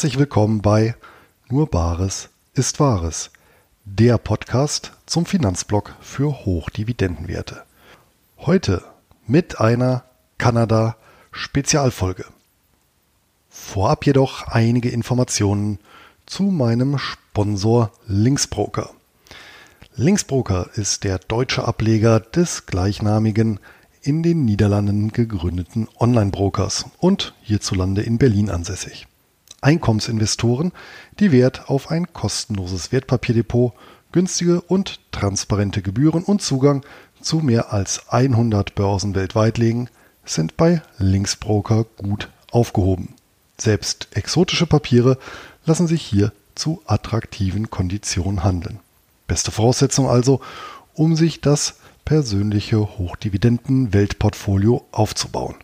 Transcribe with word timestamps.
herzlich 0.00 0.18
willkommen 0.18 0.62
bei 0.62 0.94
Nur 1.50 1.66
Bares 1.66 2.30
ist 2.54 2.80
Wahres, 2.80 3.30
der 3.84 4.16
Podcast 4.16 4.92
zum 5.04 5.26
Finanzblock 5.26 5.94
für 6.00 6.46
Hochdividendenwerte. 6.46 7.64
Heute 8.38 8.82
mit 9.26 9.60
einer 9.60 10.04
Kanada-Spezialfolge. 10.38 12.24
Vorab 13.50 14.06
jedoch 14.06 14.48
einige 14.48 14.88
Informationen 14.88 15.78
zu 16.24 16.44
meinem 16.44 16.96
Sponsor 16.96 17.92
Linksbroker. 18.06 18.92
Linksbroker 19.96 20.70
ist 20.76 21.04
der 21.04 21.18
deutsche 21.18 21.68
Ableger 21.68 22.20
des 22.20 22.64
gleichnamigen 22.64 23.60
in 24.00 24.22
den 24.22 24.46
Niederlanden 24.46 25.12
gegründeten 25.12 25.88
Online-Brokers 25.98 26.86
und 27.00 27.34
hierzulande 27.42 28.00
in 28.00 28.16
Berlin 28.16 28.48
ansässig. 28.48 29.06
Einkommensinvestoren, 29.60 30.72
die 31.18 31.32
Wert 31.32 31.68
auf 31.68 31.90
ein 31.90 32.12
kostenloses 32.12 32.92
Wertpapierdepot, 32.92 33.72
günstige 34.12 34.60
und 34.60 35.00
transparente 35.12 35.82
Gebühren 35.82 36.24
und 36.24 36.42
Zugang 36.42 36.84
zu 37.20 37.38
mehr 37.38 37.72
als 37.72 38.08
100 38.08 38.74
Börsen 38.74 39.14
weltweit 39.14 39.58
legen, 39.58 39.88
sind 40.24 40.56
bei 40.56 40.82
Linksbroker 40.98 41.84
gut 41.96 42.28
aufgehoben. 42.50 43.14
Selbst 43.58 44.08
exotische 44.12 44.66
Papiere 44.66 45.18
lassen 45.66 45.86
sich 45.86 46.02
hier 46.02 46.32
zu 46.54 46.82
attraktiven 46.86 47.70
Konditionen 47.70 48.42
handeln. 48.42 48.80
Beste 49.26 49.50
Voraussetzung 49.50 50.08
also, 50.08 50.40
um 50.94 51.14
sich 51.14 51.40
das 51.40 51.74
persönliche 52.04 52.78
Hochdividenden-Weltportfolio 52.98 54.84
aufzubauen. 54.90 55.54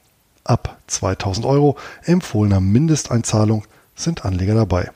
Ab 0.45 0.79
2000 0.87 1.45
Euro 1.47 1.77
empfohlener 2.05 2.61
Mindesteinzahlung 2.61 3.65
sind 3.97 4.25
Anleger 4.25 4.55
dabei. 4.55 4.91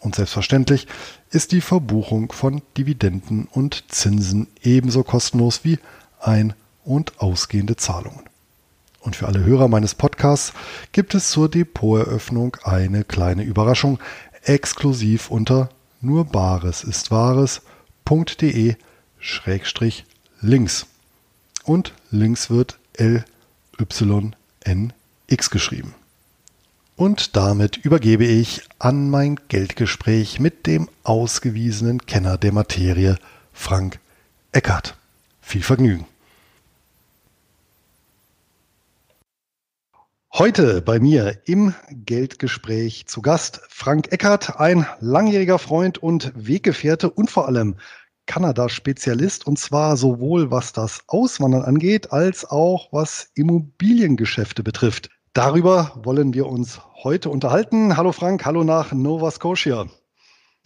Und 0.00 0.14
selbstverständlich 0.16 0.86
ist 1.30 1.52
die 1.52 1.60
Verbuchung 1.60 2.32
von 2.32 2.62
Dividenden 2.76 3.46
und 3.52 3.84
Zinsen 3.88 4.48
ebenso 4.62 5.04
kostenlos 5.04 5.64
wie 5.64 5.78
ein- 6.20 6.54
und 6.84 7.20
ausgehende 7.20 7.76
Zahlungen. 7.76 8.24
Und 9.00 9.16
für 9.16 9.26
alle 9.26 9.44
Hörer 9.44 9.68
meines 9.68 9.94
Podcasts 9.94 10.52
gibt 10.92 11.14
es 11.14 11.30
zur 11.30 11.48
Depoteröffnung 11.48 12.56
eine 12.64 13.04
kleine 13.04 13.42
Überraschung, 13.42 13.98
exklusiv 14.44 15.30
unter 15.30 15.68
nur 16.00 16.24
Bares 16.24 16.82
ist 16.82 17.10
Wahres.de 17.12 18.74
Schrägstrich 19.18 20.04
links. 20.40 20.86
Und 21.64 21.94
links 22.10 22.50
wird 22.50 22.78
L-Y-N-X 22.94 23.24
geschrieben. 25.50 25.94
Und 26.96 27.36
damit 27.36 27.78
übergebe 27.78 28.24
ich 28.24 28.68
an 28.78 29.08
mein 29.08 29.40
Geldgespräch 29.48 30.40
mit 30.40 30.66
dem 30.66 30.88
ausgewiesenen 31.04 32.06
Kenner 32.06 32.36
der 32.36 32.52
Materie, 32.52 33.16
Frank 33.52 33.98
Eckert. 34.52 34.96
Viel 35.40 35.62
Vergnügen. 35.62 36.06
Heute 40.34 40.80
bei 40.80 40.98
mir 40.98 41.40
im 41.46 41.74
Geldgespräch 41.90 43.06
zu 43.06 43.20
Gast 43.20 43.60
Frank 43.68 44.12
Eckert, 44.12 44.58
ein 44.60 44.86
langjähriger 45.00 45.58
Freund 45.58 45.98
und 45.98 46.32
Weggefährte 46.34 47.10
und 47.10 47.30
vor 47.30 47.48
allem 47.48 47.76
Kanada-Spezialist 48.26 49.46
und 49.46 49.58
zwar 49.58 49.96
sowohl 49.96 50.50
was 50.50 50.72
das 50.72 51.02
Auswandern 51.06 51.62
angeht, 51.62 52.12
als 52.12 52.44
auch 52.44 52.92
was 52.92 53.30
Immobiliengeschäfte 53.34 54.62
betrifft. 54.62 55.10
Darüber 55.34 55.92
wollen 56.02 56.34
wir 56.34 56.46
uns 56.46 56.80
heute 57.02 57.30
unterhalten. 57.30 57.96
Hallo 57.96 58.12
Frank, 58.12 58.44
hallo 58.44 58.64
nach 58.64 58.92
Nova 58.92 59.30
Scotia. 59.30 59.86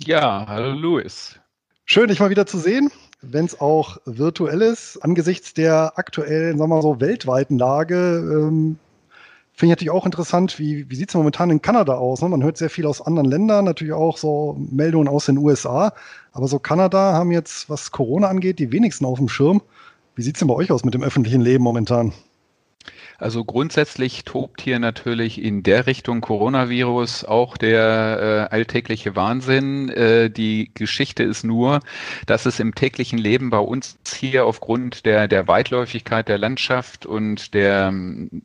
Ja, 0.00 0.44
hallo 0.48 0.72
Louis. 0.72 1.38
Schön, 1.84 2.08
dich 2.08 2.18
mal 2.18 2.30
wieder 2.30 2.46
zu 2.46 2.58
sehen, 2.58 2.90
wenn 3.22 3.44
es 3.44 3.60
auch 3.60 3.98
virtuell 4.06 4.62
ist. 4.62 4.98
Angesichts 5.04 5.54
der 5.54 5.96
aktuellen, 5.96 6.58
sagen 6.58 6.70
wir 6.70 6.74
mal 6.76 6.82
so, 6.82 7.00
weltweiten 7.00 7.58
Lage 7.58 8.18
ähm, 8.18 8.78
Finde 9.58 9.70
ich 9.70 9.76
natürlich 9.76 9.90
auch 9.90 10.04
interessant, 10.04 10.58
wie, 10.58 10.90
wie 10.90 10.96
sieht 10.96 11.08
es 11.08 11.14
momentan 11.14 11.48
in 11.48 11.62
Kanada 11.62 11.94
aus? 11.94 12.20
Ne? 12.20 12.28
Man 12.28 12.42
hört 12.42 12.58
sehr 12.58 12.68
viel 12.68 12.84
aus 12.84 13.00
anderen 13.00 13.30
Ländern, 13.30 13.64
natürlich 13.64 13.94
auch 13.94 14.18
so 14.18 14.54
Meldungen 14.58 15.08
aus 15.08 15.24
den 15.24 15.38
USA. 15.38 15.94
Aber 16.32 16.46
so 16.46 16.58
Kanada 16.58 17.14
haben 17.14 17.30
jetzt, 17.30 17.70
was 17.70 17.90
Corona 17.90 18.28
angeht, 18.28 18.58
die 18.58 18.70
wenigsten 18.70 19.06
auf 19.06 19.16
dem 19.16 19.30
Schirm. 19.30 19.62
Wie 20.14 20.20
sieht 20.20 20.34
es 20.34 20.40
denn 20.40 20.48
bei 20.48 20.54
euch 20.54 20.70
aus 20.70 20.84
mit 20.84 20.92
dem 20.92 21.02
öffentlichen 21.02 21.40
Leben 21.40 21.64
momentan? 21.64 22.12
Also 23.18 23.44
grundsätzlich 23.44 24.24
tobt 24.24 24.60
hier 24.60 24.78
natürlich 24.78 25.42
in 25.42 25.62
der 25.62 25.86
Richtung 25.86 26.20
Coronavirus 26.20 27.24
auch 27.24 27.56
der 27.56 28.48
äh, 28.50 28.54
alltägliche 28.54 29.16
Wahnsinn. 29.16 29.88
Äh, 29.88 30.30
die 30.30 30.70
Geschichte 30.74 31.22
ist 31.22 31.42
nur, 31.42 31.80
dass 32.26 32.44
es 32.44 32.60
im 32.60 32.74
täglichen 32.74 33.18
Leben 33.18 33.48
bei 33.48 33.58
uns 33.58 33.98
hier 34.06 34.44
aufgrund 34.44 35.06
der, 35.06 35.28
der 35.28 35.48
Weitläufigkeit 35.48 36.28
der 36.28 36.36
Landschaft 36.36 37.06
und 37.06 37.54
der 37.54 37.88
um, 37.88 38.42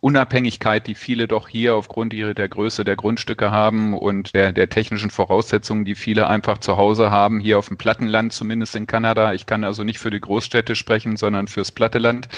Unabhängigkeit, 0.00 0.86
die 0.86 0.94
viele 0.94 1.28
doch 1.28 1.48
hier 1.48 1.74
aufgrund 1.74 2.14
ihrer, 2.14 2.32
der 2.32 2.48
Größe 2.48 2.84
der 2.84 2.96
Grundstücke 2.96 3.50
haben 3.50 3.92
und 3.92 4.34
der, 4.34 4.52
der 4.52 4.70
technischen 4.70 5.10
Voraussetzungen, 5.10 5.84
die 5.84 5.94
viele 5.94 6.28
einfach 6.28 6.58
zu 6.58 6.76
Hause 6.78 7.10
haben, 7.10 7.40
hier 7.40 7.58
auf 7.58 7.68
dem 7.68 7.76
Plattenland, 7.76 8.32
zumindest 8.32 8.74
in 8.74 8.86
Kanada. 8.86 9.34
Ich 9.34 9.44
kann 9.44 9.64
also 9.64 9.84
nicht 9.84 9.98
für 9.98 10.10
die 10.10 10.20
Großstädte 10.20 10.76
sprechen, 10.76 11.16
sondern 11.16 11.48
fürs 11.48 11.72
Platteland, 11.72 12.28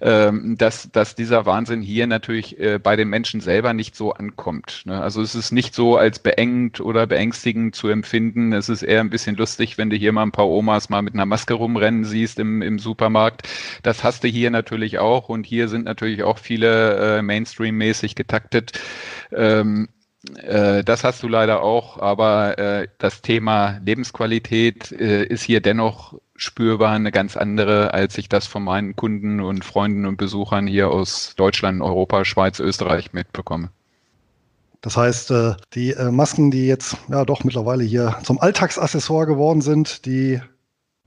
ähm, 0.00 0.56
dass, 0.58 0.90
dass 0.90 1.14
dieser 1.20 1.46
Wahnsinn 1.46 1.82
hier 1.82 2.06
natürlich 2.06 2.58
äh, 2.58 2.78
bei 2.78 2.96
den 2.96 3.08
Menschen 3.08 3.40
selber 3.40 3.74
nicht 3.74 3.94
so 3.94 4.12
ankommt. 4.12 4.82
Ne? 4.86 5.00
Also 5.00 5.20
es 5.20 5.34
ist 5.34 5.52
nicht 5.52 5.74
so 5.74 5.96
als 5.96 6.18
beengend 6.18 6.80
oder 6.80 7.06
beängstigend 7.06 7.74
zu 7.76 7.88
empfinden. 7.88 8.52
Es 8.52 8.68
ist 8.68 8.82
eher 8.82 9.00
ein 9.00 9.10
bisschen 9.10 9.36
lustig, 9.36 9.76
wenn 9.78 9.90
du 9.90 9.96
hier 9.96 10.12
mal 10.12 10.22
ein 10.22 10.32
paar 10.32 10.48
Omas 10.48 10.88
mal 10.88 11.02
mit 11.02 11.14
einer 11.14 11.26
Maske 11.26 11.54
rumrennen 11.54 12.04
siehst 12.04 12.38
im, 12.38 12.62
im 12.62 12.78
Supermarkt. 12.78 13.46
Das 13.82 14.02
hast 14.02 14.24
du 14.24 14.28
hier 14.28 14.50
natürlich 14.50 14.98
auch 14.98 15.28
und 15.28 15.44
hier 15.44 15.68
sind 15.68 15.84
natürlich 15.84 16.22
auch 16.22 16.38
viele 16.38 17.18
äh, 17.18 17.22
Mainstream-mäßig 17.22 18.14
getaktet. 18.14 18.72
Ähm, 19.30 19.88
äh, 20.36 20.84
das 20.84 21.04
hast 21.04 21.22
du 21.22 21.28
leider 21.28 21.62
auch, 21.62 21.98
aber 21.98 22.58
äh, 22.58 22.88
das 22.98 23.22
Thema 23.22 23.80
Lebensqualität 23.84 24.92
äh, 24.92 25.24
ist 25.24 25.42
hier 25.42 25.60
dennoch 25.60 26.18
spürbar 26.40 26.92
eine 26.92 27.12
ganz 27.12 27.36
andere, 27.36 27.92
als 27.92 28.16
ich 28.16 28.28
das 28.28 28.46
von 28.46 28.64
meinen 28.64 28.96
Kunden 28.96 29.40
und 29.40 29.64
Freunden 29.64 30.06
und 30.06 30.16
Besuchern 30.16 30.66
hier 30.66 30.90
aus 30.90 31.34
Deutschland, 31.36 31.82
Europa, 31.82 32.24
Schweiz, 32.24 32.60
Österreich 32.60 33.12
mitbekomme. 33.12 33.70
Das 34.80 34.96
heißt, 34.96 35.30
äh, 35.32 35.54
die 35.74 35.92
äh, 35.92 36.10
Masken, 36.10 36.50
die 36.50 36.66
jetzt 36.66 36.96
ja 37.08 37.26
doch 37.26 37.44
mittlerweile 37.44 37.84
hier 37.84 38.16
zum 38.22 38.40
Alltagsaccessoire 38.40 39.26
geworden 39.26 39.60
sind, 39.60 40.06
die 40.06 40.40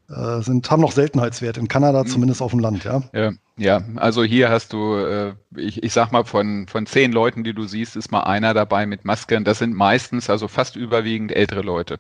äh, 0.09 0.41
sind, 0.41 0.69
haben 0.69 0.81
noch 0.81 0.91
Seltenheitswert 0.91 1.57
in 1.57 1.67
Kanada, 1.67 2.03
mhm. 2.03 2.07
zumindest 2.07 2.41
auf 2.43 2.51
dem 2.51 2.59
Land, 2.59 2.83
ja? 2.83 3.01
Ja, 3.13 3.31
ja. 3.57 3.83
also 3.95 4.23
hier 4.23 4.49
hast 4.49 4.73
du 4.73 5.35
ich, 5.57 5.83
ich 5.83 5.93
sag 5.93 6.11
mal, 6.11 6.23
von, 6.23 6.67
von 6.67 6.85
zehn 6.85 7.11
Leuten, 7.11 7.43
die 7.43 7.53
du 7.53 7.65
siehst, 7.65 7.95
ist 7.95 8.11
mal 8.11 8.21
einer 8.21 8.53
dabei 8.53 8.85
mit 8.85 9.05
Maske. 9.05 9.37
Und 9.37 9.47
das 9.47 9.59
sind 9.59 9.75
meistens, 9.75 10.29
also 10.29 10.47
fast 10.47 10.75
überwiegend 10.75 11.31
ältere 11.31 11.61
Leute. 11.61 11.99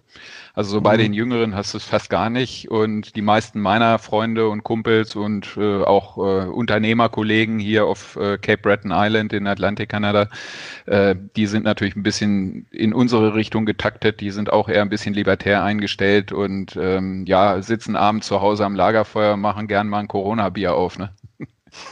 Also 0.53 0.71
so 0.71 0.81
bei 0.81 0.95
mhm. 0.95 1.01
den 1.01 1.13
Jüngeren 1.13 1.55
hast 1.55 1.73
du 1.73 1.77
es 1.77 1.85
fast 1.85 2.09
gar 2.09 2.29
nicht. 2.29 2.69
Und 2.69 3.15
die 3.15 3.21
meisten 3.21 3.59
meiner 3.59 3.99
Freunde 3.99 4.49
und 4.49 4.63
Kumpels 4.63 5.15
und 5.15 5.57
äh, 5.57 5.83
auch 5.83 6.17
äh, 6.17 6.47
Unternehmerkollegen 6.47 7.59
hier 7.59 7.85
auf 7.85 8.15
äh, 8.15 8.37
Cape 8.37 8.61
Breton 8.61 8.91
Island 8.93 9.33
in 9.33 9.47
Atlantik, 9.47 9.89
Kanada, 9.89 10.29
äh, 10.85 11.15
die 11.35 11.47
sind 11.47 11.63
natürlich 11.63 11.95
ein 11.95 12.03
bisschen 12.03 12.67
in 12.71 12.93
unsere 12.93 13.35
Richtung 13.35 13.65
getaktet. 13.65 14.21
Die 14.21 14.31
sind 14.31 14.51
auch 14.51 14.69
eher 14.69 14.81
ein 14.81 14.89
bisschen 14.89 15.13
libertär 15.13 15.63
eingestellt 15.63 16.31
und 16.31 16.77
ähm, 16.79 17.25
ja, 17.25 17.61
sitzen 17.61 17.95
abends 17.95 18.27
zu 18.27 18.41
Hause 18.41 18.65
am 18.65 18.75
Lagerfeuer, 18.75 19.37
machen 19.37 19.67
gern 19.67 19.89
mal 19.89 19.99
ein 19.99 20.07
Corona-Bier 20.07 20.73
auf. 20.73 20.97
Ne? 20.97 21.13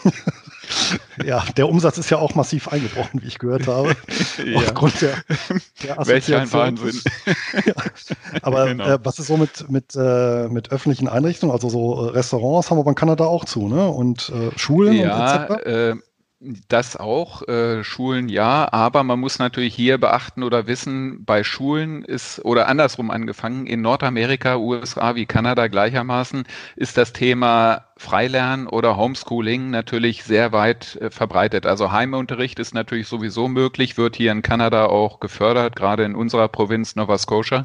ja, 1.25 1.43
der 1.57 1.69
Umsatz 1.69 1.97
ist 1.97 2.09
ja 2.09 2.17
auch 2.17 2.35
massiv 2.35 2.67
eingebrochen, 2.67 3.21
wie 3.21 3.27
ich 3.27 3.39
gehört 3.39 3.67
habe. 3.67 3.95
ja. 4.45 4.57
Aufgrund 4.57 5.01
der, 5.01 5.15
der 5.83 5.99
Assoziation. 5.99 6.41
Ein 6.41 6.53
Wahnsinn. 6.53 7.01
ja. 7.65 7.73
Aber 8.41 8.67
genau. 8.67 8.85
äh, 8.85 8.99
was 9.03 9.19
ist 9.19 9.27
so 9.27 9.37
mit, 9.37 9.69
mit, 9.69 9.95
äh, 9.95 10.47
mit 10.47 10.71
öffentlichen 10.71 11.07
Einrichtungen? 11.07 11.53
Also 11.53 11.69
so 11.69 12.07
äh, 12.07 12.11
Restaurants 12.11 12.69
haben 12.69 12.77
wir 12.77 12.87
in 12.87 12.95
Kanada 12.95 13.25
auch 13.25 13.45
zu, 13.45 13.67
ne? 13.67 13.87
Und 13.87 14.29
äh, 14.29 14.57
Schulen 14.57 14.93
ja, 14.93 15.45
und 15.45 15.51
etc. 15.51 16.01
Das 16.69 16.97
auch, 16.97 17.47
äh, 17.47 17.83
Schulen 17.83 18.27
ja, 18.27 18.67
aber 18.71 19.03
man 19.03 19.19
muss 19.19 19.37
natürlich 19.37 19.75
hier 19.75 19.99
beachten 19.99 20.41
oder 20.41 20.65
wissen, 20.65 21.23
bei 21.23 21.43
Schulen 21.43 22.03
ist, 22.03 22.43
oder 22.43 22.67
andersrum 22.67 23.11
angefangen, 23.11 23.67
in 23.67 23.81
Nordamerika, 23.81 24.55
USA 24.57 25.13
wie 25.13 25.27
Kanada 25.27 25.67
gleichermaßen, 25.67 26.45
ist 26.77 26.97
das 26.97 27.13
Thema 27.13 27.90
Freilernen 28.01 28.67
oder 28.67 28.97
Homeschooling 28.97 29.69
natürlich 29.69 30.23
sehr 30.23 30.51
weit 30.51 30.95
äh, 30.95 31.11
verbreitet. 31.11 31.67
Also 31.67 31.91
Heimunterricht 31.91 32.57
ist 32.57 32.73
natürlich 32.73 33.07
sowieso 33.07 33.47
möglich, 33.47 33.95
wird 33.95 34.15
hier 34.15 34.31
in 34.31 34.41
Kanada 34.41 34.87
auch 34.87 35.19
gefördert, 35.19 35.75
gerade 35.75 36.03
in 36.03 36.15
unserer 36.15 36.47
Provinz 36.47 36.95
Nova 36.95 37.19
Scotia. 37.19 37.63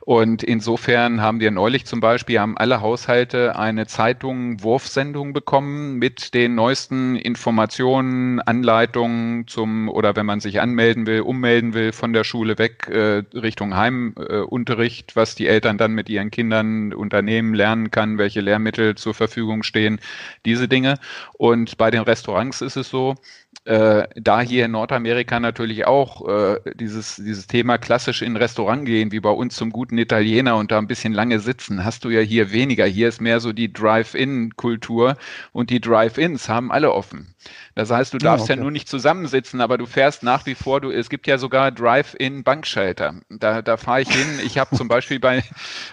Und 0.00 0.42
insofern 0.42 1.22
haben 1.22 1.38
wir 1.38 1.52
neulich 1.52 1.86
zum 1.86 2.00
Beispiel, 2.00 2.40
haben 2.40 2.58
alle 2.58 2.80
Haushalte 2.80 3.56
eine 3.56 3.86
Zeitung 3.86 4.60
Wurfsendung 4.60 5.32
bekommen 5.32 5.98
mit 5.98 6.34
den 6.34 6.56
neuesten 6.56 7.14
Informationen, 7.14 8.40
Anleitungen 8.40 9.46
zum, 9.46 9.88
oder 9.88 10.16
wenn 10.16 10.26
man 10.26 10.40
sich 10.40 10.60
anmelden 10.60 11.06
will, 11.06 11.20
ummelden 11.20 11.74
will, 11.74 11.92
von 11.92 12.12
der 12.12 12.24
Schule 12.24 12.58
weg 12.58 12.88
äh, 12.88 13.22
Richtung 13.34 13.76
Heimunterricht, 13.76 15.14
was 15.14 15.36
die 15.36 15.46
Eltern 15.46 15.78
dann 15.78 15.92
mit 15.92 16.08
ihren 16.08 16.32
Kindern 16.32 16.92
unternehmen, 16.92 17.54
lernen 17.54 17.92
kann, 17.92 18.18
welche 18.18 18.40
Lehrmittel 18.40 18.96
zur 18.96 19.14
Verfügung 19.14 19.59
stehen, 19.62 20.00
diese 20.44 20.68
Dinge. 20.68 20.98
Und 21.34 21.76
bei 21.78 21.90
den 21.90 22.02
Restaurants 22.02 22.60
ist 22.60 22.76
es 22.76 22.88
so, 22.88 23.16
äh, 23.64 24.08
da 24.16 24.40
hier 24.40 24.64
in 24.64 24.70
Nordamerika 24.70 25.38
natürlich 25.38 25.86
auch 25.86 26.26
äh, 26.26 26.60
dieses, 26.74 27.16
dieses 27.16 27.46
Thema 27.46 27.78
klassisch 27.78 28.22
in 28.22 28.32
ein 28.32 28.36
Restaurant 28.36 28.86
gehen, 28.86 29.12
wie 29.12 29.20
bei 29.20 29.30
uns 29.30 29.54
zum 29.54 29.70
guten 29.70 29.98
Italiener 29.98 30.56
und 30.56 30.70
da 30.70 30.78
ein 30.78 30.86
bisschen 30.86 31.12
lange 31.12 31.40
sitzen, 31.40 31.84
hast 31.84 32.04
du 32.04 32.10
ja 32.10 32.20
hier 32.20 32.52
weniger. 32.52 32.86
Hier 32.86 33.08
ist 33.08 33.20
mehr 33.20 33.38
so 33.38 33.52
die 33.52 33.72
Drive-In-Kultur 33.72 35.16
und 35.52 35.70
die 35.70 35.80
Drive-Ins 35.80 36.48
haben 36.48 36.72
alle 36.72 36.92
offen. 36.92 37.34
Das 37.74 37.90
heißt, 37.90 38.12
du 38.12 38.18
darfst 38.18 38.48
ja, 38.48 38.54
okay. 38.54 38.60
ja 38.60 38.62
nur 38.62 38.70
nicht 38.70 38.88
zusammensitzen, 38.88 39.60
aber 39.60 39.78
du 39.78 39.86
fährst 39.86 40.22
nach 40.22 40.44
wie 40.46 40.54
vor, 40.54 40.80
du, 40.80 40.90
es 40.90 41.08
gibt 41.08 41.26
ja 41.26 41.38
sogar 41.38 41.70
Drive-In-Bankschalter. 41.70 43.14
Da, 43.30 43.62
da 43.62 43.76
fahre 43.76 44.02
ich 44.02 44.10
hin. 44.10 44.40
Ich 44.44 44.58
habe 44.58 44.76
zum 44.76 44.88
Beispiel 44.88 45.20
bei, 45.20 45.42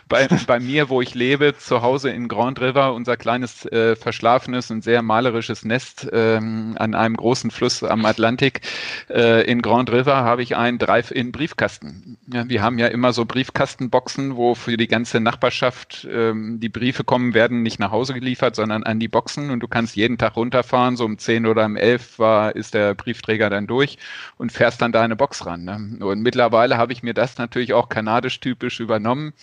bei, 0.09 0.27
bei 0.47 0.59
mir, 0.59 0.89
wo 0.89 1.01
ich 1.01 1.15
lebe, 1.15 1.55
zu 1.57 1.81
Hause 1.81 2.09
in 2.09 2.27
Grand 2.27 2.59
River, 2.59 2.93
unser 2.93 3.15
kleines 3.15 3.65
äh, 3.65 3.95
verschlafenes 3.95 4.71
und 4.71 4.83
sehr 4.83 5.01
malerisches 5.01 5.63
Nest 5.63 6.07
ähm, 6.11 6.75
an 6.77 6.95
einem 6.95 7.15
großen 7.15 7.46
Fluss 7.51 7.83
am 7.83 8.05
Atlantik. 8.05 8.61
Äh, 9.09 9.49
in 9.49 9.61
Grand 9.61 9.91
River 9.91 10.17
habe 10.17 10.43
ich 10.43 10.55
einen 10.55 10.77
Drive-In-Briefkasten. 10.77 12.17
Ja, 12.31 12.47
wir 12.47 12.61
haben 12.61 12.77
ja 12.77 12.87
immer 12.87 13.13
so 13.13 13.25
Briefkastenboxen, 13.25 14.35
wo 14.35 14.55
für 14.55 14.77
die 14.77 14.87
ganze 14.87 15.19
Nachbarschaft 15.19 16.07
ähm, 16.11 16.59
die 16.59 16.69
Briefe 16.69 17.03
kommen, 17.03 17.33
werden 17.33 17.63
nicht 17.63 17.79
nach 17.79 17.91
Hause 17.91 18.13
geliefert, 18.13 18.55
sondern 18.55 18.83
an 18.83 18.99
die 18.99 19.07
Boxen 19.07 19.51
und 19.51 19.61
du 19.61 19.67
kannst 19.67 19.95
jeden 19.95 20.17
Tag 20.17 20.35
runterfahren, 20.35 20.97
so 20.97 21.05
um 21.05 21.17
10 21.17 21.45
oder 21.45 21.65
um 21.65 21.75
11 21.75 22.19
war, 22.19 22.55
ist 22.55 22.73
der 22.73 22.95
Briefträger 22.95 23.49
dann 23.49 23.67
durch 23.67 23.97
und 24.37 24.51
fährst 24.51 24.81
dann 24.81 24.91
da 24.91 25.01
eine 25.01 25.15
Box 25.15 25.45
ran. 25.45 25.63
Ne? 25.63 26.05
Und 26.05 26.21
mittlerweile 26.21 26.77
habe 26.77 26.93
ich 26.93 27.03
mir 27.03 27.13
das 27.13 27.37
natürlich 27.37 27.73
auch 27.73 27.89
kanadisch 27.89 28.39
typisch 28.39 28.79
übernommen 28.79 29.33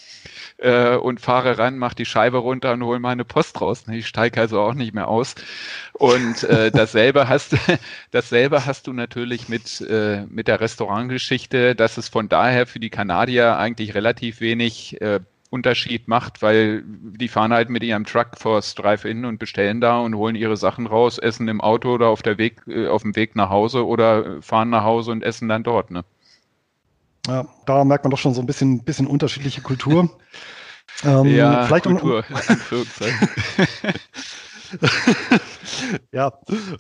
äh, 0.59 0.97
und 0.97 1.21
fahre 1.21 1.59
ran, 1.59 1.79
mache 1.79 1.95
die 1.95 2.05
Scheibe 2.05 2.39
runter 2.39 2.73
und 2.73 2.83
hole 2.83 3.01
meine 3.01 3.25
Post 3.25 3.61
raus. 3.61 3.87
Ne? 3.87 3.99
Ich 3.99 4.07
steige 4.07 4.41
also 4.41 4.61
auch 4.61 4.75
nicht 4.75 4.95
mehr 4.95 5.09
aus. 5.09 5.35
Und 5.93 6.43
äh, 6.45 6.71
dasselbe 6.71 7.29
hast 7.29 7.57
dasselbe 8.11 8.67
hast 8.67 8.87
du 8.87 8.93
natürlich 8.93 9.49
mit, 9.49 9.81
äh, 9.81 10.25
mit 10.29 10.49
der 10.49 10.61
Restaurantgeschichte, 10.61 11.75
dass 11.75 11.97
es 11.97 12.09
von 12.09 12.29
daher 12.29 12.67
für 12.67 12.81
die 12.81 12.91
Kanadier 12.91 13.57
eigentlich 13.57 13.95
relativ 13.95 14.41
wenig 14.41 15.01
äh, 15.01 15.21
Unterschied 15.55 16.09
macht, 16.09 16.43
weil 16.43 16.83
die 16.85 17.29
fahren 17.29 17.53
halt 17.53 17.71
mit 17.71 17.85
ihrem 17.85 18.05
Truck 18.05 18.37
vors 18.37 18.75
Drive-In 18.75 19.25
und 19.25 19.39
bestellen 19.39 19.81
da 19.81 20.01
und 20.01 20.17
holen 20.17 20.35
ihre 20.35 20.57
Sachen 20.57 20.87
raus, 20.87 21.19
essen 21.19 21.47
im 21.47 21.61
Auto 21.61 21.95
oder 21.95 22.09
auf 22.09 22.23
der 22.23 22.39
Weg, 22.39 22.61
äh, 22.67 22.89
auf 22.89 23.03
dem 23.03 23.15
Weg 23.15 23.37
nach 23.37 23.51
Hause 23.51 23.87
oder 23.87 24.43
fahren 24.43 24.71
nach 24.71 24.83
Hause 24.83 25.13
und 25.13 25.23
essen 25.23 25.49
dann 25.49 25.63
dort, 25.63 25.93
ne? 25.93 26.05
Ja, 27.27 27.47
da 27.67 27.85
merkt 27.85 28.05
man 28.05 28.11
doch 28.11 28.19
schon 28.19 28.35
so 28.35 28.43
ein 28.43 28.47
bisschen, 28.47 28.83
bisschen 28.85 29.07
unterschiedliche 29.07 29.63
Kultur. 29.63 30.11
ähm, 31.05 31.27
ja, 31.27 31.65
vielleicht 31.67 31.87
Kultur. 31.87 32.25
Um, 34.81 34.89
ja, 36.13 36.33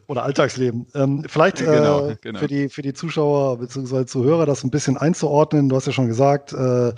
oder 0.06 0.24
Alltagsleben. 0.24 0.86
Ähm, 0.94 1.24
vielleicht 1.26 1.58
genau, 1.58 2.08
äh, 2.08 2.16
genau. 2.20 2.38
Für, 2.38 2.46
die, 2.46 2.68
für 2.68 2.82
die 2.82 2.92
Zuschauer 2.92 3.58
bzw. 3.58 4.06
Zuhörer 4.06 4.46
das 4.46 4.64
ein 4.64 4.70
bisschen 4.70 4.96
einzuordnen. 4.96 5.68
Du 5.68 5.76
hast 5.76 5.86
ja 5.86 5.92
schon 5.92 6.08
gesagt, 6.08 6.52
äh, 6.52 6.92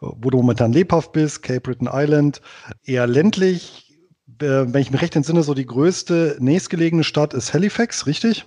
wo 0.00 0.30
du 0.30 0.38
momentan 0.38 0.72
lebhaft 0.72 1.12
bist, 1.12 1.42
Cape 1.42 1.60
Breton 1.60 1.88
Island, 1.92 2.40
eher 2.84 3.06
ländlich. 3.06 3.98
Äh, 4.40 4.72
wenn 4.72 4.80
ich 4.80 4.90
mich 4.90 5.02
recht 5.02 5.16
entsinne, 5.16 5.42
so 5.42 5.54
die 5.54 5.66
größte 5.66 6.36
nächstgelegene 6.40 7.04
Stadt 7.04 7.34
ist 7.34 7.52
Halifax, 7.52 8.06
richtig? 8.06 8.46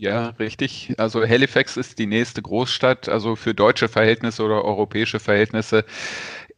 Ja, 0.00 0.28
richtig. 0.38 0.94
Also 0.96 1.26
Halifax 1.26 1.76
ist 1.76 1.98
die 1.98 2.06
nächste 2.06 2.40
Großstadt, 2.40 3.08
also 3.08 3.34
für 3.34 3.52
deutsche 3.52 3.88
Verhältnisse 3.88 4.44
oder 4.44 4.64
europäische 4.64 5.18
Verhältnisse 5.18 5.84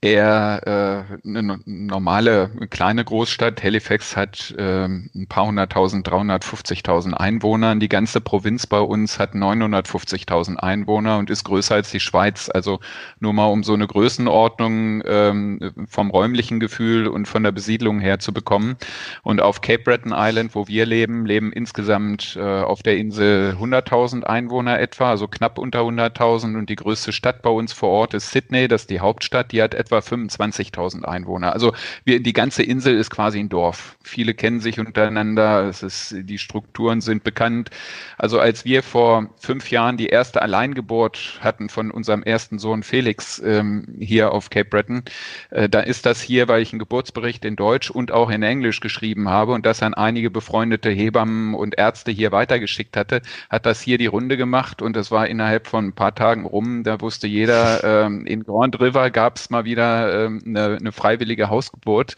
eher 0.02 1.06
äh, 1.22 1.28
eine 1.28 1.60
normale 1.66 2.50
kleine 2.70 3.04
Großstadt. 3.04 3.62
Halifax 3.62 4.16
hat 4.16 4.54
äh, 4.56 4.86
ein 4.86 5.26
paar 5.28 5.46
hunderttausend, 5.46 6.08
350.000 6.08 7.12
Einwohner. 7.12 7.76
Die 7.76 7.88
ganze 7.88 8.22
Provinz 8.22 8.66
bei 8.66 8.80
uns 8.80 9.18
hat 9.18 9.34
950.000 9.34 10.56
Einwohner 10.56 11.18
und 11.18 11.28
ist 11.28 11.44
größer 11.44 11.74
als 11.74 11.90
die 11.90 12.00
Schweiz. 12.00 12.48
Also 12.48 12.80
nur 13.18 13.34
mal 13.34 13.48
um 13.48 13.62
so 13.62 13.74
eine 13.74 13.86
Größenordnung 13.86 15.02
ähm, 15.04 15.70
vom 15.86 16.10
räumlichen 16.10 16.60
Gefühl 16.60 17.06
und 17.06 17.28
von 17.28 17.42
der 17.42 17.52
Besiedlung 17.52 18.00
her 18.00 18.18
zu 18.20 18.32
bekommen. 18.32 18.76
Und 19.22 19.42
auf 19.42 19.60
Cape 19.60 19.82
Breton 19.84 20.14
Island, 20.16 20.54
wo 20.54 20.66
wir 20.66 20.86
leben, 20.86 21.26
leben 21.26 21.52
insgesamt 21.52 22.36
äh, 22.40 22.40
auf 22.40 22.82
der 22.82 22.96
Insel 22.96 23.54
100.000 23.60 24.22
Einwohner 24.22 24.80
etwa, 24.80 25.10
also 25.10 25.28
knapp 25.28 25.58
unter 25.58 25.80
100.000. 25.80 26.56
Und 26.56 26.70
die 26.70 26.76
größte 26.76 27.12
Stadt 27.12 27.42
bei 27.42 27.50
uns 27.50 27.74
vor 27.74 27.90
Ort 27.90 28.14
ist 28.14 28.30
Sydney, 28.30 28.66
das 28.66 28.82
ist 28.82 28.90
die 28.90 29.00
Hauptstadt. 29.00 29.52
Die 29.52 29.60
hat 29.60 29.74
etwa 29.74 29.89
etwa 29.90 29.98
25.000 29.98 31.04
Einwohner. 31.04 31.52
Also 31.52 31.72
wir, 32.04 32.22
die 32.22 32.32
ganze 32.32 32.62
Insel 32.62 32.96
ist 32.96 33.10
quasi 33.10 33.38
ein 33.40 33.48
Dorf. 33.48 33.96
Viele 34.02 34.34
kennen 34.34 34.60
sich 34.60 34.78
untereinander. 34.78 35.64
Es 35.68 35.82
ist, 35.82 36.14
die 36.16 36.38
Strukturen 36.38 37.00
sind 37.00 37.24
bekannt. 37.24 37.70
Also 38.18 38.38
als 38.38 38.64
wir 38.64 38.82
vor 38.82 39.30
fünf 39.38 39.70
Jahren 39.70 39.96
die 39.96 40.06
erste 40.06 40.42
Alleingeburt 40.42 41.40
hatten 41.40 41.68
von 41.68 41.90
unserem 41.90 42.22
ersten 42.22 42.58
Sohn 42.58 42.82
Felix 42.82 43.40
ähm, 43.44 43.86
hier 43.98 44.32
auf 44.32 44.50
Cape 44.50 44.68
Breton, 44.68 45.02
äh, 45.50 45.68
da 45.68 45.80
ist 45.80 46.06
das 46.06 46.20
hier, 46.20 46.48
weil 46.48 46.62
ich 46.62 46.72
einen 46.72 46.78
Geburtsbericht 46.78 47.44
in 47.44 47.56
Deutsch 47.56 47.90
und 47.90 48.12
auch 48.12 48.30
in 48.30 48.42
Englisch 48.42 48.80
geschrieben 48.80 49.28
habe 49.28 49.52
und 49.52 49.66
das 49.66 49.82
an 49.82 49.94
einige 49.94 50.30
befreundete 50.30 50.90
Hebammen 50.90 51.54
und 51.54 51.78
Ärzte 51.78 52.10
hier 52.10 52.32
weitergeschickt 52.32 52.96
hatte, 52.96 53.22
hat 53.48 53.66
das 53.66 53.80
hier 53.80 53.98
die 53.98 54.06
Runde 54.06 54.36
gemacht 54.36 54.82
und 54.82 54.94
das 54.94 55.10
war 55.10 55.26
innerhalb 55.26 55.66
von 55.66 55.86
ein 55.86 55.92
paar 55.92 56.14
Tagen 56.14 56.46
rum. 56.46 56.84
Da 56.84 57.00
wusste 57.00 57.26
jeder, 57.26 57.82
ähm, 58.06 58.26
in 58.26 58.44
Grand 58.44 58.80
River 58.80 59.10
gab 59.10 59.36
es 59.36 59.50
mal 59.50 59.64
wieder 59.64 59.79
wieder 59.80 60.26
ähm, 60.26 60.42
eine, 60.46 60.76
eine 60.76 60.92
freiwillige 60.92 61.48
Hausgeburt. 61.48 62.16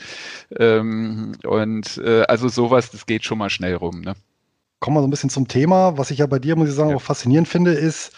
Ähm, 0.58 1.32
und 1.44 1.98
äh, 1.98 2.22
also 2.22 2.48
sowas, 2.48 2.90
das 2.90 3.06
geht 3.06 3.24
schon 3.24 3.38
mal 3.38 3.50
schnell 3.50 3.76
rum. 3.76 4.00
Ne? 4.00 4.14
Kommen 4.80 4.96
wir 4.96 5.00
so 5.00 5.06
ein 5.06 5.10
bisschen 5.10 5.30
zum 5.30 5.48
Thema. 5.48 5.96
Was 5.96 6.10
ich 6.10 6.18
ja 6.18 6.26
bei 6.26 6.38
dir, 6.38 6.56
muss 6.56 6.68
ich 6.68 6.74
sagen, 6.74 6.90
ja. 6.90 6.96
auch 6.96 7.02
faszinierend 7.02 7.48
finde, 7.48 7.72
ist, 7.72 8.12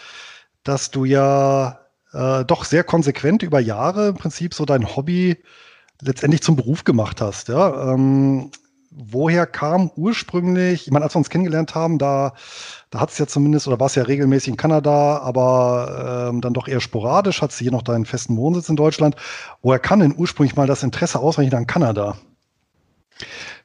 dass 0.63 0.89
du 0.89 1.05
ja 1.05 1.79
äh, 2.13 2.43
doch 2.45 2.65
sehr 2.65 2.83
konsequent 2.83 3.43
über 3.43 3.59
Jahre 3.59 4.09
im 4.09 4.15
Prinzip 4.15 4.53
so 4.53 4.65
dein 4.65 4.95
Hobby 4.95 5.37
letztendlich 6.01 6.41
zum 6.41 6.55
Beruf 6.55 6.83
gemacht 6.83 7.21
hast. 7.21 7.49
Ja? 7.49 7.93
Ähm, 7.93 8.51
woher 8.97 9.45
kam 9.45 9.91
ursprünglich, 9.95 10.87
ich 10.87 10.91
meine, 10.91 11.05
als 11.05 11.15
wir 11.15 11.19
uns 11.19 11.29
kennengelernt 11.29 11.75
haben, 11.75 11.97
da, 11.97 12.33
da 12.89 12.99
hat 12.99 13.11
es 13.11 13.17
ja 13.17 13.27
zumindest, 13.27 13.67
oder 13.67 13.79
war 13.79 13.87
es 13.87 13.95
ja 13.95 14.03
regelmäßig 14.03 14.49
in 14.49 14.57
Kanada, 14.57 15.17
aber 15.19 16.29
ähm, 16.29 16.41
dann 16.41 16.53
doch 16.53 16.67
eher 16.67 16.81
sporadisch, 16.81 17.41
hat 17.41 17.51
sie 17.51 17.65
hier 17.65 17.71
noch 17.71 17.83
deinen 17.83 18.05
festen 18.05 18.37
Wohnsitz 18.37 18.69
in 18.69 18.75
Deutschland. 18.75 19.15
Woher 19.61 19.79
kam 19.79 19.99
denn 19.99 20.15
ursprünglich 20.17 20.55
mal 20.55 20.67
das 20.67 20.83
Interesse 20.83 21.19
ausreichend 21.19 21.55
an 21.55 21.67
Kanada? 21.67 22.17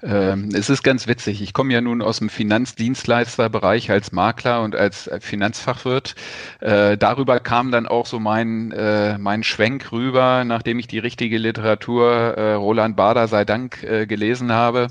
Ähm, 0.03 0.49
es 0.55 0.71
ist 0.71 0.83
ganz 0.83 1.07
witzig. 1.07 1.43
Ich 1.43 1.53
komme 1.53 1.73
ja 1.73 1.81
nun 1.81 2.03
aus 2.03 2.19
dem 2.19 2.29
Finanzdienstleisterbereich 2.29 3.91
als 3.91 4.13
Makler 4.13 4.63
und 4.63 4.77
als 4.77 5.11
Finanzfachwirt. 5.21 6.15
Äh, 6.61 6.97
darüber 6.97 7.41
kam 7.41 7.71
dann 7.71 7.87
auch 7.87 8.07
so 8.07 8.19
mein, 8.19 8.73
äh, 8.73 9.19
mein 9.19 9.43
Schwenk 9.43 9.93
rüber, 9.93 10.45
nachdem 10.45 10.79
ich 10.79 10.87
die 10.87 10.99
richtige 10.99 11.39
Literatur 11.39 12.11
äh, 12.13 12.55
Roland 12.55 12.97
Bader 12.97 13.29
sei 13.29 13.45
Dank 13.45 13.83
äh, 13.83 14.07
gelesen 14.07 14.53
habe, 14.53 14.89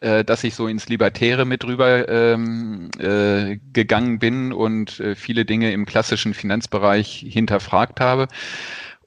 äh, 0.00 0.24
dass 0.24 0.42
ich 0.44 0.54
so 0.54 0.66
ins 0.66 0.88
Libertäre 0.88 1.44
mit 1.44 1.64
rüber 1.64 2.08
ähm, 2.08 2.90
äh, 2.98 3.58
gegangen 3.72 4.18
bin 4.18 4.52
und 4.52 5.02
viele 5.16 5.44
Dinge 5.44 5.72
im 5.72 5.86
klassischen 5.86 6.34
Finanzbereich 6.34 7.24
hinterfragt 7.28 8.00
habe. 8.00 8.28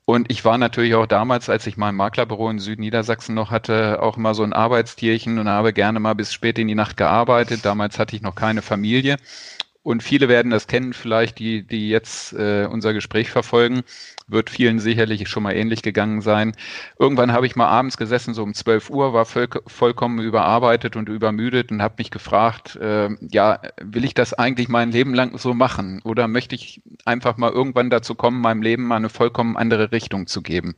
Und 0.05 0.31
ich 0.31 0.43
war 0.43 0.57
natürlich 0.57 0.95
auch 0.95 1.05
damals, 1.05 1.49
als 1.49 1.67
ich 1.67 1.77
mein 1.77 1.95
Maklerbüro 1.95 2.49
in 2.49 2.59
Südniedersachsen 2.59 3.35
noch 3.35 3.51
hatte, 3.51 4.01
auch 4.01 4.17
immer 4.17 4.33
so 4.33 4.43
ein 4.43 4.53
Arbeitstierchen 4.53 5.37
und 5.39 5.47
habe 5.47 5.73
gerne 5.73 5.99
mal 5.99 6.15
bis 6.15 6.33
spät 6.33 6.59
in 6.59 6.67
die 6.67 6.75
Nacht 6.75 6.97
gearbeitet. 6.97 7.65
Damals 7.65 7.99
hatte 7.99 8.15
ich 8.15 8.21
noch 8.21 8.35
keine 8.35 8.61
Familie. 8.61 9.17
Und 9.83 10.03
viele 10.03 10.29
werden 10.29 10.51
das 10.51 10.67
kennen, 10.67 10.93
vielleicht 10.93 11.39
die, 11.39 11.63
die 11.63 11.89
jetzt 11.89 12.33
äh, 12.33 12.67
unser 12.69 12.93
Gespräch 12.93 13.31
verfolgen, 13.31 13.81
wird 14.27 14.51
vielen 14.51 14.79
sicherlich 14.79 15.27
schon 15.27 15.41
mal 15.41 15.53
ähnlich 15.53 15.81
gegangen 15.81 16.21
sein. 16.21 16.53
Irgendwann 16.99 17.33
habe 17.33 17.47
ich 17.47 17.55
mal 17.55 17.67
abends 17.67 17.97
gesessen, 17.97 18.35
so 18.35 18.43
um 18.43 18.53
12 18.53 18.91
Uhr, 18.91 19.13
war 19.13 19.25
voll, 19.25 19.47
vollkommen 19.65 20.19
überarbeitet 20.19 20.95
und 20.95 21.09
übermüdet 21.09 21.71
und 21.71 21.81
habe 21.81 21.95
mich 21.97 22.11
gefragt, 22.11 22.75
äh, 22.75 23.09
ja, 23.31 23.59
will 23.81 24.05
ich 24.05 24.13
das 24.13 24.33
eigentlich 24.33 24.69
mein 24.69 24.91
Leben 24.91 25.15
lang 25.15 25.35
so 25.39 25.55
machen 25.55 26.01
oder 26.03 26.27
möchte 26.27 26.53
ich 26.53 26.81
einfach 27.05 27.37
mal 27.37 27.51
irgendwann 27.51 27.89
dazu 27.89 28.13
kommen, 28.13 28.39
meinem 28.39 28.61
Leben 28.61 28.83
mal 28.83 28.97
eine 28.97 29.09
vollkommen 29.09 29.57
andere 29.57 29.91
Richtung 29.91 30.27
zu 30.27 30.43
geben? 30.43 30.75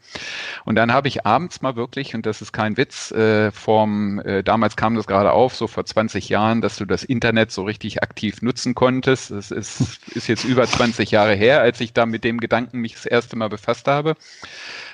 Und 0.64 0.76
dann 0.76 0.94
habe 0.94 1.10
ich 1.10 1.26
abends 1.26 1.62
mal 1.62 1.76
wirklich, 1.76 2.16
und 2.16 2.26
das 2.26 2.42
ist 2.42 2.54
kein 2.54 2.78
Witz, 2.78 3.12
äh, 3.12 3.52
vom, 3.52 4.20
äh, 4.20 4.44
damals 4.44 4.78
kam 4.78 4.96
das 4.96 5.08
gerade 5.08 5.34
auf, 5.34 5.56
so 5.56 5.68
vor 5.68 5.86
20 5.86 6.30
Jahren, 6.30 6.62
dass 6.62 6.78
du 6.78 6.86
das 6.86 7.04
Internet 7.04 7.52
so 7.52 7.64
richtig 7.64 8.02
aktiv 8.02 8.42
nutzen 8.42 8.74
konntest 8.74 8.93
konntest. 8.94 9.32
Das 9.32 9.52
ist, 9.52 10.00
ist 10.16 10.28
jetzt 10.28 10.44
über 10.46 10.66
20 10.66 11.12
Jahre 11.12 11.34
her, 11.34 11.62
als 11.62 11.80
ich 11.82 11.94
da 11.94 12.06
mit 12.06 12.24
dem 12.24 12.40
Gedanken 12.40 12.80
mich 12.80 12.94
das 12.94 13.06
erste 13.06 13.36
Mal 13.36 13.50
befasst 13.50 13.88
habe. 13.88 14.16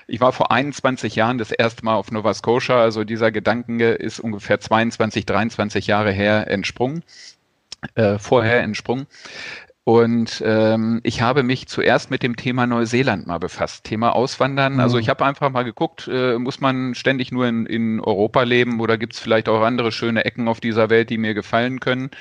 Ich 0.07 0.21
war 0.21 0.31
vor 0.31 0.51
21 0.51 1.15
Jahren 1.15 1.37
das 1.37 1.51
erste 1.51 1.85
Mal 1.85 1.95
auf 1.95 2.11
Nova 2.11 2.33
Scotia, 2.33 2.81
also 2.81 3.03
dieser 3.03 3.31
Gedanke 3.31 3.91
ist 3.91 4.19
ungefähr 4.19 4.59
22, 4.59 5.25
23 5.25 5.87
Jahre 5.87 6.11
her 6.11 6.49
entsprungen, 6.49 7.03
äh, 7.95 8.17
vorher 8.17 8.61
entsprungen. 8.61 9.05
Und 9.83 10.43
ähm, 10.45 10.99
ich 11.01 11.23
habe 11.23 11.41
mich 11.41 11.67
zuerst 11.67 12.11
mit 12.11 12.21
dem 12.21 12.35
Thema 12.35 12.67
Neuseeland 12.67 13.25
mal 13.25 13.39
befasst, 13.39 13.85
Thema 13.85 14.15
Auswandern. 14.15 14.73
Also 14.73 14.75
mhm. 14.75 14.81
Also 14.81 14.97
ich 14.99 15.09
habe 15.09 15.25
einfach 15.25 15.49
mal 15.49 15.63
geguckt, 15.63 16.07
äh, 16.11 16.37
muss 16.37 16.59
man 16.59 16.93
ständig 16.93 17.31
nur 17.31 17.47
in, 17.47 17.65
in 17.65 17.99
Europa 17.99 18.43
leben 18.43 18.79
oder 18.81 18.99
gibt 18.99 19.13
es 19.13 19.19
vielleicht 19.19 19.49
auch 19.49 19.61
andere 19.61 19.91
schöne 19.91 20.25
Ecken 20.25 20.47
auf 20.47 20.59
dieser 20.59 20.91
Welt, 20.91 21.09
die 21.09 21.17
mir 21.17 21.33
gefallen 21.33 21.79
können? 21.79 22.11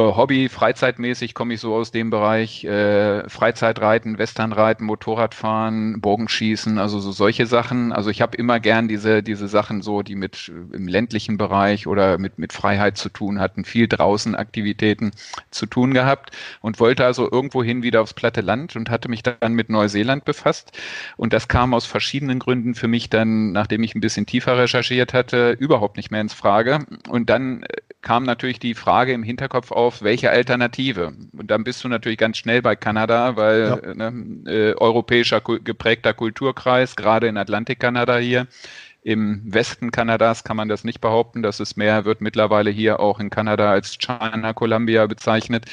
Äh, 0.00 0.16
Hobby, 0.16 0.48
freizeitmäßig 0.48 1.34
komme 1.34 1.54
ich 1.54 1.60
so 1.60 1.74
aus 1.74 1.90
dem 1.90 2.08
Bereich 2.10 2.64
äh, 2.64 3.28
Freizeitreiten, 3.28 4.16
Westernreiten, 4.16 4.86
Motorradfahren, 4.86 6.00
Bogenschießen, 6.00 6.78
also 6.78 7.00
so 7.00 7.12
solche 7.12 7.44
Sachen. 7.46 7.92
Also 7.92 8.08
ich 8.08 8.22
habe 8.22 8.36
immer 8.36 8.60
gern 8.60 8.88
diese 8.88 9.22
diese 9.22 9.46
Sachen 9.46 9.82
so, 9.82 10.02
die 10.02 10.14
mit 10.14 10.48
äh, 10.48 10.76
im 10.76 10.88
ländlichen 10.88 11.36
Bereich 11.36 11.86
oder 11.86 12.16
mit 12.16 12.38
mit 12.38 12.52
Freiheit 12.54 12.96
zu 12.96 13.10
tun 13.10 13.40
hatten, 13.40 13.64
viel 13.64 13.88
draußen 13.88 14.34
Aktivitäten 14.34 15.10
zu 15.50 15.66
tun 15.66 15.92
gehabt 15.92 16.30
und 16.62 16.80
wollte 16.80 17.04
also 17.04 17.30
irgendwohin 17.30 17.82
wieder 17.82 18.00
aufs 18.00 18.14
platte 18.14 18.40
Land 18.40 18.76
und 18.76 18.88
hatte 18.88 19.10
mich 19.10 19.22
dann 19.22 19.52
mit 19.52 19.68
Neuseeland 19.68 20.24
befasst 20.24 20.72
und 21.18 21.32
das 21.34 21.48
kam 21.48 21.74
aus 21.74 21.84
verschiedenen 21.84 22.38
Gründen 22.38 22.74
für 22.74 22.88
mich 22.88 23.10
dann, 23.10 23.52
nachdem 23.52 23.82
ich 23.82 23.94
ein 23.94 24.00
bisschen 24.00 24.24
tiefer 24.26 24.56
recherchiert 24.56 25.12
hatte, 25.12 25.50
überhaupt 25.58 25.96
nicht 25.98 26.10
mehr 26.10 26.20
ins 26.22 26.34
Frage 26.34 26.86
und 27.08 27.28
dann 27.28 27.64
äh, 27.64 27.76
kam 28.02 28.24
natürlich 28.24 28.58
die 28.58 28.74
Frage 28.74 29.12
im 29.12 29.22
Hinterkopf 29.22 29.70
auf, 29.72 30.02
welche 30.02 30.30
Alternative? 30.30 31.12
Und 31.32 31.50
dann 31.50 31.64
bist 31.64 31.84
du 31.84 31.88
natürlich 31.88 32.18
ganz 32.18 32.38
schnell 32.38 32.62
bei 32.62 32.76
Kanada, 32.76 33.36
weil 33.36 33.80
ja. 33.82 34.10
ne, 34.10 34.50
äh, 34.50 34.74
europäischer 34.74 35.40
geprägter 35.40 36.14
Kulturkreis, 36.14 36.96
gerade 36.96 37.26
in 37.26 37.36
Atlantik-Kanada 37.36 38.18
hier. 38.18 38.46
Im 39.02 39.42
Westen 39.46 39.90
Kanadas 39.90 40.44
kann 40.44 40.58
man 40.58 40.68
das 40.68 40.84
nicht 40.84 41.00
behaupten. 41.00 41.42
Das 41.42 41.58
ist 41.58 41.76
mehr, 41.76 42.04
wird 42.04 42.20
mittlerweile 42.20 42.70
hier 42.70 43.00
auch 43.00 43.18
in 43.18 43.30
Kanada 43.30 43.70
als 43.70 43.96
China 43.98 44.52
Columbia 44.52 45.06
bezeichnet. 45.06 45.64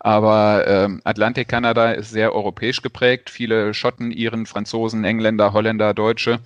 Aber 0.00 0.64
ähm, 0.66 1.00
Atlantik-Kanada 1.04 1.92
ist 1.92 2.10
sehr 2.10 2.34
europäisch 2.34 2.82
geprägt. 2.82 3.30
Viele 3.30 3.72
Schotten, 3.72 4.10
Iren, 4.10 4.46
Franzosen, 4.46 5.04
Engländer, 5.04 5.52
Holländer, 5.52 5.94
Deutsche. 5.94 6.40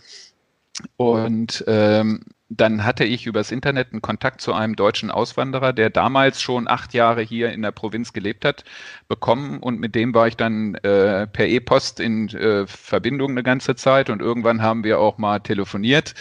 Und 0.97 1.65
ähm, 1.67 2.21
dann 2.49 2.85
hatte 2.85 3.05
ich 3.05 3.27
übers 3.27 3.51
Internet 3.51 3.89
einen 3.93 4.03
Kontakt 4.03 4.41
zu 4.41 4.53
einem 4.55 4.77
deutschen 4.77 5.11
Auswanderer, 5.11 5.73
der 5.73 5.91
damals 5.91 6.41
schon 6.41 6.69
acht 6.69 6.95
Jahre 6.95 7.23
hier 7.23 7.51
in 7.53 7.63
der 7.63 7.73
Provinz 7.73 8.13
gelebt 8.13 8.45
hat, 8.45 8.65
bekommen. 9.09 9.59
Und 9.59 9.81
mit 9.81 9.97
dem 9.97 10.15
war 10.15 10.29
ich 10.29 10.37
dann 10.37 10.77
äh, 10.77 11.27
per 11.27 11.49
E-Post 11.49 11.99
in 11.99 12.29
äh, 12.29 12.67
Verbindung 12.69 13.33
eine 13.33 13.43
ganze 13.43 13.75
Zeit. 13.75 14.11
Und 14.11 14.23
irgendwann 14.23 14.63
haben 14.63 14.85
wir 14.85 15.01
auch 15.01 15.19
mal 15.19 15.41
telefoniert. 15.41 16.15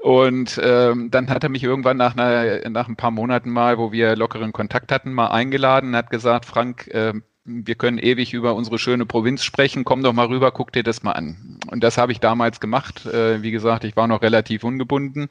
Und 0.00 0.58
ähm, 0.62 1.10
dann 1.10 1.28
hat 1.28 1.44
er 1.44 1.50
mich 1.50 1.62
irgendwann 1.62 1.98
nach, 1.98 2.16
einer, 2.16 2.68
nach 2.70 2.88
ein 2.88 2.96
paar 2.96 3.10
Monaten 3.10 3.50
mal, 3.50 3.76
wo 3.76 3.92
wir 3.92 4.16
lockeren 4.16 4.52
Kontakt 4.52 4.90
hatten, 4.90 5.12
mal 5.12 5.28
eingeladen 5.28 5.90
und 5.90 5.96
hat 5.96 6.08
gesagt, 6.08 6.46
Frank, 6.46 6.86
äh, 6.88 7.12
wir 7.50 7.74
können 7.74 7.98
ewig 7.98 8.32
über 8.32 8.54
unsere 8.54 8.78
schöne 8.78 9.06
Provinz 9.06 9.44
sprechen, 9.44 9.84
komm 9.84 10.02
doch 10.02 10.12
mal 10.12 10.26
rüber, 10.26 10.52
guck 10.52 10.72
dir 10.72 10.82
das 10.82 11.02
mal 11.02 11.12
an. 11.12 11.58
Und 11.70 11.82
das 11.82 11.98
habe 11.98 12.12
ich 12.12 12.20
damals 12.20 12.60
gemacht. 12.60 13.06
Äh, 13.06 13.42
wie 13.42 13.50
gesagt, 13.50 13.84
ich 13.84 13.96
war 13.96 14.06
noch 14.06 14.22
relativ 14.22 14.64
ungebunden 14.64 15.28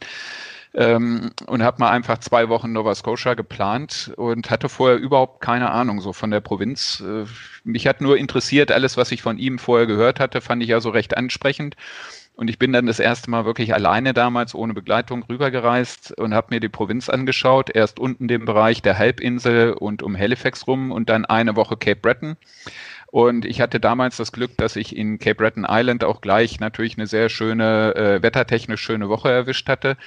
ähm, 0.74 1.32
und 1.48 1.64
habe 1.64 1.80
mal 1.80 1.90
einfach 1.90 2.20
zwei 2.20 2.50
Wochen 2.50 2.72
Nova 2.72 2.94
Scotia 2.94 3.34
geplant 3.34 4.12
und 4.18 4.50
hatte 4.50 4.70
vorher 4.70 4.98
überhaupt 4.98 5.42
keine 5.42 5.72
Ahnung 5.72 6.02
so 6.02 6.14
von 6.14 6.32
der 6.32 6.42
Provinz. 6.42 7.02
Äh, 7.06 7.26
mich 7.64 7.88
hat 7.88 8.02
nur 8.02 8.18
interessiert, 8.18 8.72
alles, 8.72 8.96
was 8.96 9.12
ich 9.12 9.22
von 9.22 9.38
ihm 9.38 9.58
vorher 9.58 9.88
gehört 9.88 10.20
hatte, 10.20 10.42
fand 10.42 10.62
ich 10.62 10.70
ja 10.70 10.80
so 10.82 10.90
recht 10.90 11.18
ansprechend. 11.18 11.76
Und 12.40 12.50
ich 12.50 12.58
bin 12.58 12.72
dann 12.72 12.86
das 12.86 13.02
erste 13.02 13.30
Mal 13.30 13.44
wirklich 13.44 13.74
alleine 13.74 14.14
damals 14.14 14.56
ohne 14.56 14.74
Begleitung 14.74 15.24
rübergereist 15.24 16.18
und 16.18 16.34
habe 16.34 16.48
mir 16.52 16.62
die 16.62 16.70
Provinz 16.70 17.10
angeschaut. 17.10 17.70
Erst 17.70 18.00
unten 18.00 18.30
den 18.30 18.46
Bereich 18.46 18.82
der 18.82 18.98
Halbinsel 18.98 19.74
und 19.74 20.04
um 20.04 20.18
Halifax 20.18 20.66
rum 20.66 20.94
und 20.94 21.10
dann 21.10 21.26
eine 21.26 21.58
Woche 21.58 21.76
Cape 21.76 21.98
Breton. 21.98 22.38
Und 23.08 23.44
ich 23.44 23.60
hatte 23.60 23.82
damals 23.82 24.16
das 24.16 24.32
Glück, 24.32 24.56
dass 24.56 24.78
ich 24.78 24.96
in 24.96 25.20
Cape 25.20 25.36
Breton 25.36 25.68
Island 25.68 26.06
auch 26.06 26.22
gleich 26.22 26.62
natürlich 26.62 26.98
eine 26.98 27.08
sehr 27.08 27.28
schöne, 27.28 27.94
äh, 27.98 28.24
wettertechnisch 28.24 28.80
schöne 28.80 29.10
Woche 29.10 29.30
erwischt 29.30 29.68
hatte 29.68 29.98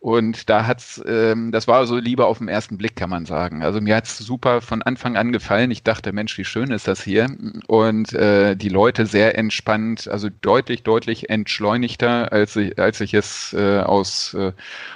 und 0.00 0.48
da 0.48 0.66
hat's, 0.66 1.02
ähm, 1.06 1.52
das 1.52 1.68
war 1.68 1.86
so 1.86 1.98
lieber 1.98 2.26
auf 2.26 2.38
den 2.38 2.48
ersten 2.48 2.78
Blick, 2.78 2.96
kann 2.96 3.10
man 3.10 3.26
sagen. 3.26 3.62
Also 3.62 3.82
mir 3.82 3.96
hat's 3.96 4.16
super 4.16 4.62
von 4.62 4.80
Anfang 4.80 5.14
an 5.18 5.30
gefallen. 5.30 5.70
Ich 5.70 5.82
dachte, 5.82 6.14
Mensch, 6.14 6.38
wie 6.38 6.44
schön 6.46 6.70
ist 6.70 6.88
das 6.88 7.02
hier. 7.02 7.26
Und 7.66 8.14
äh, 8.14 8.56
die 8.56 8.70
Leute 8.70 9.04
sehr 9.04 9.36
entspannt, 9.36 10.08
also 10.08 10.30
deutlich, 10.40 10.84
deutlich 10.84 11.28
entschleunigter, 11.28 12.32
als 12.32 12.56
ich, 12.56 12.78
als 12.78 13.02
ich 13.02 13.12
es 13.12 13.52
äh, 13.52 13.80
aus, 13.80 14.32
äh, 14.32 14.52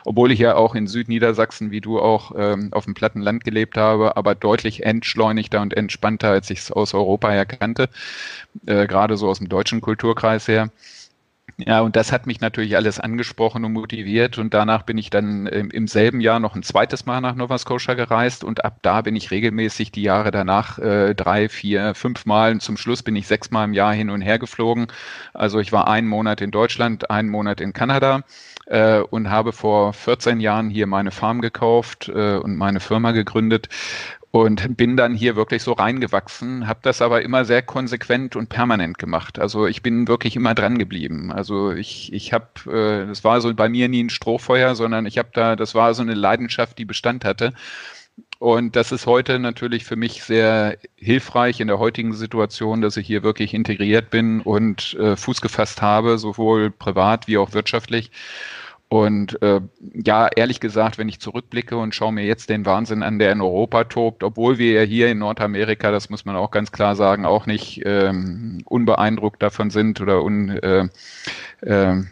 obwohl 0.07 0.33
ich 0.33 0.39
ja 0.39 0.57
auch 0.57 0.75
in 0.75 0.87
Südniedersachsen, 0.87 1.71
wie 1.71 1.83
du 1.83 2.01
auch, 2.01 2.33
ähm, 2.39 2.71
auf 2.73 2.87
dem 2.87 2.95
platten 2.95 3.21
Land 3.21 3.45
gelebt 3.45 3.77
habe, 3.77 4.17
aber 4.17 4.35
deutlich 4.35 4.85
entschleunigter 4.85 5.61
und 5.61 5.75
entspannter, 5.77 6.31
als 6.31 6.49
ich 6.49 6.61
es 6.61 6.73
aus 6.73 6.95
Europa 6.95 7.31
her 7.31 7.45
kannte, 7.45 7.91
äh, 8.65 8.87
gerade 8.87 9.19
so 9.19 9.29
aus 9.29 9.37
dem 9.37 9.51
deutschen 9.51 9.83
Kulturkreis 9.83 10.49
her. 10.49 10.71
Ja, 11.57 11.83
und 11.83 11.95
das 11.95 12.11
hat 12.11 12.27
mich 12.27 12.41
natürlich 12.41 12.75
alles 12.75 12.99
angesprochen 12.99 13.65
und 13.65 13.73
motiviert. 13.73 14.39
Und 14.39 14.55
danach 14.55 14.83
bin 14.83 14.99
ich 14.99 15.11
dann 15.11 15.47
im, 15.47 15.71
im, 15.71 15.87
selben 15.87 16.21
Jahr 16.21 16.41
noch 16.41 16.57
ein 16.57 16.65
zweites 16.65 17.07
Mal 17.07 17.21
nach 17.21 17.37
Nova 17.37 17.59
Scotia 17.59 17.95
gereist. 17.95 18.43
Und 18.43 18.65
ab 18.65 18.79
da 18.83 19.03
bin 19.03 19.15
ich 19.15 19.31
regelmäßig 19.31 19.93
die 19.93 20.03
Jahre 20.03 20.33
danach 20.33 20.79
äh, 20.81 21.15
drei, 21.15 21.49
vier, 21.49 21.95
fünf 21.95 22.27
Mal. 22.27 22.53
Und 22.53 22.61
zum 22.61 22.77
Schluss 22.77 23.05
bin 23.05 23.15
ich 23.15 23.29
sechs 23.29 23.53
Mal 23.53 23.65
im 23.65 23.73
Jahr 23.73 23.95
hin 23.95 24.11
und 24.11 24.21
her 24.21 24.41
geflogen. 24.41 24.89
Also 25.33 25.61
ich 25.61 25.71
war 25.71 25.87
einen 25.87 26.09
Monat 26.09 26.41
in 26.41 26.51
Deutschland, 26.51 27.11
einen 27.11 27.29
Monat 27.29 27.61
in 27.61 27.73
Kanada 27.73 28.25
äh, 28.67 28.99
und 28.99 29.31
habe 29.31 29.53
vor 29.53 29.93
14 29.93 30.41
Jahren 30.41 30.71
hier 30.71 30.89
meine 30.89 31.13
Farm 31.13 31.41
gekauft 31.41 32.09
äh, 32.09 32.37
und 32.37 32.57
meine 32.57 32.81
Firma 32.81 33.13
gegründet 33.13 33.69
und 34.35 34.77
bin 34.77 34.97
dann 34.97 35.15
hier 35.15 35.37
wirklich 35.37 35.63
so 35.63 35.75
reingewachsen, 35.75 36.67
habe 36.67 36.81
das 36.83 37.01
aber 37.01 37.23
immer 37.23 37.45
sehr 37.45 37.63
konsequent 37.63 38.35
und 38.35 38.49
permanent 38.49 38.99
gemacht. 38.99 39.39
Also 39.39 39.69
ich 39.69 39.81
bin 39.81 40.09
wirklich 40.09 40.35
immer 40.35 40.57
dran 40.57 40.77
geblieben. 40.77 41.31
Also 41.31 41.71
ich 41.71 42.13
ich 42.13 42.33
habe, 42.33 42.49
äh, 42.67 43.07
das 43.07 43.23
war 43.23 43.41
so 43.41 43.55
bei 43.55 43.69
mir 43.69 43.89
nie 43.89 44.03
ein 44.03 44.11
Strohfeuer, 44.11 44.75
sondern 44.75 45.07
ich 45.07 45.19
habe 45.19 45.29
da, 45.33 45.55
das 45.55 45.77
war 45.77 45.95
so 45.95 46.03
eine 46.03 46.15
Leidenschaft, 46.15 46.79
die 46.79 46.85
Bestand 46.85 47.25
hatte. 47.25 47.53
Und 48.41 48.75
das 48.75 48.91
ist 48.91 49.07
heute 49.07 49.39
natürlich 49.39 49.85
für 49.85 49.97
mich 49.97 50.25
sehr 50.25 50.79
hilfreich 50.97 51.61
in 51.61 51.69
der 51.69 51.79
heutigen 51.79 52.13
Situation, 52.13 52.81
dass 52.81 52.97
ich 52.97 53.07
hier 53.07 53.23
wirklich 53.23 53.55
integriert 53.55 54.11
bin 54.11 54.41
und 54.41 54.95
äh, 54.95 55.17
Fuß 55.17 55.43
gefasst 55.43 55.81
habe, 55.81 56.19
sowohl 56.19 56.73
privat 56.73 57.29
wie 57.29 57.39
auch 57.39 57.53
wirtschaftlich. 57.53 58.11
Und 58.89 59.41
äh, 59.43 59.61
ja, 59.95 60.29
ehrlich 60.29 60.61
gesagt, 60.61 60.99
wenn 60.99 61.09
ich 61.09 61.19
zurückblicke 61.19 61.77
und 61.77 61.95
schaue 61.95 62.13
mir 62.13 62.25
jetzt 62.25 62.49
den 62.49 62.65
Wahnsinn 62.65 63.03
an, 63.03 63.19
der 63.19 63.33
in 63.33 63.41
Europa 63.41 63.85
tobt, 63.85 64.23
obwohl 64.23 64.59
wir 64.59 64.73
ja 64.73 64.83
hier 64.83 65.09
in 65.11 65.19
Nordamerika, 65.19 65.91
das 65.91 66.11
muss 66.11 66.25
man 66.25 66.37
auch 66.37 66.51
ganz 66.51 66.71
klar 66.71 66.95
sagen, 66.95 67.25
auch 67.25 67.47
nicht 67.47 67.83
ähm, 67.85 68.63
unbeeindruckt 68.67 69.43
davon 69.43 69.71
sind 69.71 70.01
oder 70.01 70.23
un, 70.23 70.51
äh, 70.51 70.89
äh, 71.63 72.03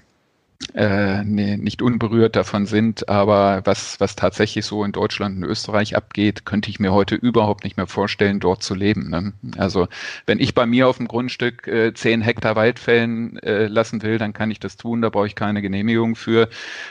äh, 0.75 1.23
nicht 1.25 1.83
unberührt 1.83 2.37
davon 2.37 2.66
sind. 2.66 3.09
Aber 3.09 3.62
was, 3.64 4.00
was 4.00 4.16
tatsächlich 4.16 4.64
so 4.64 4.85
in 4.85 4.92
Deutschland 4.92 5.37
und 5.37 5.45
Österreich 5.45 5.97
abgeht, 5.97 6.45
könnte 6.45 6.71
ich 6.71 6.81
mir 6.81 6.92
heute 6.92 7.14
überhaupt 7.14 7.64
nicht 7.64 7.76
mehr 7.76 7.87
vorstellen, 7.87 8.40
dort 8.40 8.62
zu 8.62 8.75
leben. 8.75 9.11
Ne? 9.11 9.33
Also 9.57 9.88
wenn 10.26 10.40
ich 10.40 10.54
bei 10.54 10.66
mir 10.66 10.88
auf 10.88 10.97
dem 10.97 11.09
Grundstück 11.09 11.66
äh, 11.66 11.92
10 11.92 12.23
Hektar 12.23 12.57
Wald 12.57 12.78
fällen 12.78 13.38
äh, 13.38 13.66
lassen 13.66 14.02
will, 14.02 14.19
dann 14.19 14.33
kann 14.33 14.50
ich 14.50 14.61
das 14.61 14.76
tun. 14.76 15.02
Da 15.02 15.11
brauche 15.11 15.26
ich 15.26 15.35
keine 15.35 15.62
Genehmigung 15.62 16.16
für. 16.16 16.49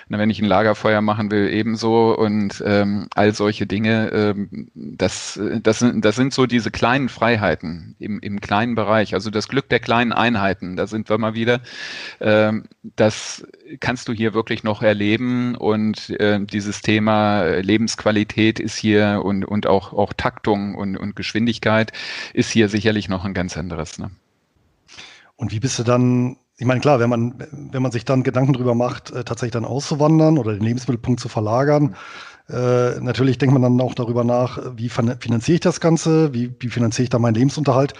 Na, 0.09 0.17
wenn 0.17 0.29
ich 0.29 0.41
ein 0.41 0.45
Lagerfeuer 0.45 1.01
machen 1.01 1.31
will, 1.31 1.49
ebenso. 1.49 2.17
Und 2.17 2.63
ähm, 2.65 3.07
all 3.15 3.33
solche 3.33 3.65
Dinge, 3.65 4.09
ähm, 4.13 4.69
das, 4.75 5.39
das, 5.61 5.79
sind, 5.79 6.05
das 6.05 6.15
sind 6.15 6.33
so 6.33 6.45
diese 6.45 6.71
kleinen 6.71 7.09
Freiheiten 7.09 7.95
im, 7.99 8.19
im 8.19 8.41
kleinen 8.41 8.75
Bereich. 8.75 9.13
Also 9.13 9.29
das 9.29 9.47
Glück 9.47 9.69
der 9.69 9.79
kleinen 9.79 10.11
Einheiten. 10.11 10.75
Da 10.75 10.87
sind 10.87 11.09
wir 11.09 11.17
mal 11.17 11.33
wieder. 11.33 11.61
Ähm, 12.19 12.65
das 12.95 13.45
kannst 13.79 14.07
du 14.07 14.13
hier 14.13 14.33
wirklich 14.33 14.63
noch 14.63 14.81
erleben 14.81 15.55
und 15.55 16.09
äh, 16.19 16.39
dieses 16.43 16.81
Thema 16.81 17.43
Lebensqualität 17.61 18.59
ist 18.59 18.75
hier 18.75 19.21
und, 19.23 19.45
und 19.45 19.67
auch, 19.67 19.93
auch 19.93 20.13
Taktung 20.13 20.75
und, 20.75 20.97
und 20.97 21.15
Geschwindigkeit 21.15 21.91
ist 22.33 22.51
hier 22.51 22.69
sicherlich 22.69 23.09
noch 23.09 23.25
ein 23.25 23.33
ganz 23.33 23.57
anderes. 23.57 23.99
Ne? 23.99 24.11
Und 25.35 25.51
wie 25.51 25.59
bist 25.59 25.79
du 25.79 25.83
dann, 25.83 26.37
ich 26.57 26.65
meine, 26.65 26.81
klar, 26.81 26.99
wenn 26.99 27.09
man, 27.09 27.33
wenn 27.51 27.81
man 27.81 27.91
sich 27.91 28.05
dann 28.05 28.23
Gedanken 28.23 28.53
darüber 28.53 28.75
macht, 28.75 29.11
äh, 29.11 29.23
tatsächlich 29.23 29.53
dann 29.53 29.65
auszuwandern 29.65 30.37
oder 30.37 30.53
den 30.53 30.63
Lebensmittelpunkt 30.63 31.19
zu 31.19 31.29
verlagern, 31.29 31.95
äh, 32.49 32.99
natürlich 32.99 33.37
denkt 33.37 33.53
man 33.53 33.61
dann 33.61 33.81
auch 33.81 33.95
darüber 33.95 34.23
nach, 34.23 34.59
wie 34.75 34.89
finanziere 34.89 35.55
ich 35.55 35.61
das 35.61 35.79
Ganze, 35.79 36.33
wie, 36.33 36.53
wie 36.59 36.69
finanziere 36.69 37.03
ich 37.03 37.09
da 37.09 37.19
meinen 37.19 37.35
Lebensunterhalt. 37.35 37.93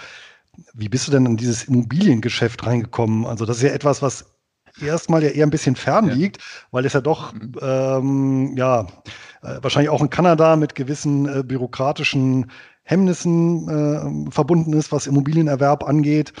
Wie 0.74 0.88
bist 0.88 1.08
du 1.08 1.12
denn 1.12 1.24
in 1.24 1.36
dieses 1.38 1.64
Immobiliengeschäft 1.64 2.66
reingekommen? 2.66 3.24
Also 3.24 3.46
das 3.46 3.56
ist 3.56 3.62
ja 3.62 3.70
etwas, 3.70 4.02
was 4.02 4.31
erstmal 4.80 5.22
ja 5.22 5.30
eher 5.30 5.46
ein 5.46 5.50
bisschen 5.50 5.76
fern 5.76 6.08
ja. 6.08 6.14
liegt, 6.14 6.38
weil 6.70 6.84
es 6.86 6.92
ja 6.92 7.00
doch 7.00 7.32
mhm. 7.32 7.54
ähm, 7.60 8.52
ja 8.56 8.86
äh, 9.42 9.58
wahrscheinlich 9.60 9.90
auch 9.90 10.02
in 10.02 10.10
Kanada 10.10 10.56
mit 10.56 10.74
gewissen 10.74 11.28
äh, 11.28 11.42
bürokratischen 11.42 12.50
Hemmnissen 12.84 13.68
äh, 13.68 14.30
verbunden 14.30 14.72
ist, 14.72 14.90
was 14.90 15.06
Immobilienerwerb 15.06 15.84
angeht. 15.84 16.32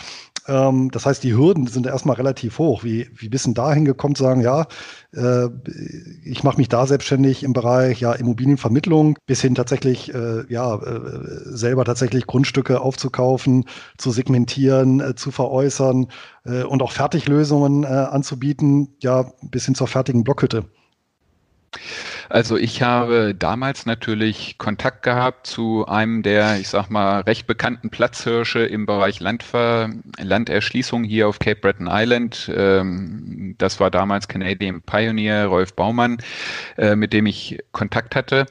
Ähm, 0.46 0.90
das 0.90 1.06
heißt, 1.06 1.22
die 1.22 1.34
Hürden 1.34 1.66
sind 1.66 1.86
erstmal 1.86 2.16
relativ 2.16 2.58
hoch. 2.58 2.84
Wie, 2.84 3.08
wie 3.14 3.28
bist 3.28 3.46
du 3.46 3.52
da 3.52 3.72
hingekommen 3.72 4.14
zu 4.14 4.24
sagen, 4.24 4.40
ja, 4.40 4.66
äh, 5.14 5.48
ich 6.24 6.42
mache 6.42 6.56
mich 6.56 6.68
da 6.68 6.86
selbstständig 6.86 7.42
im 7.42 7.52
Bereich 7.52 8.00
ja, 8.00 8.12
Immobilienvermittlung 8.12 9.18
bis 9.26 9.40
hin 9.40 9.54
tatsächlich 9.54 10.12
äh, 10.14 10.44
ja, 10.48 10.74
äh, 10.76 11.00
selber 11.44 11.84
tatsächlich 11.84 12.26
Grundstücke 12.26 12.80
aufzukaufen, 12.80 13.64
zu 13.98 14.10
segmentieren, 14.10 15.00
äh, 15.00 15.14
zu 15.14 15.30
veräußern 15.30 16.08
äh, 16.44 16.64
und 16.64 16.82
auch 16.82 16.92
Fertiglösungen 16.92 17.84
äh, 17.84 17.86
anzubieten, 17.86 18.88
ja, 19.00 19.32
bis 19.42 19.66
hin 19.66 19.74
zur 19.74 19.86
fertigen 19.86 20.24
Blockhütte. 20.24 20.64
Also 22.32 22.56
ich 22.56 22.80
habe 22.80 23.34
damals 23.34 23.84
natürlich 23.84 24.56
Kontakt 24.56 25.02
gehabt 25.02 25.46
zu 25.46 25.86
einem 25.86 26.22
der, 26.22 26.58
ich 26.58 26.70
sag 26.70 26.88
mal, 26.88 27.20
recht 27.20 27.46
bekannten 27.46 27.90
Platzhirsche 27.90 28.60
im 28.60 28.86
Bereich 28.86 29.20
Landver 29.20 29.90
Landerschließung 30.18 31.04
hier 31.04 31.28
auf 31.28 31.40
Cape 31.40 31.60
Breton 31.60 31.90
Island. 31.90 32.50
Ähm, 32.56 33.54
das 33.58 33.80
war 33.80 33.90
damals 33.90 34.28
Canadian 34.28 34.80
Pioneer 34.80 35.44
Rolf 35.44 35.74
Baumann, 35.76 36.22
äh, 36.78 36.96
mit 36.96 37.12
dem 37.12 37.26
ich 37.26 37.58
Kontakt 37.70 38.16
hatte 38.16 38.46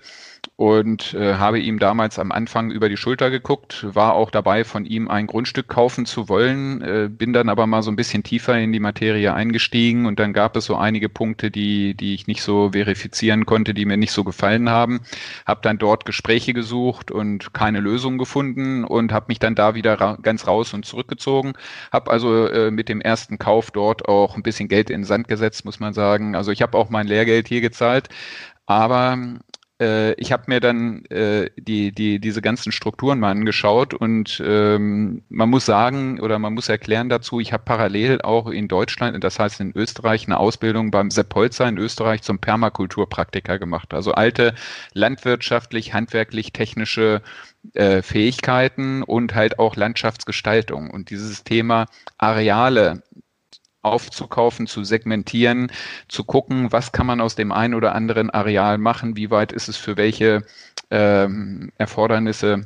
und 0.62 1.16
äh, 1.16 1.34
habe 1.38 1.60
ihm 1.60 1.80
damals 1.80 2.20
am 2.20 2.32
Anfang 2.32 2.70
über 2.70 2.88
die 2.88 2.96
Schulter 2.96 3.32
geguckt, 3.32 3.84
war 3.96 4.14
auch 4.14 4.30
dabei, 4.30 4.64
von 4.64 4.86
ihm 4.86 5.08
ein 5.08 5.26
Grundstück 5.26 5.68
kaufen 5.68 6.06
zu 6.06 6.30
wollen, 6.30 6.84
äh, 6.84 7.10
bin 7.10 7.34
dann 7.34 7.50
aber 7.50 7.66
mal 7.66 7.82
so 7.82 7.90
ein 7.90 7.96
bisschen 7.96 8.22
tiefer 8.22 8.56
in 8.60 8.72
die 8.72 8.80
Materie 8.80 9.34
eingestiegen 9.34 10.06
und 10.06 10.20
dann 10.20 10.34
gab 10.34 10.56
es 10.56 10.66
so 10.66 10.76
einige 10.76 11.10
Punkte, 11.10 11.50
die, 11.50 11.96
die 11.96 12.14
ich 12.14 12.28
nicht 12.28 12.44
so 12.44 12.74
verifizieren 12.74 13.48
konnte, 13.48 13.74
die 13.74 13.86
mir 13.86 13.98
nicht 13.98 14.12
so 14.12 14.24
gefallen 14.24 14.70
haben, 14.70 15.00
habe 15.48 15.62
dann 15.64 15.80
dort 15.80 16.06
Gespräche 16.06 16.54
gesucht 16.54 17.10
und 17.10 17.56
keine 17.56 17.80
Lösung 17.80 18.20
gefunden 18.20 18.84
und 18.84 19.12
habe 19.12 19.26
mich 19.30 19.40
dann 19.40 19.56
da 19.56 19.74
wieder 19.74 20.00
ra 20.00 20.20
ganz 20.22 20.46
raus 20.46 20.76
und 20.76 20.86
zurückgezogen, 20.86 21.54
habe 21.92 22.12
also 22.12 22.46
äh, 22.46 22.70
mit 22.70 22.88
dem 22.88 23.02
ersten 23.02 23.40
Kauf 23.40 23.72
dort 23.72 24.08
auch 24.08 24.36
ein 24.36 24.44
bisschen 24.44 24.70
Geld 24.70 24.92
in 24.92 25.00
den 25.00 25.06
Sand 25.06 25.28
gesetzt, 25.28 25.66
muss 25.66 25.80
man 25.80 25.94
sagen. 25.94 26.36
Also 26.36 26.52
ich 26.52 26.62
habe 26.62 26.78
auch 26.78 26.92
mein 26.92 27.08
Lehrgeld 27.08 27.48
hier 27.48 27.62
gezahlt, 27.62 28.10
aber 28.68 29.18
äh, 29.82 30.14
ich 30.14 30.32
habe 30.32 30.44
mir 30.48 30.60
dann 30.60 31.04
äh, 31.06 31.50
die, 31.58 31.92
die, 31.92 32.20
diese 32.20 32.42
ganzen 32.42 32.72
Strukturen 32.72 33.20
mal 33.20 33.32
angeschaut 33.32 33.94
und 33.94 34.42
ähm, 34.46 35.24
man 35.30 35.50
muss 35.50 35.66
sagen 35.66 36.20
oder 36.20 36.38
man 36.38 36.54
muss 36.54 36.70
erklären 36.70 37.10
dazu, 37.10 37.40
ich 37.40 37.52
habe 37.52 37.64
parallel 37.66 38.22
auch 38.22 38.48
in 38.48 38.68
Deutschland, 38.68 39.22
das 39.24 39.40
heißt 39.40 39.60
in 39.60 39.76
Österreich, 39.76 40.28
eine 40.28 40.38
Ausbildung 40.38 40.92
beim 40.92 41.10
Sepp 41.10 41.34
Holzer 41.34 41.68
in 41.68 41.78
Österreich 41.78 42.22
zum 42.22 42.38
Permakulturpraktiker 42.38 43.58
gemacht. 43.58 43.94
Also 43.94 44.14
alte 44.14 44.54
landwirtschaftlich, 44.94 45.94
handwerklich, 45.94 46.54
technische 46.54 47.22
äh, 47.74 48.02
Fähigkeiten 48.04 49.02
und 49.02 49.34
halt 49.34 49.58
auch 49.58 49.76
Landschaftsgestaltung. 49.76 50.92
Und 50.92 51.10
dieses 51.10 51.44
Thema 51.44 51.88
Areale 52.18 53.02
aufzukaufen, 53.82 54.68
zu 54.68 54.84
segmentieren, 54.84 55.72
zu 56.08 56.24
gucken, 56.24 56.72
was 56.72 56.92
kann 56.92 57.08
man 57.08 57.22
aus 57.22 57.36
dem 57.36 57.52
einen 57.52 57.74
oder 57.74 57.96
anderen 57.96 58.30
Areal 58.30 58.78
machen, 58.78 59.16
wie 59.16 59.32
weit 59.32 59.52
ist 59.52 59.70
es 59.70 59.78
für 59.78 59.98
welche 59.98 60.44
ähm, 60.90 61.72
Erfordernisse 61.78 62.66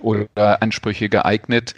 oder 0.00 0.62
Ansprüche 0.62 1.08
geeignet. 1.08 1.74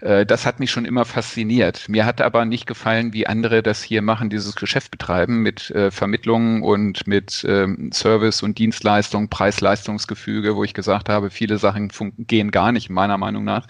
Äh, 0.00 0.26
das 0.26 0.46
hat 0.46 0.60
mich 0.60 0.70
schon 0.70 0.84
immer 0.84 1.04
fasziniert. 1.04 1.88
Mir 1.88 2.04
hat 2.06 2.20
aber 2.20 2.44
nicht 2.44 2.66
gefallen, 2.66 3.12
wie 3.12 3.26
andere 3.26 3.62
das 3.62 3.82
hier 3.82 4.02
machen, 4.02 4.30
dieses 4.30 4.54
Geschäft 4.56 4.90
betreiben 4.90 5.42
mit 5.42 5.70
äh, 5.70 5.90
Vermittlungen 5.90 6.62
und 6.62 7.06
mit 7.06 7.44
ähm, 7.48 7.90
Service 7.92 8.42
und 8.42 8.58
Dienstleistung, 8.58 9.28
Preis-Leistungsgefüge, 9.28 10.56
wo 10.56 10.64
ich 10.64 10.74
gesagt 10.74 11.08
habe, 11.08 11.30
viele 11.30 11.58
Sachen 11.58 11.90
gehen 12.18 12.50
gar 12.50 12.72
nicht, 12.72 12.90
meiner 12.90 13.18
Meinung 13.18 13.44
nach. 13.44 13.66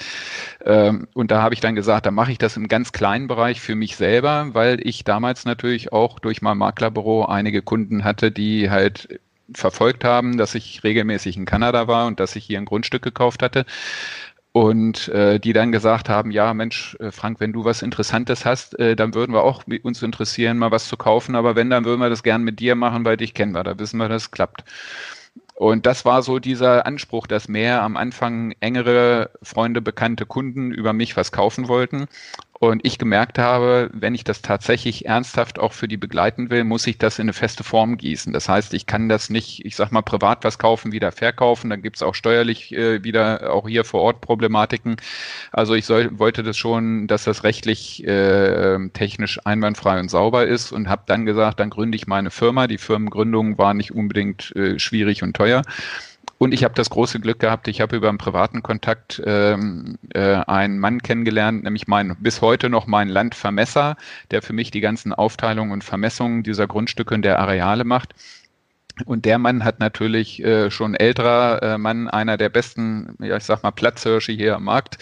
Ähm, 0.65 1.09
und 1.15 1.31
da 1.31 1.43
habe 1.43 1.55
ich 1.55 1.61
dann 1.61 1.75
gesagt, 1.75 2.07
da 2.07 2.11
mache 2.11 2.33
ich 2.33 2.39
das 2.39 2.57
im 2.57 2.69
ganz 2.69 2.93
kleinen 2.93 3.29
Bereich 3.29 3.61
für 3.61 3.75
mich 3.75 3.97
selber, 3.97 4.49
weil 4.53 4.87
ich 4.87 5.05
damals 5.05 5.45
natürlich 5.45 5.93
auch 5.93 6.19
durch 6.19 6.43
mein 6.43 6.59
Maklerbüro 6.59 7.25
einige 7.27 7.63
Kunden 7.63 8.05
hatte, 8.05 8.31
die 8.31 8.71
halt 8.71 9.21
verfolgt 9.55 10.05
haben, 10.05 10.37
dass 10.37 10.55
ich 10.55 10.83
regelmäßig 10.85 11.37
in 11.37 11.45
Kanada 11.45 11.89
war 11.89 12.07
und 12.07 12.21
dass 12.21 12.37
ich 12.37 12.45
hier 12.45 12.59
ein 12.59 12.65
Grundstück 12.65 13.03
gekauft 13.03 13.43
hatte. 13.43 13.65
Und 14.53 15.09
äh, 15.09 15.39
die 15.39 15.53
dann 15.53 15.71
gesagt 15.71 16.09
haben, 16.09 16.31
ja 16.31 16.55
Mensch, 16.55 16.97
äh, 16.99 17.11
Frank, 17.13 17.41
wenn 17.41 17.53
du 17.53 17.67
was 17.67 17.83
Interessantes 17.83 18.47
hast, 18.47 18.79
äh, 18.79 18.97
dann 18.97 19.15
würden 19.15 19.35
wir 19.35 19.43
auch 19.43 19.65
uns 19.83 20.03
interessieren, 20.03 20.57
mal 20.57 20.71
was 20.71 20.89
zu 20.89 20.97
kaufen. 20.97 21.35
Aber 21.35 21.57
wenn, 21.57 21.69
dann 21.69 21.85
würden 21.85 22.01
wir 22.01 22.09
das 22.09 22.23
gern 22.23 22.43
mit 22.43 22.59
dir 22.59 22.75
machen, 22.75 23.05
weil 23.05 23.19
dich 23.19 23.35
kennen 23.35 23.53
wir. 23.53 23.65
Da 23.65 23.79
wissen 23.79 23.99
wir, 23.99 24.09
dass 24.09 24.23
es 24.23 24.31
klappt. 24.31 24.65
Und 25.57 25.87
das 25.87 26.05
war 26.05 26.23
so 26.23 26.39
dieser 26.39 26.87
Anspruch, 26.87 27.27
dass 27.27 27.49
mehr 27.49 27.83
am 27.83 27.97
Anfang 27.97 28.55
engere 28.61 29.31
Freunde, 29.43 29.81
bekannte 29.81 30.27
Kunden 30.27 30.71
über 30.71 30.93
mich 30.93 31.17
was 31.17 31.33
kaufen 31.33 31.69
wollten. 31.69 32.09
Und 32.59 32.87
ich 32.87 32.99
gemerkt 32.99 33.39
habe, 33.39 33.91
wenn 33.93 34.15
ich 34.15 34.25
das 34.25 34.41
tatsächlich 34.41 35.05
ernsthaft 35.05 35.59
auch 35.59 35.75
für 35.75 35.89
die 35.89 35.99
begleiten 35.99 36.51
will, 36.51 36.65
muss 36.65 36.87
ich 36.87 36.97
das 36.97 37.19
in 37.19 37.25
eine 37.25 37.35
feste 37.35 37.65
Form 37.65 37.99
gießen. 37.99 38.33
Das 38.33 38.49
heißt, 38.49 38.73
ich 38.73 38.87
kann 38.87 39.09
das 39.09 39.29
nicht, 39.29 39.65
ich 39.67 39.77
sag 39.77 39.93
mal, 39.93 40.03
privat 40.03 40.43
was 40.43 40.59
kaufen, 40.59 40.93
wieder 40.93 41.13
verkaufen. 41.13 41.69
Dann 41.69 41.83
gibt's 41.83 42.03
auch 42.03 42.15
steuerlich 42.15 42.73
äh, 42.75 43.05
wieder 43.05 43.53
auch 43.53 43.69
hier 43.69 43.85
vor 43.85 44.01
Ort 44.01 44.23
Problematiken. 44.23 44.97
Also 45.53 45.75
ich 45.75 45.85
soll, 45.85 46.19
wollte 46.19 46.43
das 46.43 46.57
schon, 46.57 47.07
dass 47.07 47.25
das 47.25 47.45
rechtlich 47.45 48.07
äh, 48.07 48.79
technisch 48.91 49.39
einwandfrei 49.45 50.01
und 50.01 50.11
sauber 50.11 50.47
ist 50.47 50.73
und 50.73 50.89
habe 50.89 51.03
dann 51.07 51.27
gesagt, 51.27 51.61
dann 51.61 51.71
gründe 51.71 51.97
ich 51.97 52.07
meine 52.07 52.31
Firma. 52.31 52.67
Die 52.67 52.79
Firmengründung 52.79 53.59
war 53.59 53.75
nicht 53.75 53.93
unbedingt 53.93 54.55
äh, 54.57 54.79
schwierig 54.79 55.23
und 55.23 55.37
teuer. 55.37 55.63
Und 56.39 56.53
ich 56.53 56.65
habe 56.65 56.75
das 56.75 56.91
große 56.91 57.19
Glück 57.21 57.41
gehabt, 57.41 57.67
ich 57.67 57.81
habe 57.81 57.97
über 57.97 58.11
einen 58.11 58.19
privaten 58.19 58.63
Kontakt 58.63 59.23
ähm, 59.25 59.99
äh, 60.13 60.35
einen 60.47 60.79
Mann 60.79 61.03
kennengelernt, 61.03 61.65
nämlich 61.65 61.87
mein 61.87 62.15
bis 62.21 62.43
heute 62.43 62.69
noch 62.69 62.87
mein 62.87 63.09
Landvermesser, 63.09 63.97
der 64.31 64.43
für 64.43 64.53
mich 64.53 64.71
die 64.71 64.81
ganzen 64.81 65.15
Aufteilungen 65.15 65.73
und 65.73 65.83
Vermessungen 65.83 66.43
dieser 66.43 66.67
Grundstücke 66.67 67.15
und 67.15 67.23
der 67.23 67.39
Areale 67.39 67.85
macht. 67.85 68.15
Und 69.05 69.27
der 69.27 69.39
Mann 69.39 69.63
hat 69.63 69.79
natürlich 69.79 70.43
äh, 70.43 70.71
schon 70.71 70.95
älterer 70.95 71.63
äh, 71.63 71.79
Mann, 71.79 72.09
einer 72.09 72.39
der 72.39 72.49
besten, 72.49 73.15
ja, 73.21 73.37
ich 73.37 73.45
sag 73.45 73.63
mal, 73.63 73.71
Platzhirsche 73.71 74.33
hier 74.33 74.57
am 74.57 74.65
Markt 74.65 74.97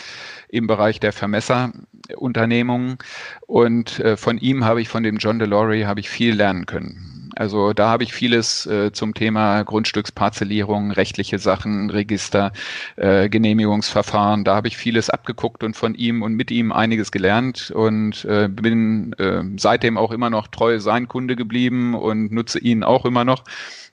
im 0.48 0.66
Bereich 0.66 0.98
der 0.98 1.12
Vermesserunternehmungen. 1.12 2.98
Und 3.46 4.00
äh, 4.00 4.16
von 4.16 4.38
ihm 4.38 4.64
habe 4.64 4.80
ich, 4.82 4.88
von 4.88 5.04
dem 5.04 5.18
John 5.18 5.38
DeLory, 5.38 5.82
habe 5.82 6.00
ich 6.00 6.10
viel 6.10 6.34
lernen 6.34 6.66
können. 6.66 7.13
Also 7.36 7.72
da 7.72 7.88
habe 7.88 8.04
ich 8.04 8.12
vieles 8.12 8.66
äh, 8.66 8.92
zum 8.92 9.14
Thema 9.14 9.62
Grundstücksparzellierung, 9.62 10.90
rechtliche 10.90 11.38
Sachen, 11.38 11.90
Register, 11.90 12.52
äh, 12.96 13.28
Genehmigungsverfahren. 13.28 14.44
Da 14.44 14.56
habe 14.56 14.68
ich 14.68 14.76
vieles 14.76 15.10
abgeguckt 15.10 15.64
und 15.64 15.76
von 15.76 15.94
ihm 15.94 16.22
und 16.22 16.34
mit 16.34 16.50
ihm 16.50 16.72
einiges 16.72 17.10
gelernt 17.10 17.70
und 17.70 18.24
äh, 18.24 18.48
bin 18.48 19.12
äh, 19.14 19.42
seitdem 19.56 19.98
auch 19.98 20.12
immer 20.12 20.30
noch 20.30 20.48
treu 20.48 20.78
sein 20.78 21.08
Kunde 21.08 21.36
geblieben 21.36 21.94
und 21.94 22.32
nutze 22.32 22.58
ihn 22.58 22.84
auch 22.84 23.04
immer 23.04 23.24
noch. 23.24 23.44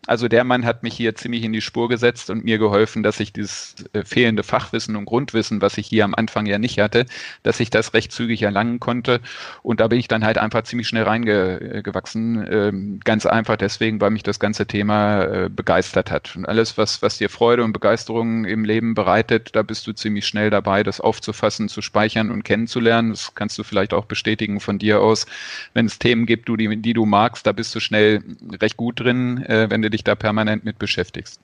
Also 0.08 0.28
der 0.28 0.44
Mann 0.44 0.66
hat 0.66 0.82
mich 0.82 0.96
hier 0.96 1.14
ziemlich 1.14 1.44
in 1.44 1.54
die 1.54 1.62
Spur 1.62 1.88
gesetzt 1.88 2.32
und 2.32 2.44
mir 2.44 2.58
geholfen, 2.58 3.04
dass 3.04 3.20
ich 3.20 3.34
dieses 3.34 3.76
äh, 3.94 4.04
fehlende 4.04 4.42
Fachwissen 4.42 4.96
und 4.96 5.06
Grundwissen, 5.06 5.62
was 5.62 5.78
ich 5.78 5.86
hier 5.86 6.06
am 6.06 6.16
Anfang 6.16 6.48
ja 6.48 6.58
nicht 6.58 6.80
hatte, 6.80 7.06
dass 7.44 7.60
ich 7.60 7.70
das 7.70 7.94
recht 7.94 8.12
zügig 8.12 8.42
erlangen 8.42 8.80
konnte. 8.80 9.22
Und 9.62 9.80
da 9.80 9.88
bin 9.88 10.00
ich 10.00 10.08
dann 10.08 10.26
halt 10.26 10.40
einfach 10.40 10.64
ziemlich 10.64 10.88
schnell 10.88 11.04
reingewachsen. 11.04 12.48
Ähm, 12.52 13.00
ganz 13.04 13.28
einfach 13.28 13.58
deswegen, 13.58 14.02
weil 14.02 14.10
mich 14.10 14.24
das 14.24 14.40
ganze 14.40 14.66
Thema 14.66 15.24
äh, 15.24 15.50
begeistert 15.50 16.10
hat. 16.10 16.36
Und 16.36 16.48
alles, 16.48 16.80
was, 16.80 17.04
was 17.04 17.20
dir 17.20 17.30
Freude 17.30 17.64
und 17.64 17.72
Begeisterung 17.72 18.46
im 18.46 18.66
Leben 18.66 18.96
bereitet, 18.96 19.56
da 19.56 19.62
bist 19.62 19.86
du 19.86 19.94
ziemlich 19.94 20.26
schnell 20.26 20.50
dabei, 20.50 20.82
das 20.82 21.00
aufzufassen, 21.00 21.70
zu 21.70 21.84
speichern 21.84 22.32
und 22.32 22.44
kennenzulernen. 22.44 23.12
Das 23.12 23.36
kannst 23.36 23.56
du 23.60 23.64
vielleicht 23.64 23.94
auch 23.94 24.06
bestätigen 24.06 24.62
von 24.62 24.80
dir 24.80 25.00
aus. 25.00 25.28
Wenn 25.76 25.86
es 25.86 26.00
Themen 26.00 26.26
gibt, 26.26 26.50
die, 26.50 26.82
die 26.82 26.94
du 26.94 27.06
magst, 27.06 27.46
da 27.46 27.52
bist 27.52 27.76
du 27.76 27.80
schnell 27.80 28.24
recht 28.60 28.78
gut 28.78 29.00
drin, 29.00 29.46
äh, 29.46 29.70
wenn 29.70 29.84
du 29.84 29.91
dich 29.92 30.04
da 30.04 30.16
permanent 30.16 30.64
mit 30.66 30.80
beschäftigst. 30.80 31.40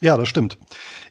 Ja, 0.00 0.16
das 0.16 0.28
stimmt. 0.28 0.58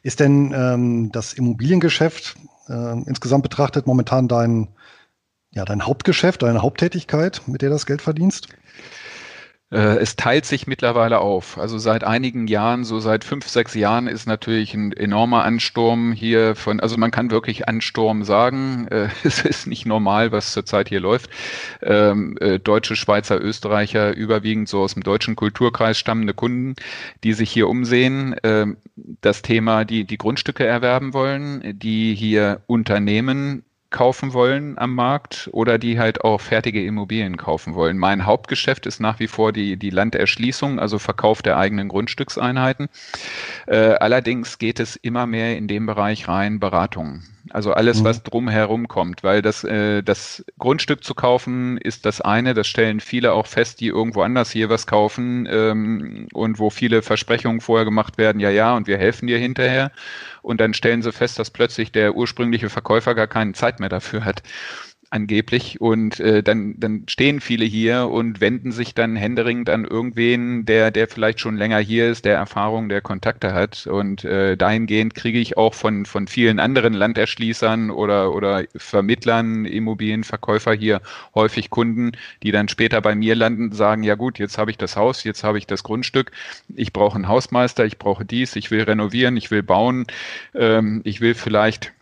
Ist 0.02 0.20
denn 0.20 0.52
ähm, 0.56 1.12
das 1.12 1.32
Immobiliengeschäft 1.32 2.36
äh, 2.68 2.92
insgesamt 3.06 3.42
betrachtet 3.42 3.86
momentan 3.86 4.28
dein, 4.28 4.68
ja, 5.50 5.64
dein 5.64 5.82
Hauptgeschäft, 5.82 6.42
deine 6.42 6.62
Haupttätigkeit, 6.62 7.42
mit 7.46 7.62
der 7.62 7.70
das 7.70 7.86
Geld 7.86 8.02
verdienst? 8.02 8.48
Äh, 9.74 9.98
es 9.98 10.14
teilt 10.14 10.46
sich 10.46 10.68
mittlerweile 10.68 11.18
auf. 11.18 11.58
Also 11.58 11.78
seit 11.78 12.04
einigen 12.04 12.46
Jahren, 12.46 12.84
so 12.84 13.00
seit 13.00 13.24
fünf, 13.24 13.48
sechs 13.48 13.74
Jahren 13.74 14.06
ist 14.06 14.26
natürlich 14.26 14.72
ein 14.72 14.92
enormer 14.92 15.42
Ansturm 15.42 16.12
hier 16.12 16.54
von, 16.54 16.78
also 16.78 16.96
man 16.96 17.10
kann 17.10 17.32
wirklich 17.32 17.66
Ansturm 17.66 18.22
sagen. 18.22 18.86
Äh, 18.88 19.08
es 19.24 19.44
ist 19.44 19.66
nicht 19.66 19.84
normal, 19.84 20.30
was 20.30 20.52
zurzeit 20.52 20.88
hier 20.88 21.00
läuft. 21.00 21.28
Ähm, 21.82 22.36
äh, 22.40 22.60
deutsche, 22.60 22.94
Schweizer, 22.94 23.42
Österreicher, 23.42 24.14
überwiegend 24.14 24.68
so 24.68 24.80
aus 24.80 24.94
dem 24.94 25.02
deutschen 25.02 25.34
Kulturkreis 25.34 25.98
stammende 25.98 26.34
Kunden, 26.34 26.76
die 27.24 27.32
sich 27.32 27.50
hier 27.50 27.68
umsehen, 27.68 28.36
ähm, 28.44 28.76
das 28.94 29.42
Thema, 29.42 29.84
die 29.84 30.04
die 30.04 30.18
Grundstücke 30.18 30.64
erwerben 30.64 31.14
wollen, 31.14 31.78
die 31.80 32.14
hier 32.14 32.60
Unternehmen 32.68 33.64
kaufen 33.94 34.32
wollen 34.32 34.76
am 34.76 34.92
Markt 34.92 35.48
oder 35.52 35.78
die 35.78 36.00
halt 36.00 36.24
auch 36.24 36.40
fertige 36.40 36.84
Immobilien 36.84 37.36
kaufen 37.36 37.76
wollen. 37.76 37.96
Mein 37.96 38.26
Hauptgeschäft 38.26 38.86
ist 38.86 38.98
nach 38.98 39.20
wie 39.20 39.28
vor 39.28 39.52
die, 39.52 39.76
die 39.76 39.90
Landerschließung, 39.90 40.80
also 40.80 40.98
Verkauf 40.98 41.42
der 41.42 41.58
eigenen 41.58 41.86
Grundstückseinheiten. 41.86 42.88
Äh, 43.68 43.76
allerdings 43.76 44.58
geht 44.58 44.80
es 44.80 44.96
immer 44.96 45.26
mehr 45.26 45.56
in 45.56 45.68
den 45.68 45.86
Bereich 45.86 46.26
rein 46.26 46.58
Beratungen. 46.58 47.33
Also 47.54 47.72
alles, 47.72 48.00
mhm. 48.00 48.04
was 48.06 48.24
drumherum 48.24 48.88
kommt, 48.88 49.22
weil 49.22 49.40
das, 49.40 49.62
äh, 49.62 50.02
das 50.02 50.44
Grundstück 50.58 51.04
zu 51.04 51.14
kaufen 51.14 51.78
ist 51.78 52.04
das 52.04 52.20
eine, 52.20 52.52
das 52.52 52.66
stellen 52.66 52.98
viele 52.98 53.32
auch 53.32 53.46
fest, 53.46 53.80
die 53.80 53.86
irgendwo 53.86 54.22
anders 54.22 54.50
hier 54.50 54.70
was 54.70 54.88
kaufen 54.88 55.46
ähm, 55.48 56.26
und 56.32 56.58
wo 56.58 56.68
viele 56.68 57.00
Versprechungen 57.00 57.60
vorher 57.60 57.84
gemacht 57.84 58.18
werden, 58.18 58.40
ja, 58.40 58.50
ja, 58.50 58.74
und 58.74 58.88
wir 58.88 58.98
helfen 58.98 59.28
dir 59.28 59.38
hinterher. 59.38 59.92
Und 60.42 60.60
dann 60.60 60.74
stellen 60.74 61.02
sie 61.02 61.12
fest, 61.12 61.38
dass 61.38 61.52
plötzlich 61.52 61.92
der 61.92 62.16
ursprüngliche 62.16 62.70
Verkäufer 62.70 63.14
gar 63.14 63.28
keine 63.28 63.52
Zeit 63.52 63.78
mehr 63.78 63.88
dafür 63.88 64.24
hat 64.24 64.42
angeblich. 65.14 65.80
Und 65.80 66.20
äh, 66.20 66.42
dann, 66.42 66.74
dann 66.78 67.04
stehen 67.08 67.40
viele 67.40 67.64
hier 67.64 68.08
und 68.08 68.40
wenden 68.40 68.72
sich 68.72 68.94
dann 68.94 69.16
händeringend 69.16 69.70
an 69.70 69.84
irgendwen, 69.84 70.66
der, 70.66 70.90
der 70.90 71.08
vielleicht 71.08 71.40
schon 71.40 71.56
länger 71.56 71.78
hier 71.78 72.10
ist, 72.10 72.24
der 72.24 72.36
Erfahrung, 72.36 72.88
der 72.88 73.00
Kontakte 73.00 73.54
hat. 73.54 73.86
Und 73.86 74.24
äh, 74.24 74.56
dahingehend 74.56 75.14
kriege 75.14 75.38
ich 75.38 75.56
auch 75.56 75.72
von, 75.72 76.04
von 76.04 76.26
vielen 76.26 76.58
anderen 76.58 76.92
Landerschließern 76.92 77.90
oder, 77.90 78.34
oder 78.34 78.64
Vermittlern, 78.76 79.64
Immobilienverkäufer 79.64 80.74
hier 80.74 81.00
häufig 81.34 81.70
Kunden, 81.70 82.12
die 82.42 82.50
dann 82.50 82.68
später 82.68 83.00
bei 83.00 83.14
mir 83.14 83.36
landen, 83.36 83.72
sagen, 83.72 84.02
ja 84.02 84.16
gut, 84.16 84.38
jetzt 84.38 84.58
habe 84.58 84.72
ich 84.72 84.78
das 84.78 84.96
Haus, 84.96 85.22
jetzt 85.22 85.44
habe 85.44 85.58
ich 85.58 85.66
das 85.66 85.84
Grundstück, 85.84 86.32
ich 86.74 86.92
brauche 86.92 87.14
einen 87.14 87.28
Hausmeister, 87.28 87.84
ich 87.84 87.98
brauche 87.98 88.24
dies, 88.24 88.56
ich 88.56 88.72
will 88.72 88.82
renovieren, 88.82 89.36
ich 89.36 89.52
will 89.52 89.62
bauen, 89.62 90.06
ähm, 90.54 91.02
ich 91.04 91.20
will 91.20 91.34
vielleicht 91.34 91.92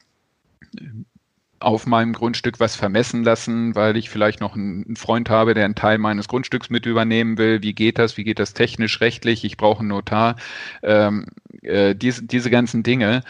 auf 1.63 1.87
meinem 1.87 2.13
Grundstück 2.13 2.61
was 2.61 2.77
vermessen 2.77 3.25
lassen, 3.25 3.75
weil 3.75 3.97
ich 3.97 4.11
vielleicht 4.11 4.41
noch 4.41 4.55
einen 4.55 4.97
Freund 4.97 5.31
habe, 5.31 5.55
der 5.55 5.65
einen 5.65 5.75
Teil 5.75 5.99
meines 5.99 6.29
Grundstücks 6.29 6.71
mit 6.71 6.87
übernehmen 6.87 7.39
will. 7.39 7.63
Wie 7.63 7.75
geht 7.75 7.99
das? 7.99 8.17
Wie 8.17 8.25
geht 8.25 8.39
das 8.39 8.55
technisch, 8.55 9.01
rechtlich? 9.01 9.45
Ich 9.45 9.57
brauche 9.57 9.81
einen 9.81 9.89
Notar. 9.89 10.37
Ähm, 10.83 11.27
äh, 11.63 11.95
diese, 11.95 12.25
diese 12.25 12.51
ganzen 12.51 12.83
Dinge. 12.83 13.23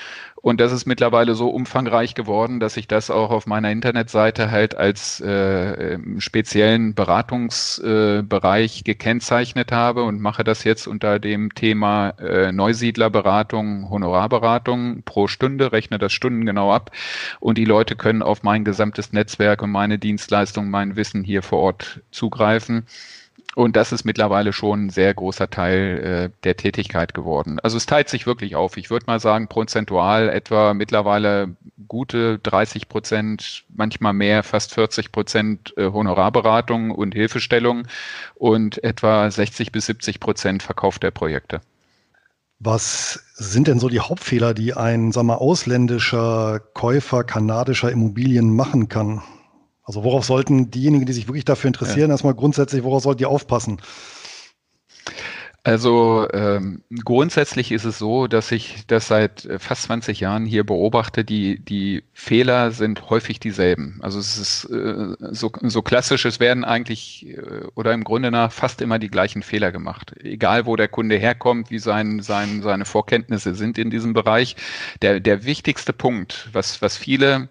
Und 0.43 0.61
das 0.61 0.73
ist 0.73 0.87
mittlerweile 0.87 1.37
so 1.37 1.51
umfangreich 1.51 2.15
geworden, 2.15 2.59
dass 2.59 2.77
ich 2.77 2.89
das 2.89 3.11
auch 3.11 3.31
auf 3.31 3.47
meiner 3.47 3.71
Internetseite 3.71 4.51
halt 4.51 4.77
als 4.77 5.21
äh, 5.21 5.99
speziellen 6.19 6.95
Beratungsbereich 6.95 8.81
äh, 8.81 8.83
gekennzeichnet 8.83 9.71
habe 9.71 10.03
und 10.03 10.21
mache 10.21 10.43
das 10.43 10.65
jetzt 10.65 10.89
unter 10.89 11.21
dem 11.21 11.55
Thema 11.55 12.11
äh, 12.19 12.51
Neusiedlerberatung, 12.51 13.89
Honorarberatung 13.89 15.05
pro 15.05 15.29
Stunde, 15.29 15.71
rechne 15.71 15.99
das 15.99 16.13
Stunden 16.13 16.45
genau 16.45 16.73
ab 16.73 16.91
und 17.39 17.57
die 17.57 17.65
Leute 17.65 17.95
können 17.95 18.23
auf 18.23 18.43
mein 18.43 18.65
gesamtes 18.65 19.13
Netzwerk 19.13 19.63
und 19.63 19.71
meine 19.71 20.01
Dienstleistungen, 20.01 20.71
mein 20.71 20.97
Wissen 20.97 21.23
hier 21.23 21.43
vor 21.43 21.61
Ort 21.61 22.01
zugreifen. 22.11 22.85
Und 23.55 23.77
das 23.77 23.93
ist 23.93 24.05
mittlerweile 24.05 24.53
schon 24.53 24.87
ein 24.87 24.91
sehr 24.91 25.13
großer 25.13 25.51
Teil 25.51 26.31
äh, 26.33 26.39
der 26.43 26.57
Tätigkeit 26.57 27.13
geworden. 27.13 27.59
Also 27.61 27.77
es 27.77 27.85
teilt 27.85 28.09
sich 28.09 28.27
wirklich 28.27 28.57
auf. 28.57 28.79
Ich 28.79 28.89
würde 28.89 29.07
mal 29.07 29.21
sagen, 29.21 29.47
prozentual 29.49 30.31
etwa 30.31 30.73
mittlerweile 30.73 31.55
gute 31.87 32.39
30 32.39 32.89
Prozent, 32.89 33.65
manchmal 33.69 34.15
mehr, 34.15 34.43
fast 34.43 34.73
40 34.73 35.13
Prozent 35.13 35.75
äh, 35.77 35.91
Honorarberatung 35.91 36.93
und 36.93 37.13
Hilfestellung 37.13 37.87
und 38.35 38.83
etwa 38.83 39.31
60 39.31 39.71
bis 39.71 39.87
70 39.87 40.19
Prozent 40.19 40.63
Verkauf 40.63 40.99
der 40.99 41.11
Projekte. 41.11 41.61
Was 42.59 43.25
sind 43.35 43.67
denn 43.69 43.81
so 43.81 43.89
die 43.89 44.01
Hauptfehler, 44.01 44.55
die 44.55 44.73
ein 44.73 45.13
sag 45.13 45.25
mal, 45.25 45.35
ausländischer 45.35 46.61
Käufer 46.75 47.25
kanadischer 47.25 47.91
Immobilien 47.91 48.55
machen 48.55 48.89
kann? 48.89 49.21
Also 49.85 50.05
worauf 50.05 50.25
sollten 50.25 50.71
diejenigen, 50.71 51.07
die 51.07 51.13
sich 51.13 51.27
wirklich 51.29 51.45
dafür 51.45 51.69
interessieren, 51.69 52.09
ja. 52.09 52.15
erstmal 52.15 52.35
grundsätzlich, 52.35 52.85
worauf 52.85 53.03
sollten 53.03 53.19
die 53.19 53.27
aufpassen? 53.27 53.81
Also 55.65 56.27
ähm, 56.33 56.83
grundsätzlich 57.05 57.71
ist 57.71 57.85
es 57.85 57.97
so, 57.97 58.27
dass 58.27 58.51
ich 58.51 58.85
das 58.89 59.07
seit 59.07 59.45
äh, 59.45 59.61
fast 59.61 59.85
20 59.85 60.19
Jahren 60.19 60.45
hier 60.45 60.65
beobachte. 60.65 61.25
Die, 61.25 61.61
die 61.61 62.03
Fehler 62.13 62.73
sind 62.73 63.11
häufig 63.11 63.39
dieselben. 63.39 64.01
Also 64.03 64.19
es 64.19 64.39
ist 64.39 64.65
äh, 64.73 65.15
so, 65.31 65.53
so 65.63 65.83
klassisch, 65.83 66.25
es 66.25 66.41
werden 66.41 66.65
eigentlich 66.65 67.29
äh, 67.29 67.65
oder 67.77 67.93
im 67.93 68.03
Grunde 68.03 68.33
nach 68.33 68.51
fast 68.51 68.81
immer 68.81 68.99
die 68.99 69.11
gleichen 69.11 69.45
Fehler 69.45 69.71
gemacht. 69.71 70.13
Egal 70.19 70.67
wo 70.67 70.75
der 70.75 70.89
Kunde 70.89 71.17
herkommt, 71.17 71.71
wie 71.71 71.79
sein, 71.79 72.21
sein, 72.23 72.63
seine 72.63 72.85
Vorkenntnisse 72.85 73.55
sind 73.55 73.79
in 73.79 73.91
diesem 73.91 74.15
Bereich. 74.15 74.57
Der, 75.01 75.21
der 75.21 75.45
wichtigste 75.45 75.93
Punkt, 75.93 76.49
was, 76.53 76.83
was 76.83 76.97
viele 76.97 77.51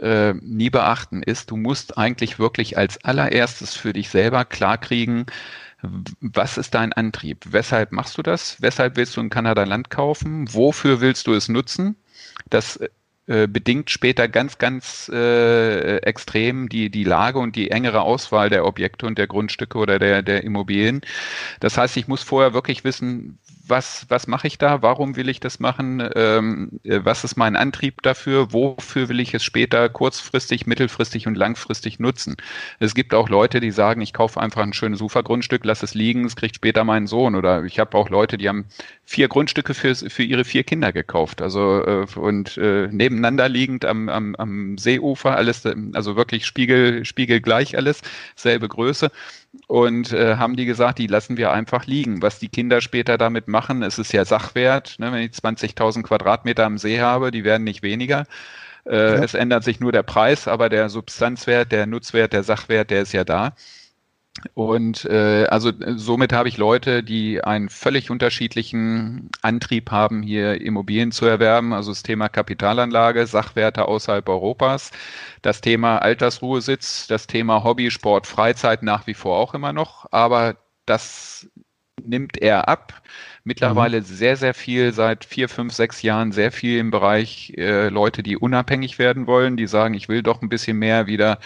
äh, 0.00 0.34
nie 0.34 0.70
beachten, 0.70 1.22
ist, 1.22 1.50
du 1.50 1.56
musst 1.56 1.98
eigentlich 1.98 2.38
wirklich 2.38 2.76
als 2.78 3.02
allererstes 3.04 3.74
für 3.74 3.92
dich 3.92 4.08
selber 4.10 4.44
klarkriegen, 4.44 5.26
was 6.20 6.56
ist 6.56 6.74
dein 6.74 6.92
Antrieb? 6.92 7.44
Weshalb 7.50 7.92
machst 7.92 8.16
du 8.16 8.22
das? 8.22 8.56
Weshalb 8.60 8.96
willst 8.96 9.16
du 9.16 9.20
in 9.20 9.30
Kanada 9.30 9.64
Land 9.64 9.90
kaufen? 9.90 10.52
Wofür 10.52 11.00
willst 11.00 11.26
du 11.26 11.34
es 11.34 11.48
nutzen? 11.48 11.96
Das 12.48 12.80
äh, 13.26 13.46
bedingt 13.46 13.90
später 13.90 14.28
ganz, 14.28 14.58
ganz 14.58 15.10
äh, 15.12 15.96
extrem 15.98 16.68
die, 16.68 16.90
die 16.90 17.04
Lage 17.04 17.38
und 17.38 17.56
die 17.56 17.70
engere 17.70 18.02
Auswahl 18.02 18.50
der 18.50 18.66
Objekte 18.66 19.06
und 19.06 19.16
der 19.16 19.26
Grundstücke 19.26 19.78
oder 19.78 19.98
der, 19.98 20.22
der 20.22 20.44
Immobilien. 20.44 21.00
Das 21.60 21.78
heißt, 21.78 21.96
ich 21.96 22.06
muss 22.06 22.22
vorher 22.22 22.52
wirklich 22.52 22.84
wissen, 22.84 23.38
was, 23.66 24.06
was 24.08 24.26
mache 24.26 24.46
ich 24.46 24.58
da, 24.58 24.82
warum 24.82 25.16
will 25.16 25.28
ich 25.28 25.40
das 25.40 25.60
machen, 25.60 26.06
ähm, 26.14 26.80
äh, 26.84 27.00
was 27.02 27.24
ist 27.24 27.36
mein 27.36 27.56
Antrieb 27.56 28.02
dafür, 28.02 28.52
wofür 28.52 29.08
will 29.08 29.20
ich 29.20 29.32
es 29.34 29.42
später 29.42 29.88
kurzfristig, 29.88 30.66
mittelfristig 30.66 31.26
und 31.26 31.34
langfristig 31.34 31.98
nutzen. 31.98 32.36
Es 32.78 32.94
gibt 32.94 33.14
auch 33.14 33.28
Leute, 33.28 33.60
die 33.60 33.70
sagen, 33.70 34.00
ich 34.00 34.12
kaufe 34.12 34.40
einfach 34.40 34.62
ein 34.62 34.72
schönes 34.72 35.00
Ufergrundstück, 35.00 35.64
lass 35.64 35.82
es 35.82 35.94
liegen, 35.94 36.24
es 36.24 36.36
kriegt 36.36 36.56
später 36.56 36.84
mein 36.84 37.06
Sohn. 37.06 37.34
Oder 37.34 37.64
ich 37.64 37.78
habe 37.78 37.96
auch 37.96 38.10
Leute, 38.10 38.38
die 38.38 38.48
haben 38.48 38.66
vier 39.04 39.28
Grundstücke 39.28 39.74
für, 39.74 39.94
für 39.94 40.22
ihre 40.22 40.44
vier 40.44 40.64
Kinder 40.64 40.92
gekauft. 40.92 41.40
Also 41.40 41.84
äh, 41.84 42.06
und 42.16 42.56
äh, 42.58 42.88
nebeneinander 42.90 43.48
liegend 43.48 43.84
am, 43.84 44.08
am, 44.08 44.34
am 44.34 44.78
Seeufer, 44.78 45.36
alles, 45.36 45.64
also 45.92 46.16
wirklich 46.16 46.46
spiegel, 46.46 47.04
spiegelgleich 47.04 47.76
alles, 47.76 48.02
selbe 48.36 48.68
Größe 48.68 49.10
und 49.66 50.12
äh, 50.12 50.36
haben 50.36 50.56
die 50.56 50.66
gesagt, 50.66 50.98
die 50.98 51.06
lassen 51.06 51.36
wir 51.36 51.52
einfach 51.52 51.86
liegen. 51.86 52.22
Was 52.22 52.38
die 52.38 52.48
Kinder 52.48 52.80
später 52.80 53.18
damit 53.18 53.48
machen, 53.48 53.53
es 53.82 53.98
ist 53.98 54.12
ja 54.12 54.24
Sachwert. 54.24 54.96
Ne? 54.98 55.12
Wenn 55.12 55.22
ich 55.22 55.32
20.000 55.32 56.02
Quadratmeter 56.02 56.64
am 56.64 56.78
See 56.78 57.00
habe, 57.00 57.30
die 57.30 57.44
werden 57.44 57.64
nicht 57.64 57.82
weniger. 57.82 58.24
Äh, 58.86 58.96
ja. 58.96 59.22
Es 59.22 59.34
ändert 59.34 59.64
sich 59.64 59.80
nur 59.80 59.92
der 59.92 60.02
Preis, 60.02 60.48
aber 60.48 60.68
der 60.68 60.88
Substanzwert, 60.88 61.72
der 61.72 61.86
Nutzwert, 61.86 62.32
der 62.32 62.42
Sachwert, 62.42 62.90
der 62.90 63.02
ist 63.02 63.12
ja 63.12 63.24
da. 63.24 63.54
Und 64.54 65.04
äh, 65.04 65.46
also 65.46 65.70
somit 65.96 66.32
habe 66.32 66.48
ich 66.48 66.56
Leute, 66.56 67.04
die 67.04 67.42
einen 67.42 67.68
völlig 67.68 68.10
unterschiedlichen 68.10 69.30
Antrieb 69.42 69.90
haben, 69.92 70.22
hier 70.22 70.60
Immobilien 70.60 71.12
zu 71.12 71.24
erwerben. 71.24 71.72
Also 71.72 71.92
das 71.92 72.02
Thema 72.02 72.28
Kapitalanlage, 72.28 73.26
Sachwerte 73.26 73.86
außerhalb 73.86 74.28
Europas, 74.28 74.90
das 75.42 75.60
Thema 75.60 75.98
Altersruhesitz, 75.98 77.06
das 77.06 77.28
Thema 77.28 77.62
Hobby, 77.62 77.90
Sport, 77.90 78.26
Freizeit 78.26 78.82
nach 78.82 79.06
wie 79.06 79.14
vor 79.14 79.38
auch 79.38 79.54
immer 79.54 79.72
noch. 79.72 80.06
Aber 80.10 80.56
das 80.84 81.48
nimmt 82.02 82.36
er 82.38 82.68
ab. 82.68 83.02
Mittlerweile 83.46 84.00
mhm. 84.00 84.04
sehr, 84.04 84.38
sehr 84.38 84.54
viel, 84.54 84.94
seit 84.94 85.26
vier, 85.26 85.50
fünf, 85.50 85.74
sechs 85.74 86.00
Jahren 86.00 86.32
sehr 86.32 86.50
viel 86.50 86.78
im 86.78 86.90
Bereich 86.90 87.52
äh, 87.58 87.90
Leute, 87.90 88.22
die 88.22 88.38
unabhängig 88.38 88.98
werden 88.98 89.26
wollen, 89.26 89.58
die 89.58 89.66
sagen, 89.66 89.92
ich 89.92 90.08
will 90.08 90.22
doch 90.22 90.40
ein 90.40 90.48
bisschen 90.48 90.78
mehr 90.78 91.06
wieder 91.06 91.38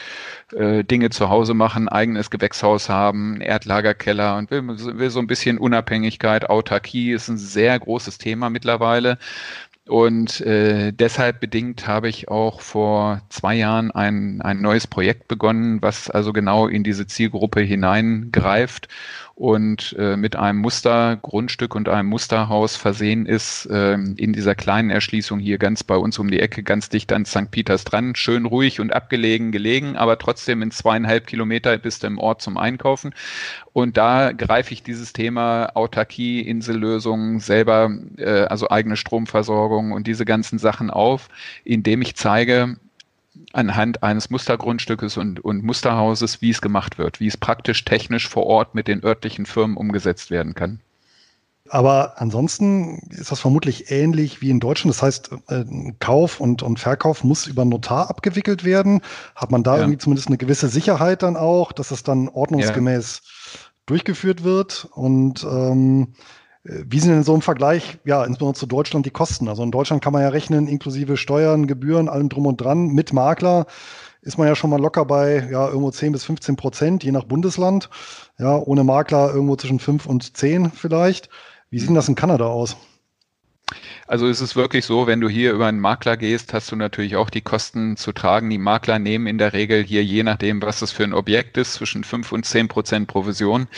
äh, 0.53 0.85
Dinge 0.85 1.11
zu 1.11 1.29
Hause 1.29 1.55
machen, 1.55 1.89
eigenes 1.89 2.31
Gewächshaus 2.31 2.89
haben, 2.89 3.41
Erdlagerkeller 3.41 4.37
und 4.37 4.53
will, 4.53 4.69
will 4.69 5.11
so 5.11 5.19
ein 5.19 5.27
bisschen 5.27 5.59
Unabhängigkeit, 5.59 6.49
Autarkie 6.49 7.11
ist 7.11 7.27
ein 7.29 7.37
sehr 7.37 7.77
großes 7.77 8.19
Thema 8.19 8.49
mittlerweile. 8.49 9.19
Und 9.89 10.43
äh, 10.43 10.93
deshalb 10.93 11.41
bedingt 11.41 11.87
habe 11.87 12.11
ich 12.11 12.29
auch 12.29 12.61
vor 12.61 13.23
zwei 13.31 13.55
Jahren 13.55 13.91
ein, 13.91 14.43
ein 14.43 14.61
neues 14.61 14.87
Projekt 14.87 15.29
begonnen, 15.29 15.81
was 15.81 16.11
also 16.11 16.35
genau 16.35 16.69
in 16.69 16.85
diese 16.85 17.07
Zielgruppe 17.07 17.63
hineingreift 17.63 18.89
und 19.39 19.95
äh, 19.97 20.17
mit 20.17 20.35
einem 20.35 20.59
Mustergrundstück 20.59 21.77
und 21.77 21.89
einem 21.89 22.09
Musterhaus 22.09 22.75
versehen 22.75 23.25
ist, 23.25 23.67
äh, 23.67 23.93
in 23.95 24.33
dieser 24.33 24.57
kleinen 24.57 24.91
Erschließung 24.91 25.39
hier 25.39 25.59
ganz 25.59 25.85
bei 25.85 25.95
uns 25.95 26.19
um 26.19 26.29
die 26.29 26.41
Ecke, 26.41 26.65
ganz 26.65 26.89
dicht 26.89 27.13
an 27.13 27.25
St. 27.25 27.53
Peters 27.53 27.85
dran, 27.85 28.17
schön 28.17 28.47
ruhig 28.47 28.81
und 28.81 28.93
abgelegen 28.93 29.53
gelegen, 29.53 29.97
aber 29.97 30.19
trotzdem 30.19 30.61
in 30.61 30.73
zweieinhalb 30.73 31.29
Kilometer 31.29 31.79
bist 31.79 32.03
du 32.03 32.09
im 32.09 32.19
Ort 32.19 32.43
zum 32.43 32.57
Einkaufen. 32.57 33.15
Und 33.73 33.97
da 33.97 34.33
greife 34.33 34.73
ich 34.73 34.83
dieses 34.83 35.13
Thema 35.13 35.71
Autarkie, 35.77 36.41
Insellösungen, 36.41 37.39
selber, 37.39 37.93
äh, 38.17 38.41
also 38.47 38.71
eigene 38.71 38.97
Stromversorgung 38.97 39.93
und 39.93 40.09
diese 40.09 40.25
ganzen 40.25 40.59
Sachen 40.59 40.91
auf, 40.91 41.29
indem 41.63 42.03
ich 42.03 42.17
zeige, 42.17 42.77
anhand 43.53 44.03
eines 44.03 44.31
Mustergrundstückes 44.31 45.17
und, 45.17 45.41
und 45.45 45.65
Musterhauses, 45.65 46.43
wie 46.43 46.51
es 46.51 46.61
gemacht 46.61 46.99
wird, 46.99 47.21
wie 47.21 47.27
es 47.27 47.37
praktisch 47.37 47.85
technisch 47.85 48.29
vor 48.29 48.45
Ort 48.47 48.75
mit 48.75 48.89
den 48.89 49.03
örtlichen 49.05 49.47
Firmen 49.47 49.77
umgesetzt 49.77 50.31
werden 50.31 50.55
kann. 50.55 50.81
Aber 51.71 52.21
ansonsten 52.21 52.99
ist 53.11 53.31
das 53.31 53.41
vermutlich 53.41 53.91
ähnlich 53.91 54.41
wie 54.41 54.51
in 54.51 54.61
Deutschland. 54.61 54.95
Das 54.95 55.03
heißt, 55.03 55.31
äh, 55.49 55.65
Kauf 55.99 56.41
und, 56.41 56.63
und 56.63 56.79
Verkauf 56.79 57.25
muss 57.25 57.47
über 57.47 57.65
Notar 57.65 58.09
abgewickelt 58.09 58.65
werden. 58.65 59.03
Hat 59.35 59.51
man 59.51 59.63
da 59.63 59.75
ja. 59.75 59.83
irgendwie 59.83 59.99
zumindest 59.99 60.29
eine 60.29 60.39
gewisse 60.39 60.69
Sicherheit 60.69 61.23
dann 61.23 61.37
auch, 61.37 61.73
dass 61.73 61.91
es 61.91 62.03
dann 62.03 62.29
ordnungsgemäß 62.29 63.21
ja. 63.23 63.61
durchgeführt 63.87 64.45
wird? 64.45 64.89
Und 64.93 65.45
ähm, 65.45 66.15
wie 66.69 67.01
sind 67.01 67.13
denn 67.13 67.23
so 67.23 67.35
im 67.35 67.43
Vergleich, 67.43 67.99
ja, 68.05 68.25
insbesondere 68.25 68.59
zu 68.59 68.67
Deutschland 68.67 69.07
die 69.07 69.11
Kosten? 69.11 69.49
Also 69.49 69.63
in 69.63 69.71
Deutschland 69.71 70.03
kann 70.03 70.13
man 70.13 70.23
ja 70.23 70.29
rechnen, 70.29 70.69
inklusive 70.69 71.17
Steuern, 71.17 71.67
Gebühren, 71.67 72.09
allem 72.09 72.29
drum 72.29 72.47
und 72.47 72.61
dran. 72.61 72.89
Mit 72.89 73.13
Makler 73.13 73.67
ist 74.21 74.37
man 74.37 74.47
ja 74.47 74.55
schon 74.55 74.71
mal 74.71 74.81
locker 74.81 75.05
bei, 75.05 75.49
ja, 75.51 75.67
irgendwo 75.67 75.91
10 75.91 76.13
bis 76.13 76.25
15 76.25 76.57
Prozent, 76.57 77.05
je 77.05 77.13
nach 77.13 77.25
Bundesland. 77.25 77.89
Ja, 78.39 78.57
ohne 78.57 78.85
Makler 78.85 79.33
irgendwo 79.33 79.57
zwischen 79.57 79.79
5 79.79 80.07
und 80.07 80.37
10 80.37 80.71
vielleicht. 80.73 81.31
Wie 81.71 81.79
sieht 81.79 81.95
das 81.95 82.09
in 82.09 82.15
Kanada 82.15 82.47
aus? 82.47 82.77
Also 84.07 84.27
es 84.27 84.41
ist 84.41 84.57
wirklich 84.57 84.87
so, 84.87 85.07
wenn 85.07 85.21
du 85.21 85.29
hier 85.29 85.53
über 85.53 85.67
einen 85.67 85.81
Makler 85.81 86.17
gehst, 86.17 86.55
hast 86.55 86.73
du 86.73 86.77
natürlich 86.77 87.17
auch 87.17 87.29
die 87.29 87.43
Kosten 87.43 87.97
zu 87.99 88.13
tragen. 88.13 88.49
Die 88.49 88.59
Makler 88.59 88.99
nehmen 88.99 89.27
in 89.27 89.37
der 89.37 89.53
Regel 89.53 89.83
hier, 89.83 90.03
je 90.03 90.23
nachdem, 90.23 90.63
was 90.63 90.81
es 90.81 90.93
für 90.93 91.05
ein 91.05 91.13
Objekt 91.13 91.59
ist, 91.59 91.75
zwischen 91.75 92.05
5 92.05 92.33
und 92.33 92.47
10 92.47 92.69
Prozent 92.69 93.09
Provision. 93.09 93.69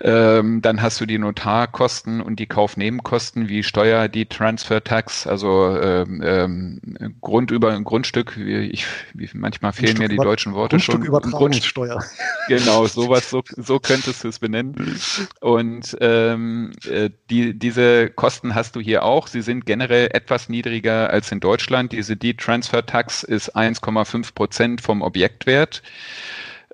Ähm, 0.00 0.62
dann 0.62 0.80
hast 0.80 1.00
du 1.00 1.06
die 1.06 1.18
Notarkosten 1.18 2.22
und 2.22 2.38
die 2.40 2.46
Kaufnebenkosten 2.46 3.48
wie 3.48 3.62
Steuer, 3.62 4.08
die 4.08 4.24
Transfer 4.26 4.82
Tax, 4.82 5.26
also 5.26 5.76
ähm, 5.78 6.22
ähm, 6.24 6.80
Grund 7.20 7.50
über 7.50 7.72
ein 7.72 7.84
Grundstück. 7.84 8.36
Ich, 8.38 8.86
manchmal 9.34 9.72
fehlen 9.72 9.98
mir 9.98 10.08
die 10.08 10.16
deutschen 10.16 10.54
Worte 10.54 10.76
Grundstück 10.76 10.94
schon. 10.94 11.04
Übertragungssteuer. 11.04 12.02
genau, 12.48 12.86
sowas, 12.86 13.28
so, 13.28 13.42
so 13.56 13.78
könntest 13.80 14.24
du 14.24 14.28
es 14.28 14.38
benennen. 14.38 14.98
Und 15.40 15.96
ähm, 16.00 16.72
äh, 16.88 17.10
die, 17.28 17.58
diese 17.58 18.08
Kosten 18.08 18.54
hast 18.54 18.76
du 18.76 18.80
hier 18.80 19.02
auch. 19.02 19.17
Sie 19.26 19.42
sind 19.42 19.66
generell 19.66 20.08
etwas 20.12 20.48
niedriger 20.48 21.10
als 21.10 21.32
in 21.32 21.40
Deutschland. 21.40 21.92
Diese 21.92 22.16
D-Transfer 22.16 22.86
Tax 22.86 23.22
ist 23.22 23.56
1,5 23.56 24.34
Prozent 24.34 24.80
vom 24.80 25.02
Objektwert. 25.02 25.82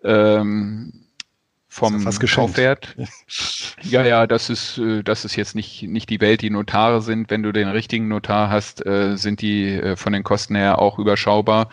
Ähm, 0.03 1.05
vom 1.75 2.05
Kaufwert. 2.05 2.95
Ja, 3.83 4.07
ja, 4.07 4.27
das 4.27 4.49
ist, 4.49 4.79
äh, 4.79 5.03
das 5.03 5.25
ist 5.25 5.37
jetzt 5.37 5.55
nicht, 5.55 5.83
nicht 5.83 6.09
die 6.09 6.21
Welt, 6.21 6.41
die 6.41 6.49
Notare 6.49 7.03
sind. 7.03 7.31
Wenn 7.31 7.43
du 7.43 7.53
den 7.53 7.69
richtigen 7.69 8.09
Notar 8.09 8.49
hast, 8.49 8.87
äh, 8.87 9.17
sind 9.17 9.43
die 9.43 9.75
äh, 9.75 9.97
von 9.97 10.13
den 10.13 10.23
Kosten 10.23 10.55
her 10.55 10.79
auch 10.79 10.99
überschaubar. 10.99 11.69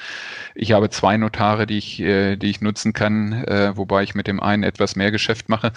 Ich 0.55 0.71
habe 0.71 0.89
zwei 0.89 1.15
Notare, 1.17 1.67
die 1.67 1.77
ich, 1.77 1.97
die 1.97 2.49
ich 2.49 2.61
nutzen 2.61 2.93
kann, 2.93 3.43
wobei 3.75 4.03
ich 4.03 4.15
mit 4.15 4.27
dem 4.27 4.41
einen 4.41 4.63
etwas 4.63 4.95
mehr 4.95 5.11
Geschäft 5.11 5.47
mache. 5.47 5.71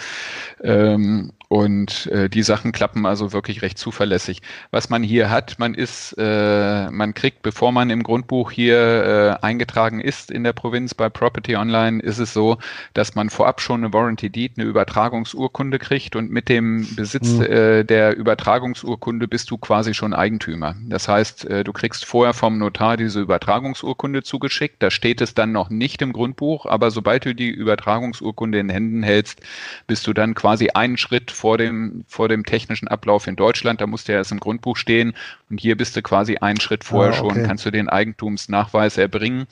Und 1.55 2.07
äh, 2.07 2.29
die 2.29 2.43
Sachen 2.43 2.73
klappen 2.73 3.05
also 3.05 3.31
wirklich 3.31 3.61
recht 3.61 3.77
zuverlässig. 3.77 4.41
Was 4.71 4.89
man 4.89 5.03
hier 5.03 5.29
hat, 5.29 5.57
man 5.57 5.73
ist, 5.73 6.13
äh, 6.17 6.91
man 6.91 7.13
kriegt, 7.13 7.43
bevor 7.43 7.71
man 7.71 7.89
im 7.89 8.03
Grundbuch 8.03 8.51
hier 8.51 9.39
äh, 9.41 9.45
eingetragen 9.45 10.01
ist 10.01 10.31
in 10.31 10.43
der 10.43 10.51
Provinz 10.51 10.93
bei 10.93 11.07
Property 11.07 11.55
Online, 11.55 12.03
ist 12.03 12.17
es 12.17 12.33
so, 12.33 12.57
dass 12.93 13.15
man 13.15 13.29
vorab 13.29 13.61
schon 13.61 13.85
eine 13.85 13.93
Warranty 13.93 14.29
Deed, 14.29 14.57
eine 14.57 14.67
Übertragungsurkunde 14.67 15.79
kriegt 15.79 16.17
und 16.17 16.29
mit 16.29 16.49
dem 16.49 16.93
Besitz 16.97 17.29
mhm. 17.29 17.43
äh, 17.43 17.83
der 17.85 18.17
Übertragungsurkunde 18.17 19.29
bist 19.29 19.49
du 19.49 19.57
quasi 19.57 19.93
schon 19.93 20.13
Eigentümer. 20.13 20.75
Das 20.89 21.07
heißt, 21.07 21.45
äh, 21.45 21.63
du 21.63 21.71
kriegst 21.71 22.03
vorher 22.03 22.33
vom 22.33 22.57
Notar 22.57 22.97
diese 22.97 23.21
Übertragungsurkunde 23.21 24.23
zugeschickt. 24.23 24.83
Da 24.83 24.91
steht 24.91 25.21
es 25.21 25.35
dann 25.35 25.53
noch 25.53 25.69
nicht 25.69 26.01
im 26.01 26.11
Grundbuch, 26.11 26.65
aber 26.65 26.91
sobald 26.91 27.23
du 27.23 27.33
die 27.33 27.49
Übertragungsurkunde 27.49 28.59
in 28.59 28.67
Händen 28.67 29.03
hältst, 29.03 29.39
bist 29.87 30.05
du 30.05 30.11
dann 30.11 30.33
quasi 30.33 30.71
einen 30.73 30.97
Schritt 30.97 31.31
vor 31.31 31.44
dem, 31.57 32.03
vor 32.07 32.27
dem 32.27 32.43
technischen 32.43 32.87
Ablauf 32.87 33.27
in 33.27 33.35
Deutschland. 33.35 33.79
Da 33.79 33.87
musste 33.87 34.11
ja 34.11 34.17
erst 34.17 34.31
im 34.31 34.39
Grundbuch 34.39 34.75
stehen. 34.75 35.13
Und 35.49 35.59
hier 35.59 35.77
bist 35.77 35.95
du 35.95 36.01
quasi 36.01 36.37
einen 36.37 36.59
Schritt 36.59 36.83
vorher 36.83 37.13
ah, 37.13 37.21
okay. 37.21 37.35
schon, 37.35 37.43
kannst 37.43 37.65
du 37.65 37.71
den 37.71 37.87
Eigentumsnachweis 37.87 38.97
erbringen. 38.97 39.45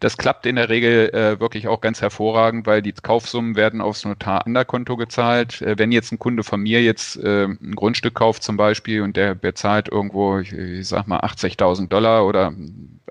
Das 0.00 0.16
klappt 0.16 0.46
in 0.46 0.56
der 0.56 0.68
Regel 0.68 1.10
äh, 1.10 1.40
wirklich 1.40 1.68
auch 1.68 1.80
ganz 1.80 2.00
hervorragend, 2.00 2.66
weil 2.66 2.80
die 2.82 2.92
Kaufsummen 2.92 3.56
werden 3.56 3.80
aufs 3.80 4.04
Notar-Anderkonto 4.04 4.96
gezahlt. 4.96 5.60
Äh, 5.60 5.78
wenn 5.78 5.92
jetzt 5.92 6.12
ein 6.12 6.18
Kunde 6.18 6.44
von 6.44 6.60
mir 6.60 6.82
jetzt 6.82 7.16
äh, 7.16 7.44
ein 7.44 7.74
Grundstück 7.74 8.14
kauft 8.14 8.42
zum 8.42 8.56
Beispiel 8.56 9.02
und 9.02 9.16
der 9.16 9.34
bezahlt 9.34 9.88
irgendwo, 9.88 10.38
ich, 10.38 10.52
ich 10.52 10.88
sag 10.88 11.08
mal 11.08 11.20
80.000 11.20 11.88
Dollar 11.88 12.26
oder 12.26 12.52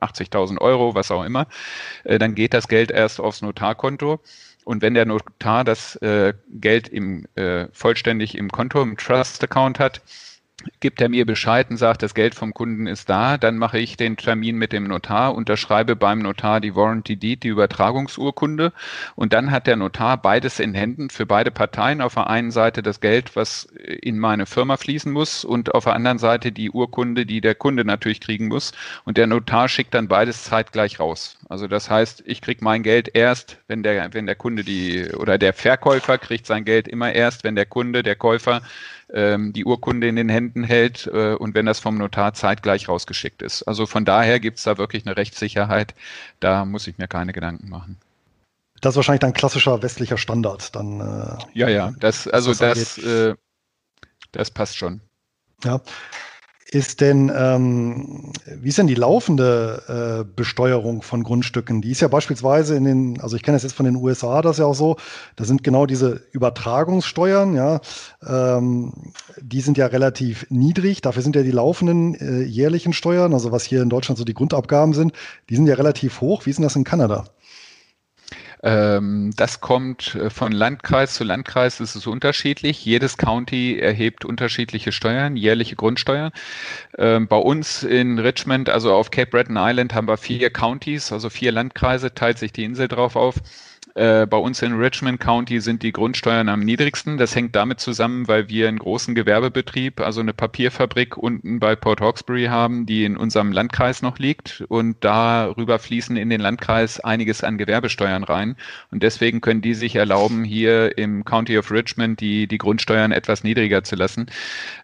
80.000 0.01 0.59
Euro, 0.59 0.95
was 0.95 1.11
auch 1.11 1.23
immer, 1.23 1.47
äh, 2.03 2.19
dann 2.19 2.35
geht 2.35 2.53
das 2.53 2.67
Geld 2.67 2.91
erst 2.91 3.19
aufs 3.19 3.41
Notarkonto. 3.41 4.19
Und 4.63 4.81
wenn 4.81 4.93
der 4.93 5.05
Notar 5.05 5.63
das 5.63 5.95
äh, 5.97 6.33
Geld 6.49 6.87
im, 6.87 7.25
äh, 7.35 7.67
vollständig 7.71 8.37
im 8.37 8.49
Konto, 8.49 8.81
im 8.81 8.97
Trust-Account 8.97 9.79
hat, 9.79 10.01
gibt 10.79 11.01
er 11.01 11.09
mir 11.09 11.25
Bescheid 11.25 11.69
und 11.69 11.77
sagt, 11.77 12.03
das 12.03 12.13
Geld 12.13 12.35
vom 12.35 12.53
Kunden 12.53 12.87
ist 12.87 13.09
da, 13.09 13.37
dann 13.37 13.57
mache 13.57 13.79
ich 13.79 13.97
den 13.97 14.17
Termin 14.17 14.57
mit 14.57 14.73
dem 14.73 14.85
Notar, 14.85 15.35
unterschreibe 15.35 15.95
beim 15.95 16.19
Notar 16.19 16.59
die 16.59 16.75
Warranty 16.75 17.15
Deed, 17.15 17.43
die 17.43 17.49
Übertragungsurkunde 17.49 18.73
und 19.15 19.33
dann 19.33 19.51
hat 19.51 19.67
der 19.67 19.75
Notar 19.75 20.21
beides 20.21 20.59
in 20.59 20.73
Händen 20.73 21.09
für 21.09 21.25
beide 21.25 21.51
Parteien. 21.51 22.01
Auf 22.01 22.15
der 22.15 22.27
einen 22.27 22.51
Seite 22.51 22.83
das 22.83 22.99
Geld, 22.99 23.35
was 23.35 23.63
in 24.01 24.19
meine 24.19 24.45
Firma 24.45 24.77
fließen 24.77 25.11
muss 25.11 25.45
und 25.45 25.73
auf 25.73 25.85
der 25.85 25.93
anderen 25.93 26.19
Seite 26.19 26.51
die 26.51 26.71
Urkunde, 26.71 27.25
die 27.25 27.41
der 27.41 27.55
Kunde 27.55 27.85
natürlich 27.85 28.21
kriegen 28.21 28.47
muss 28.47 28.73
und 29.05 29.17
der 29.17 29.27
Notar 29.27 29.69
schickt 29.69 29.93
dann 29.93 30.07
beides 30.07 30.43
zeitgleich 30.43 30.99
raus. 30.99 31.37
Also 31.49 31.67
das 31.67 31.89
heißt, 31.89 32.23
ich 32.25 32.41
kriege 32.41 32.63
mein 32.63 32.83
Geld 32.83 33.09
erst, 33.13 33.57
wenn 33.67 33.83
der, 33.83 34.13
wenn 34.13 34.25
der 34.25 34.35
Kunde 34.35 34.63
die 34.63 35.07
oder 35.11 35.37
der 35.37 35.53
Verkäufer 35.53 36.17
kriegt 36.17 36.45
sein 36.45 36.65
Geld 36.65 36.87
immer 36.87 37.13
erst, 37.13 37.43
wenn 37.43 37.55
der 37.55 37.65
Kunde, 37.65 38.03
der 38.03 38.15
Käufer 38.15 38.61
ähm, 39.13 39.53
die 39.53 39.65
Urkunde 39.65 40.07
in 40.07 40.15
den 40.15 40.29
Händen 40.29 40.63
hält 40.63 41.07
äh, 41.07 41.35
und 41.35 41.55
wenn 41.55 41.65
das 41.65 41.79
vom 41.79 41.97
Notar 41.97 42.33
zeitgleich 42.33 42.89
rausgeschickt 42.89 43.41
ist. 43.41 43.63
Also 43.63 43.85
von 43.85 44.05
daher 44.05 44.39
gibt 44.39 44.57
es 44.57 44.63
da 44.63 44.77
wirklich 44.77 45.05
eine 45.05 45.15
Rechtssicherheit. 45.15 45.93
Da 46.39 46.65
muss 46.65 46.87
ich 46.87 46.97
mir 46.97 47.07
keine 47.07 47.33
Gedanken 47.33 47.69
machen. 47.69 47.97
Das 48.81 48.93
ist 48.93 48.95
wahrscheinlich 48.97 49.21
dann 49.21 49.33
klassischer 49.33 49.81
westlicher 49.81 50.17
Standard. 50.17 50.75
Dann, 50.75 50.99
äh, 50.99 51.37
ja, 51.53 51.69
ja, 51.69 51.93
das, 51.99 52.27
also 52.27 52.53
das, 52.53 52.95
das, 52.95 52.97
äh, 52.97 53.35
das 54.31 54.51
passt 54.51 54.77
schon. 54.77 54.99
Ja 55.63 55.79
ist 56.73 57.01
denn, 57.01 57.31
ähm, 57.35 58.31
wie 58.45 58.69
ist 58.69 58.77
denn 58.77 58.87
die 58.87 58.95
laufende 58.95 60.23
äh, 60.23 60.33
Besteuerung 60.35 61.01
von 61.01 61.23
Grundstücken? 61.23 61.81
Die 61.81 61.91
ist 61.91 62.01
ja 62.01 62.07
beispielsweise 62.07 62.75
in 62.75 62.83
den, 62.83 63.21
also 63.21 63.35
ich 63.35 63.43
kenne 63.43 63.55
das 63.55 63.63
jetzt 63.63 63.75
von 63.75 63.85
den 63.85 63.95
USA, 63.95 64.41
das 64.41 64.53
ist 64.53 64.59
ja 64.59 64.65
auch 64.65 64.73
so, 64.73 64.97
da 65.35 65.43
sind 65.43 65.63
genau 65.63 65.85
diese 65.85 66.21
Übertragungssteuern, 66.31 67.53
ja, 67.53 67.79
ähm, 68.25 68.93
die 69.39 69.61
sind 69.61 69.77
ja 69.77 69.85
relativ 69.87 70.47
niedrig. 70.49 71.01
Dafür 71.01 71.21
sind 71.21 71.35
ja 71.35 71.43
die 71.43 71.51
laufenden 71.51 72.15
äh, 72.15 72.41
jährlichen 72.41 72.93
Steuern, 72.93 73.33
also 73.33 73.51
was 73.51 73.63
hier 73.63 73.81
in 73.81 73.89
Deutschland 73.89 74.17
so 74.17 74.23
die 74.23 74.33
Grundabgaben 74.33 74.93
sind, 74.93 75.13
die 75.49 75.55
sind 75.55 75.67
ja 75.67 75.75
relativ 75.75 76.21
hoch. 76.21 76.45
Wie 76.45 76.49
ist 76.49 76.57
denn 76.57 76.63
das 76.63 76.75
in 76.75 76.83
Kanada? 76.83 77.25
Ähm, 78.63 79.31
das 79.35 79.59
kommt 79.59 80.15
äh, 80.15 80.29
von 80.29 80.53
Landkreis 80.53 81.15
zu 81.15 81.25
Landkreis, 81.25 81.81
ist 81.81 81.95
es 81.95 82.07
unterschiedlich. 82.07 82.85
Jedes 82.85 83.17
County 83.17 83.77
erhebt 83.77 84.23
unterschiedliche 84.23 84.93
Steuern, 84.93 85.35
jährliche 85.35 85.75
Grundsteuern. 85.75 86.31
Ähm, 86.97 87.27
bei 87.27 87.35
uns 87.35 87.83
in 87.83 88.19
Richmond, 88.19 88.69
also 88.69 88.93
auf 88.93 89.11
Cape 89.11 89.31
Breton 89.31 89.57
Island, 89.59 89.93
haben 89.93 90.07
wir 90.07 90.17
vier 90.17 90.49
Counties, 90.49 91.11
also 91.11 91.29
vier 91.29 91.51
Landkreise, 91.51 92.13
teilt 92.13 92.39
sich 92.39 92.53
die 92.53 92.63
Insel 92.63 92.87
drauf 92.87 93.17
auf. 93.17 93.35
Äh, 93.95 94.25
bei 94.25 94.37
uns 94.37 94.61
in 94.63 94.73
Richmond 94.73 95.19
County 95.19 95.61
sind 95.61 95.83
die 95.83 95.91
Grundsteuern 95.91 96.49
am 96.49 96.61
niedrigsten. 96.61 97.17
Das 97.17 97.35
hängt 97.35 97.55
damit 97.55 97.79
zusammen, 97.79 98.27
weil 98.27 98.49
wir 98.49 98.67
einen 98.67 98.79
großen 98.79 99.13
Gewerbebetrieb, 99.13 99.99
also 99.99 100.19
eine 100.19 100.33
Papierfabrik 100.33 101.15
unten 101.15 101.59
bei 101.59 101.75
Port 101.75 102.01
Hawkesbury 102.01 102.45
haben, 102.45 102.87
die 102.87 103.05
in 103.05 103.17
unserem 103.17 103.51
Landkreis 103.51 104.01
noch 104.01 104.17
liegt. 104.17 104.63
Und 104.67 104.97
darüber 105.01 105.77
fließen 105.77 106.17
in 106.17 106.31
den 106.31 106.41
Landkreis 106.41 106.99
einiges 106.99 107.43
an 107.43 107.59
Gewerbesteuern 107.59 108.23
rein. 108.23 108.55
Und 108.89 109.03
deswegen 109.03 109.41
können 109.41 109.61
die 109.61 109.75
sich 109.75 109.95
erlauben, 109.95 110.43
hier 110.43 110.97
im 110.97 111.23
County 111.23 111.57
of 111.59 111.69
Richmond 111.69 112.19
die, 112.19 112.47
die 112.47 112.57
Grundsteuern 112.57 113.11
etwas 113.11 113.43
niedriger 113.43 113.83
zu 113.83 113.95
lassen. 113.95 114.25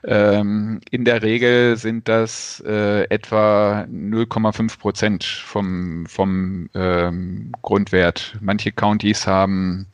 Ähm, 0.04 0.82
in 0.92 1.04
der 1.04 1.24
Regel 1.24 1.78
sind 1.78 2.08
das 2.08 2.64
äh, 2.66 3.06
etwa 3.10 3.88
0,5 3.92 4.78
Prozent 4.78 5.24
vom, 5.24 6.06
vom 6.06 6.70
ähm, 6.76 7.54
Grundwert. 7.64 8.38
Manche 8.40 8.72
County 8.72 8.99
Counties 9.00 9.28
haben 9.28 9.88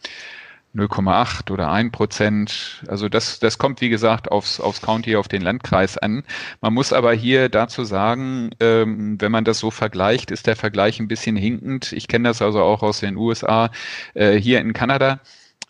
0,8 0.73 1.51
oder 1.51 1.71
1 1.71 1.91
Prozent. 1.91 2.83
Also 2.87 3.07
das, 3.07 3.37
das 3.39 3.59
kommt, 3.59 3.81
wie 3.81 3.89
gesagt, 3.89 4.31
aufs, 4.31 4.59
aufs 4.59 4.81
County, 4.81 5.15
auf 5.15 5.27
den 5.27 5.43
Landkreis 5.43 5.99
an. 5.99 6.23
Man 6.59 6.73
muss 6.73 6.91
aber 6.91 7.13
hier 7.13 7.49
dazu 7.49 7.83
sagen, 7.83 8.49
ähm, 8.59 9.21
wenn 9.21 9.31
man 9.31 9.45
das 9.45 9.59
so 9.59 9.69
vergleicht, 9.69 10.31
ist 10.31 10.47
der 10.47 10.55
Vergleich 10.55 10.99
ein 10.99 11.07
bisschen 11.07 11.35
hinkend. 11.35 11.93
Ich 11.93 12.07
kenne 12.07 12.29
das 12.29 12.41
also 12.41 12.63
auch 12.63 12.81
aus 12.81 12.99
den 12.99 13.15
USA. 13.15 13.69
Äh, 14.15 14.37
hier 14.37 14.59
in 14.59 14.73
Kanada 14.73 15.19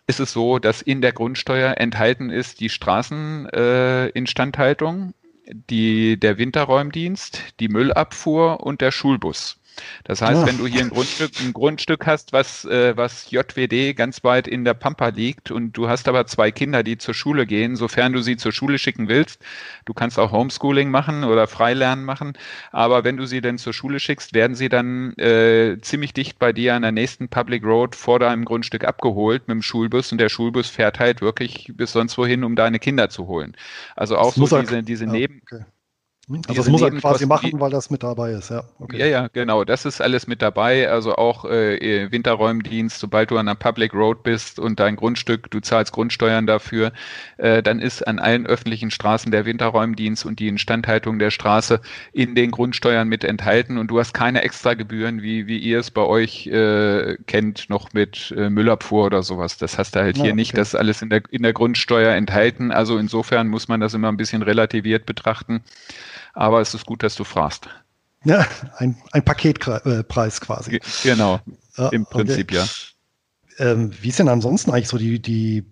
ist 0.06 0.18
es 0.18 0.32
so, 0.32 0.58
dass 0.58 0.80
in 0.80 1.02
der 1.02 1.12
Grundsteuer 1.12 1.74
enthalten 1.76 2.30
ist 2.30 2.60
die 2.60 2.70
Straßeninstandhaltung, 2.70 5.10
äh, 5.10 5.12
die, 5.70 6.18
der 6.18 6.38
Winterräumdienst, 6.38 7.42
die 7.60 7.68
Müllabfuhr 7.68 8.64
und 8.64 8.80
der 8.80 8.92
Schulbus. 8.92 9.58
Das 10.04 10.22
heißt, 10.22 10.42
Ach. 10.42 10.46
wenn 10.46 10.58
du 10.58 10.66
hier 10.66 10.80
ein 10.80 10.90
Grundstück, 10.90 11.30
ein 11.40 11.52
Grundstück 11.52 12.06
hast, 12.06 12.32
was, 12.32 12.64
äh, 12.64 12.96
was 12.96 13.30
JWD 13.30 13.96
ganz 13.96 14.24
weit 14.24 14.48
in 14.48 14.64
der 14.64 14.74
Pampa 14.74 15.08
liegt 15.08 15.50
und 15.50 15.72
du 15.72 15.88
hast 15.88 16.08
aber 16.08 16.26
zwei 16.26 16.50
Kinder, 16.50 16.82
die 16.82 16.98
zur 16.98 17.14
Schule 17.14 17.46
gehen, 17.46 17.76
sofern 17.76 18.12
du 18.12 18.22
sie 18.22 18.36
zur 18.36 18.52
Schule 18.52 18.78
schicken 18.78 19.08
willst, 19.08 19.42
du 19.84 19.94
kannst 19.94 20.18
auch 20.18 20.32
Homeschooling 20.32 20.90
machen 20.90 21.24
oder 21.24 21.46
Freilernen 21.46 22.04
machen, 22.04 22.34
aber 22.72 23.04
wenn 23.04 23.16
du 23.16 23.26
sie 23.26 23.40
denn 23.40 23.58
zur 23.58 23.72
Schule 23.72 24.00
schickst, 24.00 24.34
werden 24.34 24.56
sie 24.56 24.68
dann 24.68 25.12
äh, 25.14 25.78
ziemlich 25.80 26.12
dicht 26.12 26.38
bei 26.38 26.52
dir 26.52 26.74
an 26.74 26.82
der 26.82 26.92
nächsten 26.92 27.28
Public 27.28 27.64
Road 27.64 27.94
vor 27.94 28.18
deinem 28.18 28.44
Grundstück 28.44 28.84
abgeholt 28.84 29.48
mit 29.48 29.54
dem 29.56 29.62
Schulbus 29.62 30.12
und 30.12 30.18
der 30.18 30.28
Schulbus 30.28 30.68
fährt 30.68 30.98
halt 30.98 31.20
wirklich 31.20 31.72
bis 31.74 31.92
sonst 31.92 32.18
wohin, 32.18 32.44
um 32.44 32.56
deine 32.56 32.78
Kinder 32.78 33.08
zu 33.08 33.26
holen. 33.26 33.56
Also 33.94 34.16
auch 34.16 34.34
das 34.34 34.50
so 34.50 34.60
diese, 34.60 34.82
diese 34.82 35.04
ja, 35.06 35.12
Neben... 35.12 35.42
Okay 35.42 35.64
Also 36.28 36.54
das 36.54 36.68
muss 36.68 36.82
er 36.82 36.90
quasi 36.90 37.24
machen, 37.24 37.52
weil 37.60 37.70
das 37.70 37.88
mit 37.88 38.02
dabei 38.02 38.32
ist, 38.32 38.50
ja. 38.50 38.64
Okay. 38.80 38.98
Ja, 38.98 39.06
ja, 39.06 39.28
genau. 39.32 39.62
Das 39.62 39.84
ist 39.84 40.00
alles 40.00 40.26
mit 40.26 40.42
dabei. 40.42 40.90
Also 40.90 41.14
auch 41.14 41.44
äh, 41.44 42.10
Winterräumdienst, 42.10 42.98
sobald 42.98 43.30
du 43.30 43.36
an 43.36 43.46
einer 43.46 43.54
Public 43.54 43.94
Road 43.94 44.24
bist 44.24 44.58
und 44.58 44.80
dein 44.80 44.96
Grundstück, 44.96 45.48
du 45.52 45.60
zahlst 45.60 45.92
Grundsteuern 45.92 46.48
dafür, 46.48 46.92
äh, 47.36 47.62
dann 47.62 47.78
ist 47.78 48.04
an 48.08 48.18
allen 48.18 48.44
öffentlichen 48.44 48.90
Straßen 48.90 49.30
der 49.30 49.46
Winterräumdienst 49.46 50.26
und 50.26 50.40
die 50.40 50.48
Instandhaltung 50.48 51.20
der 51.20 51.30
Straße 51.30 51.80
in 52.12 52.34
den 52.34 52.50
Grundsteuern 52.50 53.06
mit 53.06 53.22
enthalten 53.22 53.78
und 53.78 53.86
du 53.92 54.00
hast 54.00 54.12
keine 54.12 54.42
extra 54.42 54.74
Gebühren, 54.74 55.22
wie, 55.22 55.46
wie 55.46 55.58
ihr 55.58 55.78
es 55.78 55.92
bei 55.92 56.02
euch 56.02 56.48
äh, 56.48 57.18
kennt, 57.28 57.70
noch 57.70 57.92
mit 57.92 58.34
äh, 58.36 58.50
Müllabfuhr 58.50 59.06
oder 59.06 59.22
sowas. 59.22 59.58
Das 59.58 59.78
hast 59.78 59.94
du 59.94 60.00
halt 60.00 60.16
ja, 60.16 60.24
hier 60.24 60.32
okay. 60.32 60.36
nicht. 60.36 60.58
Das 60.58 60.68
ist 60.68 60.74
alles 60.74 61.02
in 61.02 61.10
der, 61.10 61.22
in 61.30 61.44
der 61.44 61.52
Grundsteuer 61.52 62.16
enthalten. 62.16 62.72
Also 62.72 62.98
insofern 62.98 63.46
muss 63.46 63.68
man 63.68 63.78
das 63.80 63.94
immer 63.94 64.08
ein 64.08 64.16
bisschen 64.16 64.42
relativiert 64.42 65.06
betrachten 65.06 65.62
aber 66.36 66.60
es 66.60 66.74
ist 66.74 66.86
gut, 66.86 67.02
dass 67.02 67.16
du 67.16 67.24
fragst. 67.24 67.68
Ja, 68.24 68.46
ein, 68.76 68.96
ein 69.12 69.24
Paketpreis 69.24 70.40
quasi. 70.40 70.80
Genau, 71.02 71.40
ja, 71.76 71.88
im 71.88 72.06
Prinzip 72.06 72.50
okay. 72.50 72.56
ja. 72.56 72.66
Ähm, 73.58 73.90
wie 74.00 74.10
ist 74.10 74.18
denn 74.18 74.28
ansonsten 74.28 74.70
eigentlich 74.70 74.88
so 74.88 74.98
die, 74.98 75.20
die, 75.20 75.64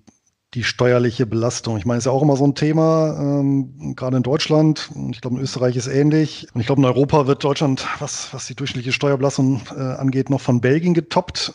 die 0.55 0.65
steuerliche 0.65 1.27
Belastung? 1.27 1.77
Ich 1.77 1.85
meine, 1.85 1.99
ist 1.99 2.07
ja 2.07 2.13
auch 2.13 2.23
immer 2.23 2.37
so 2.37 2.47
ein 2.47 2.55
Thema, 2.55 3.19
ähm, 3.19 3.95
gerade 3.95 4.17
in 4.17 4.23
Deutschland. 4.23 4.91
Ich 5.11 5.21
glaube, 5.21 5.37
in 5.37 5.43
Österreich 5.43 5.77
ist 5.77 5.89
ähnlich. 5.89 6.47
Und 6.55 6.61
ich 6.61 6.67
glaube, 6.67 6.81
in 6.81 6.87
Europa 6.87 7.27
wird 7.27 7.45
Deutschland, 7.45 7.87
was, 7.99 8.33
was 8.33 8.47
die 8.47 8.55
durchschnittliche 8.55 8.93
Steuerbelastung 8.93 9.61
äh, 9.77 9.81
angeht, 9.81 10.31
noch 10.31 10.41
von 10.41 10.63
Belgien 10.63 10.95
getoppt. 10.95 11.53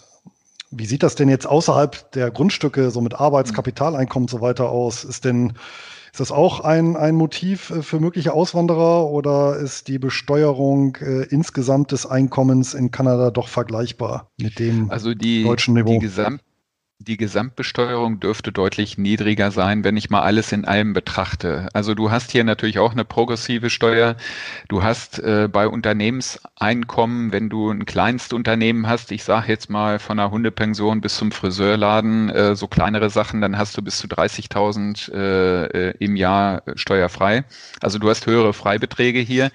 Wie 0.69 0.86
sieht 0.86 1.02
das 1.02 1.15
denn 1.15 1.30
jetzt 1.30 1.48
außerhalb 1.48 2.12
der 2.12 2.30
Grundstücke, 2.30 2.91
so 2.91 3.02
mit 3.02 3.15
Arbeitskapitaleinkommen 3.15 4.26
und 4.26 4.30
so 4.30 4.41
weiter 4.41 4.69
aus? 4.69 5.04
Ist 5.04 5.26
denn 5.26 5.54
ist 6.12 6.19
das 6.19 6.32
auch 6.32 6.62
ein, 6.62 6.95
ein 6.95 7.15
Motiv 7.15 7.69
äh, 7.69 7.82
für 7.82 8.00
mögliche 8.00 8.34
Auswanderer 8.34 9.08
oder 9.08 9.58
ist 9.58 9.88
die 9.88 10.00
Besteuerung 10.00 10.98
äh, 11.02 11.24
insgesamt 11.24 11.91
des 11.91 12.06
Einkommens 12.06 12.74
in 12.74 12.91
Kanada 12.91 13.32
doch 13.32 13.48
vergleichbar 13.48 14.32
mit 14.39 14.60
dem 14.60 14.89
also 14.89 15.13
die, 15.13 15.43
deutschen 15.43 15.76
Niveau? 15.76 15.93
Die 15.93 16.00
Gesamt 16.00 16.41
die 17.01 17.15
Gesamtbesteuerung 17.15 18.19
dürfte 18.19 18.51
deutlich 18.51 18.97
niedriger 18.97 19.51
sein, 19.51 19.85
wenn 19.85 19.95
ich 19.95 20.09
mal 20.09 20.21
alles 20.21 20.51
in 20.51 20.65
allem 20.65 20.91
betrachte. 20.91 21.69
Also 21.73 21.95
du 21.95 22.12
hast 22.12 22.29
hier 22.31 22.43
natürlich 22.43 22.77
auch 22.77 22.91
eine 22.91 23.05
progressive 23.05 23.69
Steuer. 23.69 24.17
Du 24.67 24.83
hast 24.83 25.17
äh, 25.19 25.47
bei 25.49 25.69
Unternehmenseinkommen, 25.69 27.31
wenn 27.31 27.47
du 27.47 27.71
ein 27.71 27.85
Kleinstunternehmen 27.85 28.88
hast, 28.88 29.13
ich 29.13 29.23
sage 29.23 29.47
jetzt 29.47 29.69
mal 29.69 29.97
von 29.97 30.19
einer 30.19 30.29
Hundepension 30.29 30.99
bis 30.99 31.15
zum 31.15 31.31
Friseurladen, 31.31 32.29
äh, 32.31 32.55
so 32.57 32.67
kleinere 32.67 33.09
Sachen, 33.09 33.39
dann 33.39 33.57
hast 33.57 33.77
du 33.77 33.81
bis 33.81 33.97
zu 33.97 34.07
30.000 34.07 35.13
äh, 35.13 35.65
äh, 35.67 35.93
im 35.99 36.17
Jahr 36.17 36.63
steuerfrei. 36.75 37.45
Also 37.79 37.97
du 37.97 38.09
hast 38.09 38.25
höhere 38.25 38.51
Freibeträge 38.51 39.19
hier. 39.19 39.51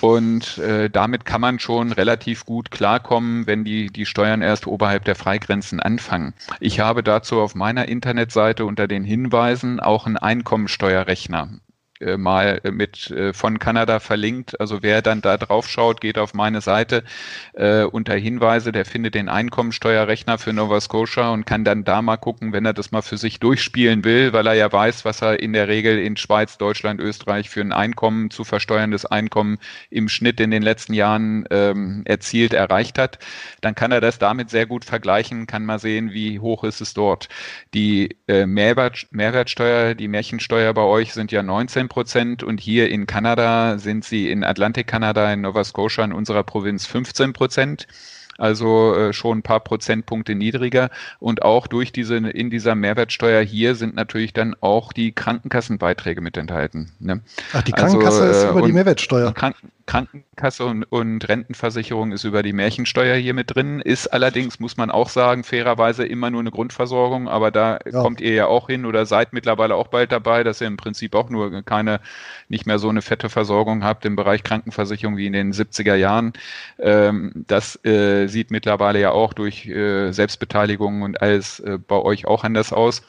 Und 0.00 0.58
äh, 0.58 0.90
damit 0.90 1.24
kann 1.24 1.40
man 1.40 1.58
schon 1.58 1.90
relativ 1.92 2.44
gut 2.44 2.70
klarkommen, 2.70 3.46
wenn 3.46 3.64
die, 3.64 3.86
die 3.86 4.04
Steuern 4.04 4.42
erst 4.42 4.66
oberhalb 4.66 5.06
der 5.06 5.14
Freigrenzen 5.14 5.80
anfangen. 5.80 6.34
Ich 6.60 6.73
habe 6.80 7.02
dazu 7.02 7.40
auf 7.40 7.54
meiner 7.54 7.88
Internetseite 7.88 8.64
unter 8.64 8.88
den 8.88 9.04
Hinweisen 9.04 9.80
auch 9.80 10.06
einen 10.06 10.16
Einkommensteuerrechner 10.16 11.60
äh, 12.00 12.16
mal 12.16 12.60
mit 12.72 13.10
äh, 13.10 13.32
von 13.32 13.58
Kanada 13.60 14.00
verlinkt. 14.00 14.60
Also 14.60 14.82
wer 14.82 15.00
dann 15.00 15.20
da 15.20 15.36
drauf 15.36 15.68
schaut, 15.68 16.00
geht 16.00 16.18
auf 16.18 16.34
meine 16.34 16.60
Seite 16.60 17.04
äh, 17.52 17.84
unter 17.84 18.14
Hinweise, 18.14 18.72
der 18.72 18.84
findet 18.84 19.14
den 19.14 19.28
Einkommensteuerrechner 19.28 20.38
für 20.38 20.52
Nova 20.52 20.80
Scotia 20.80 21.30
und 21.30 21.46
kann 21.46 21.64
dann 21.64 21.84
da 21.84 22.02
mal 22.02 22.16
gucken, 22.16 22.52
wenn 22.52 22.66
er 22.66 22.72
das 22.72 22.90
mal 22.90 23.02
für 23.02 23.16
sich 23.16 23.38
durchspielen 23.38 24.04
will, 24.04 24.32
weil 24.32 24.46
er 24.48 24.54
ja 24.54 24.72
weiß, 24.72 25.04
was 25.04 25.22
er 25.22 25.40
in 25.40 25.52
der 25.52 25.68
Regel 25.68 25.98
in 26.00 26.16
Schweiz, 26.16 26.58
Deutschland, 26.58 27.00
Österreich 27.00 27.48
für 27.48 27.60
ein 27.60 27.72
Einkommen, 27.72 28.30
zu 28.30 28.42
versteuerndes 28.42 29.06
Einkommen 29.06 29.58
im 29.90 30.08
Schnitt 30.08 30.40
in 30.40 30.50
den 30.50 30.62
letzten 30.62 30.94
Jahren 30.94 31.44
ähm, 31.50 32.02
erzielt, 32.06 32.54
erreicht 32.54 32.98
hat. 32.98 33.18
Dann 33.60 33.76
kann 33.76 33.92
er 33.92 34.00
das 34.00 34.18
damit 34.18 34.50
sehr 34.50 34.66
gut 34.66 34.84
vergleichen, 34.84 35.46
kann 35.46 35.64
mal 35.64 35.78
sehen, 35.78 36.12
wie 36.12 36.40
hoch 36.40 36.64
ist 36.64 36.80
es 36.80 36.92
dort. 36.92 37.28
Die 37.72 38.16
äh, 38.26 38.46
Mehrwert, 38.46 39.06
Mehrwertsteuer, 39.10 39.94
die 39.94 40.08
Märchensteuer 40.08 40.74
bei 40.74 40.82
euch 40.82 41.12
sind 41.12 41.30
ja 41.30 41.42
19 41.42 41.83
19 41.84 41.88
Prozent 41.88 42.42
und 42.42 42.60
hier 42.60 42.90
in 42.90 43.06
Kanada 43.06 43.78
sind 43.78 44.04
sie 44.04 44.30
in 44.30 44.44
Atlantik 44.44 44.86
Kanada, 44.86 45.32
in 45.32 45.42
Nova 45.42 45.64
Scotia, 45.64 46.04
in 46.04 46.12
unserer 46.12 46.42
Provinz 46.42 46.86
15 46.86 47.32
Prozent 47.32 47.86
also 48.38 48.94
äh, 48.94 49.12
schon 49.12 49.38
ein 49.38 49.42
paar 49.42 49.60
Prozentpunkte 49.60 50.34
niedriger. 50.34 50.90
Und 51.18 51.42
auch 51.42 51.66
durch 51.66 51.92
diese, 51.92 52.16
in 52.16 52.50
dieser 52.50 52.74
Mehrwertsteuer 52.74 53.42
hier 53.42 53.74
sind 53.74 53.94
natürlich 53.94 54.32
dann 54.32 54.56
auch 54.60 54.92
die 54.92 55.12
Krankenkassenbeiträge 55.12 56.20
mit 56.20 56.36
enthalten. 56.36 56.92
Ne? 57.00 57.20
Ach, 57.52 57.62
die 57.62 57.72
Krankenkasse 57.72 58.22
also, 58.22 58.46
ist 58.46 58.50
über 58.50 58.62
die 58.62 58.72
Mehrwertsteuer. 58.72 59.32
Kranken, 59.32 59.72
Krankenkasse 59.86 60.64
und, 60.64 60.84
und 60.84 61.28
Rentenversicherung 61.28 62.12
ist 62.12 62.24
über 62.24 62.42
die 62.42 62.52
Märchensteuer 62.52 63.16
hier 63.16 63.34
mit 63.34 63.54
drin, 63.54 63.80
ist 63.80 64.08
allerdings, 64.08 64.58
muss 64.58 64.76
man 64.76 64.90
auch 64.90 65.08
sagen, 65.10 65.44
fairerweise 65.44 66.06
immer 66.06 66.30
nur 66.30 66.40
eine 66.40 66.50
Grundversorgung, 66.50 67.28
aber 67.28 67.50
da 67.50 67.78
ja. 67.84 68.02
kommt 68.02 68.20
ihr 68.20 68.32
ja 68.32 68.46
auch 68.46 68.68
hin 68.68 68.86
oder 68.86 69.04
seid 69.04 69.32
mittlerweile 69.32 69.74
auch 69.74 69.88
bald 69.88 70.10
dabei, 70.10 70.42
dass 70.42 70.60
ihr 70.60 70.66
im 70.66 70.76
Prinzip 70.76 71.14
auch 71.14 71.28
nur 71.28 71.62
keine, 71.62 72.00
nicht 72.48 72.66
mehr 72.66 72.78
so 72.78 72.88
eine 72.88 73.02
fette 73.02 73.28
Versorgung 73.28 73.84
habt 73.84 74.04
im 74.06 74.16
Bereich 74.16 74.42
Krankenversicherung 74.42 75.16
wie 75.16 75.26
in 75.26 75.34
den 75.34 75.52
70er 75.52 75.94
Jahren. 75.94 76.32
Ähm, 76.78 77.44
das 77.46 77.76
äh, 77.84 78.23
sieht 78.28 78.50
mittlerweile 78.50 79.00
ja 79.00 79.10
auch 79.10 79.32
durch 79.32 79.66
äh, 79.66 80.12
Selbstbeteiligung 80.12 81.02
und 81.02 81.20
alles 81.22 81.60
äh, 81.60 81.78
bei 81.78 81.96
euch 81.96 82.26
auch 82.26 82.44
anders 82.44 82.72
aus. 82.72 83.02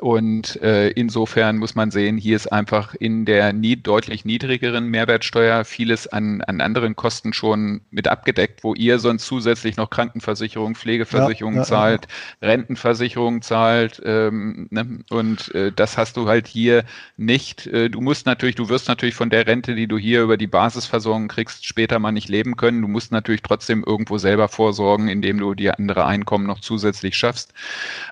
Und 0.00 0.60
äh, 0.62 0.88
insofern 0.90 1.58
muss 1.58 1.76
man 1.76 1.92
sehen, 1.92 2.16
hier 2.18 2.34
ist 2.34 2.48
einfach 2.48 2.94
in 2.94 3.24
der 3.24 3.52
nie, 3.52 3.76
deutlich 3.76 4.24
niedrigeren 4.24 4.88
Mehrwertsteuer 4.88 5.64
vieles 5.64 6.08
an, 6.08 6.42
an 6.42 6.60
anderen 6.60 6.96
Kosten 6.96 7.32
schon 7.32 7.82
mit 7.90 8.08
abgedeckt, 8.08 8.64
wo 8.64 8.74
ihr 8.74 8.98
sonst 8.98 9.26
zusätzlich 9.26 9.76
noch 9.76 9.88
Krankenversicherung, 9.90 10.74
Pflegeversicherung 10.74 11.54
ja, 11.54 11.60
ja, 11.60 11.64
zahlt, 11.64 12.08
ja. 12.40 12.48
Rentenversicherung 12.48 13.42
zahlt. 13.42 14.02
Ähm, 14.04 14.66
ne? 14.70 15.04
Und 15.08 15.54
äh, 15.54 15.70
das 15.70 15.96
hast 15.96 16.16
du 16.16 16.26
halt 16.26 16.48
hier 16.48 16.82
nicht. 17.16 17.68
Äh, 17.68 17.88
du 17.88 18.00
musst 18.00 18.26
natürlich, 18.26 18.56
du 18.56 18.68
wirst 18.68 18.88
natürlich 18.88 19.14
von 19.14 19.30
der 19.30 19.46
Rente, 19.46 19.76
die 19.76 19.86
du 19.86 19.98
hier 19.98 20.22
über 20.22 20.36
die 20.36 20.48
Basisversorgung 20.48 21.28
kriegst, 21.28 21.64
später 21.64 22.00
mal 22.00 22.10
nicht 22.10 22.28
leben 22.28 22.56
können. 22.56 22.82
Du 22.82 22.88
musst 22.88 23.12
natürlich 23.12 23.42
trotzdem 23.42 23.84
irgendwo 23.86 24.18
selber 24.18 24.48
vorsorgen, 24.48 25.06
indem 25.06 25.38
du 25.38 25.54
dir 25.54 25.78
andere 25.78 26.06
Einkommen 26.06 26.46
noch 26.46 26.58
zusätzlich 26.58 27.16
schaffst. 27.16 27.54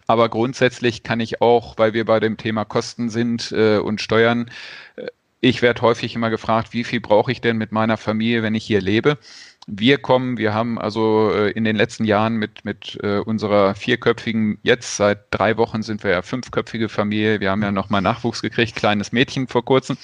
Aber 0.06 0.28
grundsätzlich 0.28 1.02
kann 1.02 1.18
ich 1.18 1.40
auch 1.40 1.63
auch, 1.64 1.78
weil 1.78 1.94
wir 1.94 2.04
bei 2.04 2.20
dem 2.20 2.36
Thema 2.36 2.64
Kosten 2.64 3.08
sind 3.08 3.52
äh, 3.52 3.78
und 3.78 4.00
Steuern. 4.00 4.50
Äh, 4.96 5.06
ich 5.40 5.60
werde 5.60 5.82
häufig 5.82 6.14
immer 6.14 6.30
gefragt, 6.30 6.72
wie 6.72 6.84
viel 6.84 7.00
brauche 7.00 7.30
ich 7.30 7.40
denn 7.40 7.58
mit 7.58 7.70
meiner 7.70 7.98
Familie, 7.98 8.42
wenn 8.42 8.54
ich 8.54 8.64
hier 8.64 8.80
lebe? 8.80 9.18
Wir 9.66 9.98
kommen, 9.98 10.36
wir 10.36 10.52
haben 10.52 10.78
also 10.78 11.30
äh, 11.32 11.50
in 11.52 11.64
den 11.64 11.76
letzten 11.76 12.04
Jahren 12.04 12.36
mit, 12.36 12.64
mit 12.64 12.98
äh, 13.02 13.18
unserer 13.18 13.74
vierköpfigen, 13.74 14.58
jetzt 14.62 14.96
seit 14.96 15.26
drei 15.30 15.56
Wochen 15.56 15.82
sind 15.82 16.04
wir 16.04 16.10
ja 16.10 16.22
fünfköpfige 16.22 16.90
Familie, 16.90 17.40
wir 17.40 17.50
haben 17.50 17.62
ja 17.62 17.72
nochmal 17.72 18.02
Nachwuchs 18.02 18.42
gekriegt, 18.42 18.76
kleines 18.76 19.12
Mädchen 19.12 19.48
vor 19.48 19.64
kurzem. 19.64 19.96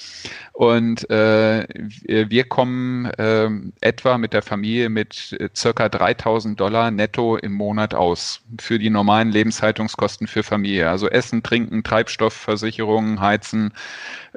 Und 0.53 1.09
äh, 1.09 1.67
wir 2.07 2.43
kommen 2.45 3.05
äh, 3.05 3.49
etwa 3.81 4.17
mit 4.17 4.33
der 4.33 4.41
Familie 4.41 4.89
mit 4.89 5.37
äh, 5.39 5.49
circa 5.55 5.89
3000 5.89 6.59
Dollar 6.59 6.89
netto 6.89 7.37
im 7.37 7.53
Monat 7.53 7.93
aus 7.93 8.41
für 8.59 8.79
die 8.79 8.89
normalen 8.89 9.29
Lebenshaltungskosten 9.29 10.27
für 10.27 10.43
Familie. 10.43 10.89
Also 10.89 11.07
Essen, 11.07 11.43
Trinken, 11.43 11.83
Treibstoff, 11.83 12.33
Versicherungen, 12.33 13.21
Heizen, 13.21 13.73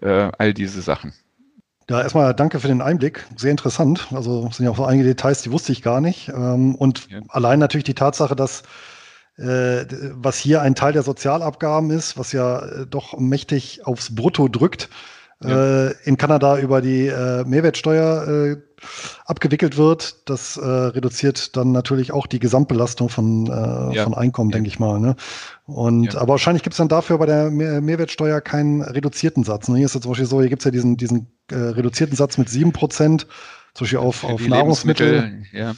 äh, 0.03 0.31
all 0.39 0.53
diese 0.53 0.83
Sachen. 0.83 1.15
Ja, 1.91 2.01
erstmal 2.01 2.35
danke 2.35 2.61
für 2.61 2.69
den 2.69 2.81
Einblick. 2.81 3.27
Sehr 3.37 3.51
interessant. 3.51 4.09
Also 4.13 4.49
sind 4.51 4.65
ja 4.65 4.71
auch 4.71 4.77
so 4.77 4.85
einige 4.85 5.05
Details, 5.05 5.43
die 5.43 5.53
wusste 5.53 5.73
ich 5.73 5.83
gar 5.83 6.01
nicht. 6.01 6.29
Ähm, 6.29 6.75
und 6.75 7.11
ja. 7.11 7.21
allein 7.29 7.59
natürlich 7.59 7.85
die 7.85 7.95
Tatsache, 7.95 8.35
dass 8.35 8.63
äh, 9.37 9.85
was 10.13 10.39
hier 10.39 10.63
ein 10.63 10.75
Teil 10.75 10.93
der 10.93 11.03
Sozialabgaben 11.03 11.91
ist, 11.91 12.17
was 12.17 12.33
ja 12.33 12.61
äh, 12.61 12.87
doch 12.87 13.19
mächtig 13.19 13.87
aufs 13.87 14.15
Brutto 14.15 14.49
drückt, 14.49 14.89
ja. 15.45 15.87
äh, 15.87 15.95
in 16.05 16.17
Kanada 16.17 16.59
über 16.59 16.81
die 16.81 17.07
äh, 17.07 17.45
Mehrwertsteuer 17.45 18.29
äh, 18.29 18.57
abgewickelt 19.25 19.77
wird. 19.77 20.29
Das 20.29 20.57
äh, 20.57 20.65
reduziert 20.65 21.57
dann 21.57 21.73
natürlich 21.73 22.13
auch 22.13 22.27
die 22.27 22.39
Gesamtbelastung 22.39 23.09
von, 23.09 23.47
äh, 23.47 23.97
ja. 23.97 24.05
von 24.05 24.15
Einkommen, 24.15 24.51
denke 24.51 24.69
ich 24.69 24.79
mal. 24.79 25.01
Ne? 25.01 25.17
Und 25.67 26.15
ja. 26.15 26.21
aber 26.21 26.33
wahrscheinlich 26.33 26.63
gibt 26.63 26.75
es 26.75 26.79
dann 26.79 26.89
dafür 26.89 27.19
bei 27.19 27.27
der 27.27 27.51
Mehr 27.51 27.81
Mehrwertsteuer 27.81 28.41
keinen 28.41 28.83
reduzierten 28.83 29.45
Satz. 29.45 29.69
Ne? 29.69 29.77
Hier 29.77 29.87
ist 29.87 29.95
es 29.95 30.03
zum 30.03 30.11
Beispiel 30.11 30.27
so, 30.27 30.41
hier 30.41 30.51
gibt 30.51 30.63
es 30.63 30.65
ja 30.65 30.71
diesen, 30.71 30.97
diesen 30.97 31.33
äh, 31.51 31.57
reduzierten 31.57 32.17
Satz 32.17 32.39
mit 32.39 32.49
sieben 32.49 32.73
Prozent, 32.73 33.27
zum 33.75 33.85
Beispiel 33.85 33.99
auf, 33.99 34.25
auf 34.25 34.47
Nahrungsmittel. 34.47 35.45
Ja. 35.53 35.75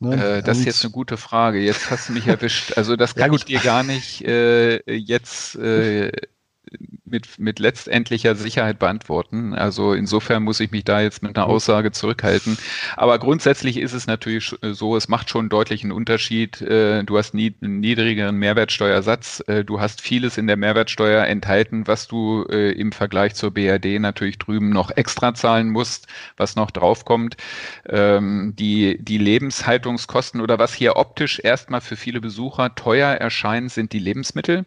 Ne? 0.00 0.38
Äh, 0.38 0.42
das 0.42 0.58
ist 0.58 0.64
jetzt 0.64 0.84
eine 0.84 0.92
gute 0.92 1.16
Frage. 1.16 1.58
Jetzt 1.58 1.90
hast 1.90 2.08
du 2.08 2.12
mich 2.12 2.26
erwischt. 2.26 2.76
Also 2.76 2.96
das 2.96 3.14
kann 3.14 3.32
ja, 3.32 3.36
ich 3.36 3.44
dir 3.44 3.60
gar 3.60 3.82
nicht 3.82 4.22
äh, 4.22 4.80
jetzt 4.86 5.56
äh, 5.56 6.12
mit, 7.10 7.38
mit 7.38 7.58
letztendlicher 7.58 8.34
Sicherheit 8.34 8.78
beantworten. 8.78 9.54
Also 9.54 9.92
insofern 9.92 10.42
muss 10.42 10.60
ich 10.60 10.70
mich 10.70 10.84
da 10.84 11.00
jetzt 11.00 11.22
mit 11.22 11.36
einer 11.36 11.46
Aussage 11.46 11.92
zurückhalten. 11.92 12.58
Aber 12.96 13.18
grundsätzlich 13.18 13.78
ist 13.78 13.92
es 13.92 14.06
natürlich 14.06 14.54
so, 14.62 14.96
es 14.96 15.08
macht 15.08 15.30
schon 15.30 15.42
einen 15.42 15.48
deutlichen 15.48 15.92
Unterschied. 15.92 16.60
Äh, 16.60 17.04
du 17.04 17.18
hast 17.18 17.34
nie, 17.34 17.54
einen 17.60 17.80
niedrigeren 17.80 18.36
Mehrwertsteuersatz. 18.36 19.42
Äh, 19.46 19.64
du 19.64 19.80
hast 19.80 20.00
vieles 20.00 20.38
in 20.38 20.46
der 20.46 20.56
Mehrwertsteuer 20.56 21.24
enthalten, 21.26 21.86
was 21.86 22.08
du 22.08 22.44
äh, 22.50 22.72
im 22.72 22.92
Vergleich 22.92 23.34
zur 23.34 23.52
BRD 23.52 24.00
natürlich 24.00 24.38
drüben 24.38 24.70
noch 24.70 24.90
extra 24.90 25.34
zahlen 25.34 25.70
musst, 25.70 26.06
was 26.36 26.56
noch 26.56 26.70
draufkommt. 26.70 27.36
Ähm, 27.88 28.54
die, 28.58 28.98
die 29.00 29.18
Lebenshaltungskosten 29.18 30.40
oder 30.40 30.58
was 30.58 30.74
hier 30.74 30.96
optisch 30.96 31.40
erstmal 31.42 31.80
für 31.80 31.96
viele 31.96 32.20
Besucher 32.20 32.74
teuer 32.74 33.10
erscheint, 33.14 33.72
sind 33.72 33.92
die 33.92 33.98
Lebensmittel. 33.98 34.66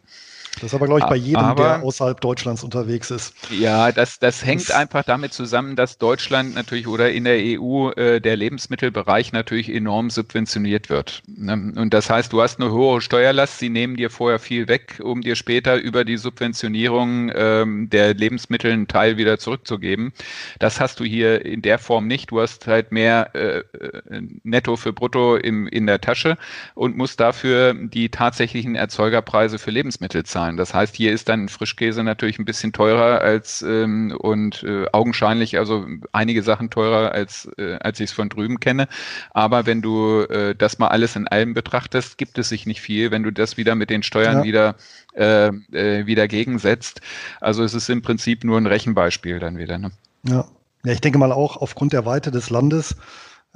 Das 0.55 0.63
ist 0.65 0.73
aber, 0.73 0.85
glaube 0.85 0.99
ich, 0.99 1.07
bei 1.07 1.15
jedem, 1.15 1.39
aber, 1.39 1.63
der 1.63 1.83
außerhalb 1.83 2.19
Deutschlands 2.19 2.63
unterwegs 2.63 3.09
ist. 3.09 3.33
Ja, 3.51 3.91
das, 3.91 4.19
das 4.19 4.45
hängt 4.45 4.69
das 4.69 4.75
einfach 4.75 5.03
damit 5.03 5.33
zusammen, 5.33 5.75
dass 5.75 5.97
Deutschland 5.97 6.53
natürlich 6.55 6.87
oder 6.87 7.11
in 7.11 7.23
der 7.23 7.37
EU 7.39 7.91
äh, 7.91 8.19
der 8.19 8.35
Lebensmittelbereich 8.35 9.31
natürlich 9.31 9.73
enorm 9.73 10.09
subventioniert 10.09 10.89
wird. 10.89 11.23
Ne? 11.27 11.73
Und 11.75 11.93
das 11.93 12.09
heißt, 12.09 12.33
du 12.33 12.41
hast 12.41 12.59
eine 12.59 12.71
hohe 12.71 13.01
Steuerlast, 13.01 13.59
sie 13.59 13.69
nehmen 13.69 13.95
dir 13.95 14.09
vorher 14.09 14.39
viel 14.39 14.67
weg, 14.67 14.99
um 15.01 15.21
dir 15.21 15.35
später 15.35 15.77
über 15.77 16.03
die 16.03 16.17
Subventionierung 16.17 17.31
ähm, 17.33 17.89
der 17.89 18.13
Lebensmittel 18.13 18.71
einen 18.71 18.87
Teil 18.87 19.17
wieder 19.17 19.39
zurückzugeben. 19.39 20.11
Das 20.59 20.79
hast 20.79 20.99
du 20.99 21.05
hier 21.05 21.45
in 21.45 21.61
der 21.61 21.79
Form 21.79 22.07
nicht. 22.07 22.29
Du 22.29 22.41
hast 22.41 22.67
halt 22.67 22.91
mehr 22.91 23.33
äh, 23.33 23.59
äh 23.59 24.21
Netto 24.43 24.75
für 24.75 24.91
Brutto 24.91 25.37
im, 25.37 25.67
in 25.67 25.87
der 25.87 26.01
Tasche 26.01 26.37
und 26.75 26.97
musst 26.97 27.19
dafür 27.19 27.73
die 27.73 28.09
tatsächlichen 28.09 28.75
Erzeugerpreise 28.75 29.57
für 29.57 29.71
Lebensmittel 29.71 30.23
zahlen 30.23 30.40
zahlen. 30.41 30.57
Das 30.57 30.73
heißt, 30.73 30.95
hier 30.95 31.11
ist 31.11 31.29
dann 31.29 31.49
Frischkäse 31.49 32.03
natürlich 32.03 32.39
ein 32.39 32.45
bisschen 32.45 32.73
teurer 32.73 33.21
als 33.21 33.61
ähm, 33.61 34.15
und 34.17 34.63
äh, 34.63 34.85
augenscheinlich 34.91 35.57
also 35.57 35.85
einige 36.11 36.43
Sachen 36.43 36.69
teurer 36.69 37.11
als 37.11 37.49
äh, 37.57 37.77
als 37.79 37.99
ich 37.99 38.09
es 38.09 38.15
von 38.15 38.29
drüben 38.29 38.59
kenne. 38.59 38.87
Aber 39.31 39.65
wenn 39.65 39.81
du 39.81 40.21
äh, 40.21 40.55
das 40.55 40.79
mal 40.79 40.87
alles 40.87 41.15
in 41.15 41.27
allem 41.27 41.53
betrachtest, 41.53 42.17
gibt 42.17 42.37
es 42.37 42.49
sich 42.49 42.65
nicht 42.65 42.81
viel, 42.81 43.11
wenn 43.11 43.23
du 43.23 43.31
das 43.31 43.57
wieder 43.57 43.75
mit 43.75 43.89
den 43.89 44.03
Steuern 44.03 44.39
ja. 44.39 44.43
wieder 44.43 44.75
äh, 45.13 45.47
äh, 45.47 46.05
wieder 46.05 46.27
gegensetzt. 46.27 47.01
Also 47.39 47.63
es 47.63 47.73
ist 47.73 47.89
im 47.89 48.01
Prinzip 48.01 48.43
nur 48.43 48.57
ein 48.57 48.67
Rechenbeispiel 48.67 49.39
dann 49.39 49.57
wieder. 49.57 49.77
Ne? 49.77 49.91
Ja. 50.27 50.45
Ja, 50.83 50.93
ich 50.93 51.01
denke 51.01 51.19
mal 51.19 51.31
auch 51.31 51.57
aufgrund 51.57 51.93
der 51.93 52.07
Weite 52.07 52.31
des 52.31 52.49
Landes 52.49 52.95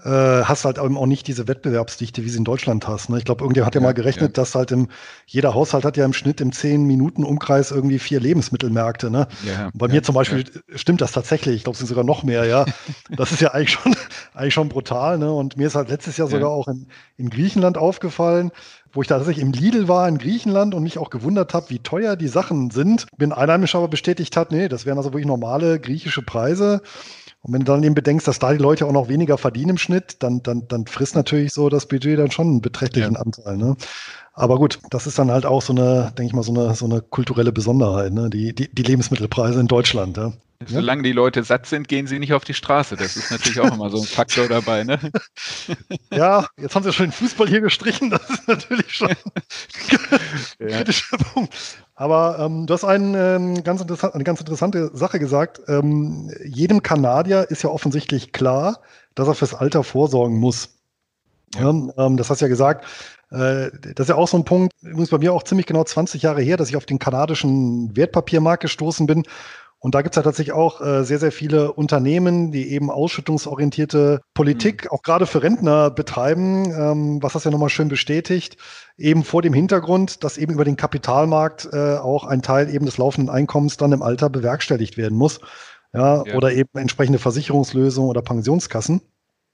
hast 0.03 0.65
halt 0.65 0.77
eben 0.77 0.97
auch 0.97 1.05
nicht 1.05 1.25
diese 1.27 1.47
Wettbewerbsdichte, 1.47 2.23
wie 2.25 2.29
sie 2.29 2.37
in 2.37 2.43
Deutschland 2.43 2.85
hast. 2.87 3.09
Ne? 3.09 3.17
Ich 3.17 3.23
glaube, 3.25 3.43
irgendjemand 3.43 3.67
hat 3.67 3.75
ja, 3.75 3.81
ja 3.81 3.87
mal 3.87 3.93
gerechnet, 3.93 4.37
ja. 4.37 4.43
dass 4.43 4.53
halt 4.53 4.71
im, 4.71 4.89
jeder 5.25 5.53
Haushalt 5.53 5.85
hat 5.85 5.95
ja 5.95 6.03
im 6.03 6.11
Schnitt 6.11 6.41
im 6.41 6.51
10-Minuten-Umkreis 6.51 7.71
irgendwie 7.71 7.99
vier 7.99 8.19
Lebensmittelmärkte. 8.19 9.09
Ne? 9.09 9.27
Ja, 9.45 9.69
bei 9.73 9.87
mir 9.87 10.03
zum 10.03 10.13
Beispiel 10.13 10.43
stimmt 10.75 10.99
das 10.99 11.13
tatsächlich. 11.13 11.55
Ich 11.55 11.63
glaube, 11.63 11.75
es 11.75 11.79
sind 11.79 11.87
sogar 11.87 12.03
noch 12.03 12.23
mehr, 12.23 12.45
ja. 12.45 12.65
Das 13.15 13.31
ist 13.31 13.41
ja 13.41 13.51
eigentlich 13.51 13.71
schon, 13.71 13.95
eigentlich 14.33 14.53
schon 14.53 14.67
brutal. 14.67 15.17
Ne? 15.17 15.31
Und 15.31 15.55
mir 15.55 15.67
ist 15.67 15.75
halt 15.75 15.89
letztes 15.89 16.17
Jahr 16.17 16.27
sogar 16.27 16.49
auch 16.49 16.67
in, 16.67 16.87
in 17.15 17.29
Griechenland 17.29 17.77
aufgefallen, 17.77 18.51
wo 18.91 19.01
ich 19.01 19.07
tatsächlich 19.07 19.43
im 19.43 19.51
Lidl 19.51 19.87
war 19.87 20.07
in 20.07 20.17
Griechenland 20.17 20.73
und 20.73 20.83
mich 20.83 20.97
auch 20.97 21.09
gewundert 21.09 21.53
habe, 21.53 21.69
wie 21.69 21.79
teuer 21.79 22.15
die 22.15 22.27
Sachen 22.27 22.71
sind. 22.71 23.07
Bin 23.17 23.31
Einheimischer 23.31 23.77
aber 23.77 23.87
bestätigt 23.87 24.35
hat, 24.35 24.51
nee, 24.51 24.67
das 24.67 24.85
wären 24.85 24.97
also 24.97 25.11
wirklich 25.11 25.27
normale 25.27 25.79
griechische 25.79 26.21
Preise. 26.21 26.81
Und 27.45 27.53
wenn 27.53 27.59
du 27.59 27.71
dann 27.71 27.83
eben 27.83 27.93
bedenkst, 27.93 28.27
dass 28.27 28.39
da 28.39 28.51
die 28.53 28.57
Leute 28.57 28.87
auch 28.87 28.91
noch 28.91 29.07
weniger 29.07 29.37
verdienen 29.37 29.71
im 29.71 29.77
Schnitt, 29.77 30.23
dann, 30.23 30.41
dann, 30.41 30.67
dann 30.67 30.87
frisst 30.87 31.15
natürlich 31.15 31.53
so 31.53 31.69
das 31.69 31.85
Budget 31.85 32.17
dann 32.17 32.31
schon 32.31 32.47
einen 32.47 32.61
beträchtlichen 32.61 33.13
ja. 33.13 33.19
Anteil. 33.19 33.55
Ne? 33.57 33.75
Aber 34.33 34.57
gut, 34.57 34.79
das 34.89 35.05
ist 35.05 35.19
dann 35.19 35.29
halt 35.29 35.45
auch 35.45 35.61
so 35.61 35.71
eine, 35.71 36.11
denke 36.17 36.25
ich 36.25 36.33
mal, 36.33 36.41
so 36.41 36.51
eine, 36.51 36.73
so 36.73 36.85
eine 36.85 37.01
kulturelle 37.01 37.51
Besonderheit, 37.51 38.13
ne? 38.13 38.31
die, 38.31 38.55
die, 38.55 38.73
die 38.73 38.81
Lebensmittelpreise 38.81 39.59
in 39.59 39.67
Deutschland. 39.67 40.17
Ja? 40.17 40.33
Solange 40.67 41.03
die 41.03 41.11
Leute 41.11 41.43
satt 41.43 41.65
sind, 41.65 41.87
gehen 41.87 42.07
sie 42.07 42.19
nicht 42.19 42.33
auf 42.33 42.43
die 42.43 42.53
Straße. 42.53 42.95
Das 42.95 43.15
ist 43.15 43.31
natürlich 43.31 43.59
auch 43.59 43.73
immer 43.73 43.89
so 43.89 43.99
ein 43.99 44.07
Faktor 44.07 44.47
dabei. 44.47 44.83
Ne? 44.83 44.99
Ja, 46.11 46.47
jetzt 46.57 46.75
haben 46.75 46.83
sie 46.83 46.93
schon 46.93 47.07
den 47.07 47.11
Fußball 47.11 47.47
hier 47.47 47.61
gestrichen. 47.61 48.09
Das 48.09 48.29
ist 48.29 48.47
natürlich 48.47 48.93
schon 48.93 49.09
ein 50.59 50.67
kritischer 50.67 51.17
Punkt. 51.17 51.53
Aber 51.95 52.39
ähm, 52.39 52.67
du 52.67 52.73
hast 52.73 52.83
einen, 52.83 53.15
ähm, 53.15 53.63
ganz 53.63 53.81
eine 53.81 54.23
ganz 54.23 54.39
interessante 54.39 54.91
Sache 54.93 55.19
gesagt. 55.19 55.61
Ähm, 55.67 56.31
jedem 56.45 56.81
Kanadier 56.81 57.49
ist 57.49 57.63
ja 57.63 57.69
offensichtlich 57.69 58.31
klar, 58.31 58.81
dass 59.15 59.27
er 59.27 59.35
fürs 59.35 59.53
Alter 59.53 59.83
vorsorgen 59.83 60.37
muss. 60.37 60.75
Ja. 61.55 61.69
Ähm, 61.69 62.17
das 62.17 62.29
hast 62.29 62.41
du 62.41 62.45
ja 62.45 62.49
gesagt. 62.49 62.85
Äh, 63.31 63.71
das 63.95 64.05
ist 64.05 64.09
ja 64.09 64.15
auch 64.15 64.27
so 64.27 64.37
ein 64.37 64.45
Punkt, 64.45 64.73
übrigens 64.81 65.09
bei 65.09 65.17
mir 65.17 65.33
auch 65.33 65.43
ziemlich 65.43 65.65
genau 65.65 65.83
20 65.83 66.21
Jahre 66.21 66.41
her, 66.41 66.57
dass 66.57 66.69
ich 66.69 66.77
auf 66.77 66.85
den 66.85 66.99
kanadischen 66.99 67.95
Wertpapiermarkt 67.95 68.61
gestoßen 68.61 69.07
bin 69.07 69.23
und 69.85 69.93
da 69.93 70.01
gibt 70.01 70.15
es 70.15 70.17
ja 70.17 70.23
tatsächlich 70.23 70.51
auch 70.51 70.81
äh, 70.81 71.03
sehr, 71.03 71.19
sehr 71.19 71.31
viele 71.31 71.71
Unternehmen, 71.71 72.51
die 72.51 72.71
eben 72.71 72.89
ausschüttungsorientierte 72.89 74.21
Politik, 74.33 74.85
mhm. 74.85 74.89
auch 74.89 75.03
gerade 75.03 75.27
für 75.27 75.43
Rentner 75.43 75.91
betreiben, 75.91 76.71
ähm, 76.71 77.21
was 77.21 77.33
das 77.33 77.43
ja 77.43 77.51
nochmal 77.51 77.69
schön 77.69 77.87
bestätigt, 77.87 78.57
eben 78.97 79.23
vor 79.23 79.43
dem 79.43 79.53
Hintergrund, 79.53 80.23
dass 80.23 80.39
eben 80.39 80.53
über 80.53 80.65
den 80.65 80.75
Kapitalmarkt 80.75 81.69
äh, 81.71 81.97
auch 81.97 82.23
ein 82.23 82.41
Teil 82.41 82.73
eben 82.73 82.87
des 82.87 82.97
laufenden 82.97 83.29
Einkommens 83.29 83.77
dann 83.77 83.91
im 83.91 84.01
Alter 84.01 84.31
bewerkstelligt 84.31 84.97
werden 84.97 85.19
muss. 85.19 85.39
Ja, 85.93 86.23
ja. 86.25 86.33
Oder 86.33 86.51
eben 86.53 86.69
entsprechende 86.73 87.19
Versicherungslösungen 87.19 88.09
oder 88.09 88.23
Pensionskassen. 88.23 89.01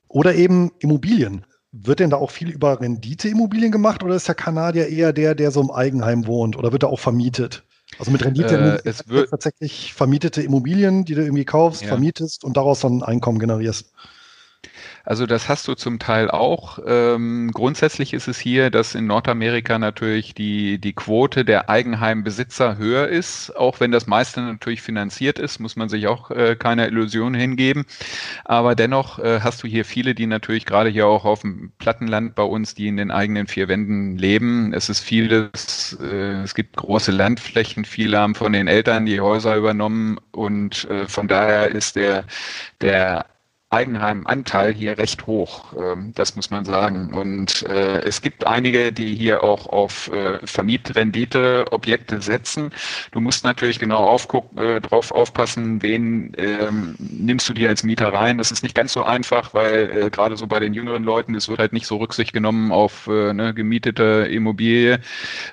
Oder 0.07 0.35
eben 0.35 0.71
Immobilien. 0.79 1.45
Wird 1.73 1.99
denn 1.99 2.09
da 2.09 2.15
auch 2.15 2.31
viel 2.31 2.51
über 2.51 2.79
Renditeimmobilien 2.79 3.73
gemacht 3.73 4.01
oder 4.01 4.15
ist 4.15 4.29
der 4.29 4.35
Kanadier 4.35 4.87
eher 4.87 5.11
der, 5.11 5.35
der 5.35 5.51
so 5.51 5.59
im 5.59 5.71
Eigenheim 5.71 6.25
wohnt 6.25 6.55
oder 6.55 6.71
wird 6.71 6.83
er 6.83 6.89
auch 6.89 7.01
vermietet? 7.01 7.65
Also 8.01 8.09
mit 8.09 8.25
Rendite 8.25 8.81
äh, 8.83 8.89
es 8.89 9.07
wird 9.07 9.29
tatsächlich 9.29 9.93
vermietete 9.93 10.41
Immobilien, 10.41 11.05
die 11.05 11.13
du 11.13 11.21
irgendwie 11.21 11.45
kaufst, 11.45 11.83
ja. 11.83 11.89
vermietest 11.89 12.43
und 12.43 12.57
daraus 12.57 12.79
dann 12.79 13.03
Einkommen 13.03 13.37
generierst. 13.37 13.93
Also 15.03 15.25
das 15.25 15.49
hast 15.49 15.67
du 15.67 15.73
zum 15.73 15.99
Teil 15.99 16.29
auch. 16.29 16.79
Ähm, 16.85 17.51
grundsätzlich 17.53 18.13
ist 18.13 18.27
es 18.27 18.39
hier, 18.39 18.69
dass 18.69 18.95
in 18.95 19.07
Nordamerika 19.07 19.79
natürlich 19.79 20.33
die, 20.33 20.77
die 20.79 20.93
Quote 20.93 21.43
der 21.43 21.69
Eigenheimbesitzer 21.69 22.77
höher 22.77 23.07
ist. 23.07 23.55
Auch 23.55 23.79
wenn 23.79 23.91
das 23.91 24.07
meiste 24.07 24.41
natürlich 24.41 24.81
finanziert 24.81 25.39
ist, 25.39 25.59
muss 25.59 25.75
man 25.75 25.89
sich 25.89 26.07
auch 26.07 26.29
äh, 26.31 26.55
keine 26.55 26.87
Illusion 26.87 27.33
hingeben. 27.33 27.85
Aber 28.45 28.75
dennoch 28.75 29.19
äh, 29.19 29.39
hast 29.41 29.63
du 29.63 29.67
hier 29.67 29.85
viele, 29.85 30.13
die 30.13 30.27
natürlich 30.27 30.65
gerade 30.65 30.89
hier 30.89 31.07
auch 31.07 31.25
auf 31.25 31.41
dem 31.41 31.71
Plattenland 31.79 32.35
bei 32.35 32.43
uns, 32.43 32.75
die 32.75 32.87
in 32.87 32.97
den 32.97 33.11
eigenen 33.11 33.47
vier 33.47 33.67
Wänden 33.67 34.17
leben. 34.17 34.73
Es 34.73 34.89
ist 34.89 34.99
vieles, 34.99 35.97
äh, 35.99 36.43
es 36.43 36.53
gibt 36.53 36.77
große 36.77 37.11
Landflächen, 37.11 37.85
viele 37.85 38.19
haben 38.19 38.35
von 38.35 38.53
den 38.53 38.67
Eltern 38.67 39.05
die 39.05 39.19
Häuser 39.19 39.55
übernommen 39.55 40.19
und 40.31 40.85
äh, 40.89 41.07
von 41.07 41.27
daher 41.27 41.69
ist 41.69 41.95
der, 41.95 42.25
der 42.81 43.25
Eigenheimanteil 43.71 44.73
hier 44.73 44.97
recht 44.97 45.27
hoch. 45.27 45.73
Ähm, 45.81 46.11
das 46.13 46.35
muss 46.35 46.51
man 46.51 46.65
sagen. 46.65 47.13
Und 47.13 47.63
äh, 47.63 48.01
es 48.01 48.21
gibt 48.21 48.45
einige, 48.45 48.91
die 48.91 49.15
hier 49.15 49.45
auch 49.45 49.65
auf 49.65 50.11
äh, 50.11 50.45
Vermietrendite-Objekte 50.45 52.21
setzen. 52.21 52.71
Du 53.11 53.21
musst 53.21 53.45
natürlich 53.45 53.79
genau 53.79 53.99
aufgucken, 53.99 54.57
äh, 54.57 54.81
drauf 54.81 55.11
aufpassen, 55.11 55.81
wen 55.81 56.33
ähm, 56.37 56.95
nimmst 56.99 57.47
du 57.47 57.53
dir 57.53 57.69
als 57.69 57.83
Mieter 57.83 58.11
rein. 58.11 58.37
Das 58.37 58.51
ist 58.51 58.61
nicht 58.61 58.75
ganz 58.75 58.91
so 58.91 59.03
einfach, 59.03 59.53
weil 59.53 60.09
gerade 60.09 60.35
so 60.35 60.47
bei 60.47 60.59
den 60.59 60.73
jüngeren 60.73 61.05
Leuten, 61.05 61.33
es 61.33 61.47
wird 61.47 61.59
halt 61.59 61.71
nicht 61.71 61.87
so 61.87 61.95
Rücksicht 61.95 62.33
genommen 62.33 62.73
auf 62.73 63.07
eine 63.07 63.53
gemietete 63.53 64.27
Immobilie. 64.29 64.99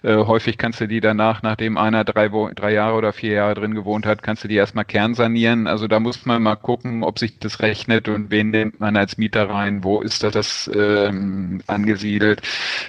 Häufig 0.03 0.59
kannst 0.59 0.81
du 0.81 0.89
die 0.89 1.01
danach, 1.01 1.43
nachdem 1.43 1.77
einer 1.77 2.05
drei, 2.05 2.29
drei 2.29 2.73
Jahre 2.73 2.97
oder 2.97 3.13
vier 3.13 3.33
Jahre 3.33 3.55
drin 3.55 3.75
gewohnt 3.75 4.07
hat, 4.07 4.23
kannst 4.23 4.45
du 4.45 4.49
die 4.49 4.57
erstmal 4.57 4.85
kernsanieren. 4.85 5.67
Also 5.67 5.87
da 5.87 6.01
muss 6.01 6.27
man 6.27 6.43
mal 6.43 6.57
gucken, 6.57 7.03
ob 7.05 7.19
sich 7.19 7.39
das 7.39 7.61
rechnet 7.61 8.08
und 8.09 8.31
wen 8.31 8.51
nimmt 8.51 8.81
man 8.81 8.97
als 8.97 9.19
Mieter 9.19 9.49
rein, 9.49 9.85
wo 9.85 10.01
ist 10.01 10.23
das 10.23 10.71
ähm, 10.75 11.63
angesiedelt. 11.67 12.43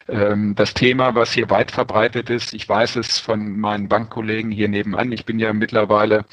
Ähm, 0.08 0.56
das 0.56 0.74
Thema, 0.74 1.16
was 1.16 1.32
hier 1.32 1.50
weit 1.50 1.72
verbreitet 1.72 2.30
ist, 2.30 2.54
ich 2.54 2.68
weiß 2.68 2.96
es 2.98 3.20
von 3.20 3.60
meinen 3.60 3.88
Bankkollegen 3.88 4.52
hier 4.52 4.68
nebenan, 4.68 5.12
ich 5.12 5.26
bin 5.26 5.40
ja 5.40 5.54
mittlerweile 5.54 6.26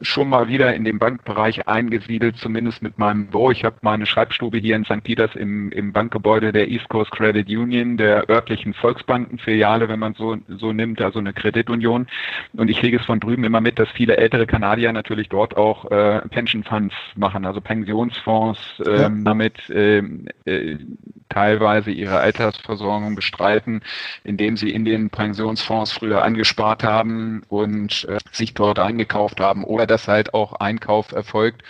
schon 0.00 0.28
mal 0.28 0.48
wieder 0.48 0.74
in 0.74 0.84
dem 0.84 0.98
Bankbereich 0.98 1.68
eingesiedelt, 1.68 2.36
zumindest 2.36 2.82
mit 2.82 2.98
meinem 2.98 3.26
Büro. 3.26 3.50
Ich 3.50 3.64
habe 3.64 3.76
meine 3.82 4.06
Schreibstube 4.06 4.58
hier 4.58 4.76
in 4.76 4.84
St. 4.84 5.02
Peters 5.02 5.34
im, 5.34 5.70
im 5.72 5.92
Bankgebäude 5.92 6.52
der 6.52 6.68
East 6.68 6.88
Coast 6.88 7.10
Credit 7.10 7.48
Union, 7.48 7.96
der 7.96 8.28
örtlichen 8.28 8.74
Volksbankenfiliale, 8.74 9.88
wenn 9.88 9.98
man 9.98 10.14
so, 10.14 10.36
so 10.48 10.72
nimmt, 10.72 11.00
also 11.00 11.18
eine 11.18 11.32
Kreditunion. 11.32 12.06
Und 12.54 12.70
ich 12.70 12.78
kriege 12.78 12.98
es 12.98 13.04
von 13.04 13.20
drüben 13.20 13.44
immer 13.44 13.60
mit, 13.60 13.78
dass 13.78 13.90
viele 13.90 14.16
ältere 14.16 14.46
Kanadier 14.46 14.92
natürlich 14.92 15.28
dort 15.28 15.56
auch 15.56 15.90
äh, 15.90 16.20
Pension 16.28 16.64
Funds 16.64 16.94
machen, 17.16 17.44
also 17.44 17.60
Pensionsfonds, 17.60 18.60
äh, 18.86 19.02
ja. 19.02 19.08
damit 19.08 19.68
äh, 19.70 20.02
äh, 20.44 20.78
teilweise 21.28 21.90
ihre 21.90 22.18
Altersversorgung 22.18 23.14
bestreiten, 23.14 23.82
indem 24.24 24.56
sie 24.56 24.70
in 24.70 24.84
den 24.84 25.10
Pensionsfonds 25.10 25.92
früher 25.92 26.22
angespart 26.22 26.84
haben 26.84 27.42
und 27.48 28.06
äh, 28.08 28.18
sich 28.32 28.54
dort 28.54 28.78
eingekauft 28.78 29.40
haben 29.40 29.64
oder 29.64 29.86
dass 29.86 30.08
halt 30.08 30.34
auch 30.34 30.54
Einkauf 30.54 31.12
erfolgt 31.12 31.62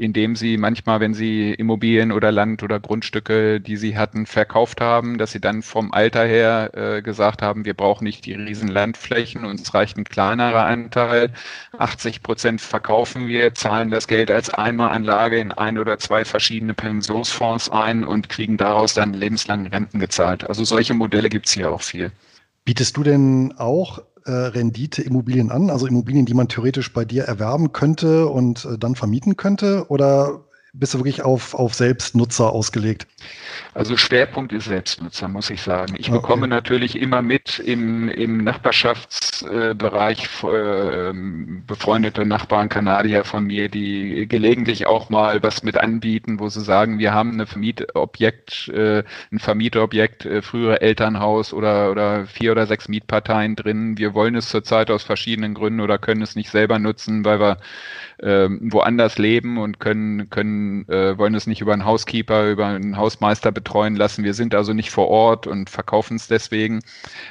indem 0.00 0.34
sie 0.34 0.56
manchmal, 0.56 1.00
wenn 1.00 1.12
sie 1.12 1.52
Immobilien 1.52 2.10
oder 2.10 2.32
Land 2.32 2.62
oder 2.62 2.80
Grundstücke, 2.80 3.60
die 3.60 3.76
sie 3.76 3.98
hatten, 3.98 4.24
verkauft 4.24 4.80
haben, 4.80 5.18
dass 5.18 5.32
sie 5.32 5.40
dann 5.40 5.62
vom 5.62 5.92
Alter 5.92 6.24
her 6.24 6.70
äh, 6.72 7.02
gesagt 7.02 7.42
haben, 7.42 7.66
wir 7.66 7.74
brauchen 7.74 8.04
nicht 8.04 8.24
die 8.24 8.32
riesen 8.32 8.68
Landflächen, 8.68 9.44
uns 9.44 9.74
reicht 9.74 9.98
ein 9.98 10.04
kleinerer 10.04 10.64
Anteil. 10.64 11.32
80 11.76 12.22
Prozent 12.22 12.62
verkaufen 12.62 13.28
wir, 13.28 13.54
zahlen 13.54 13.90
das 13.90 14.08
Geld 14.08 14.30
als 14.30 14.48
Einmalanlage 14.48 15.38
in 15.38 15.52
ein 15.52 15.76
oder 15.76 15.98
zwei 15.98 16.24
verschiedene 16.24 16.72
Pensionsfonds 16.72 17.68
ein 17.68 18.02
und 18.02 18.30
kriegen 18.30 18.56
daraus 18.56 18.94
dann 18.94 19.12
lebenslang 19.12 19.66
Renten 19.66 19.98
gezahlt. 19.98 20.48
Also 20.48 20.64
solche 20.64 20.94
Modelle 20.94 21.28
gibt's 21.28 21.52
hier 21.52 21.70
auch 21.70 21.82
viel. 21.82 22.10
Bietest 22.64 22.96
du 22.96 23.02
denn 23.02 23.54
auch 23.58 24.00
äh, 24.24 24.30
Rendite-Immobilien 24.30 25.50
an, 25.50 25.70
also 25.70 25.86
Immobilien, 25.86 26.26
die 26.26 26.34
man 26.34 26.48
theoretisch 26.48 26.92
bei 26.92 27.04
dir 27.04 27.24
erwerben 27.24 27.72
könnte 27.72 28.26
und 28.28 28.64
äh, 28.64 28.78
dann 28.78 28.94
vermieten 28.94 29.36
könnte? 29.36 29.86
Oder 29.88 30.40
bist 30.72 30.94
du 30.94 30.98
wirklich 30.98 31.22
auf, 31.22 31.54
auf 31.54 31.74
Selbstnutzer 31.74 32.52
ausgelegt? 32.52 33.06
Also 33.72 33.96
Schwerpunkt 33.96 34.52
ist 34.52 34.64
Selbstnutzer, 34.64 35.28
muss 35.28 35.48
ich 35.48 35.62
sagen. 35.62 35.94
Ich 35.96 36.08
okay. 36.08 36.18
bekomme 36.18 36.48
natürlich 36.48 37.00
immer 37.00 37.22
mit 37.22 37.60
im, 37.60 38.08
im 38.08 38.42
Nachbarschaftsbereich 38.42 40.28
äh, 40.42 41.12
befreundete 41.66 42.26
Nachbarn 42.26 42.68
Kanadier 42.68 43.24
von 43.24 43.44
mir, 43.44 43.68
die 43.68 44.26
gelegentlich 44.28 44.86
auch 44.86 45.08
mal 45.08 45.40
was 45.42 45.62
mit 45.62 45.76
anbieten, 45.76 46.40
wo 46.40 46.48
sie 46.48 46.62
sagen, 46.62 46.98
wir 46.98 47.14
haben 47.14 47.32
eine 47.32 47.46
Vermietobjekt, 47.46 48.68
äh, 48.68 49.04
ein 49.30 49.38
Vermietobjekt, 49.38 50.26
äh, 50.26 50.42
frühere 50.42 50.80
Elternhaus 50.80 51.52
oder, 51.52 51.92
oder 51.92 52.26
vier 52.26 52.52
oder 52.52 52.66
sechs 52.66 52.88
Mietparteien 52.88 53.54
drin. 53.54 53.96
Wir 53.98 54.14
wollen 54.14 54.34
es 54.34 54.48
zurzeit 54.48 54.90
aus 54.90 55.04
verschiedenen 55.04 55.54
Gründen 55.54 55.80
oder 55.80 55.98
können 55.98 56.22
es 56.22 56.34
nicht 56.34 56.50
selber 56.50 56.80
nutzen, 56.80 57.24
weil 57.24 57.38
wir 57.38 57.58
äh, 58.18 58.48
woanders 58.72 59.18
leben 59.18 59.58
und 59.58 59.80
können, 59.80 60.28
können 60.28 60.88
äh, 60.88 61.16
wollen 61.16 61.34
es 61.34 61.46
nicht 61.46 61.60
über 61.60 61.72
einen 61.72 61.84
Housekeeper, 61.84 62.50
über 62.50 62.66
einen 62.66 62.96
Hausmeister 62.96 63.52
betreuen 63.52 63.60
lassen. 63.96 64.24
Wir 64.24 64.34
sind 64.34 64.54
also 64.54 64.72
nicht 64.72 64.90
vor 64.90 65.08
Ort 65.08 65.46
und 65.46 65.70
verkaufen 65.70 66.16
es 66.16 66.28
deswegen. 66.28 66.80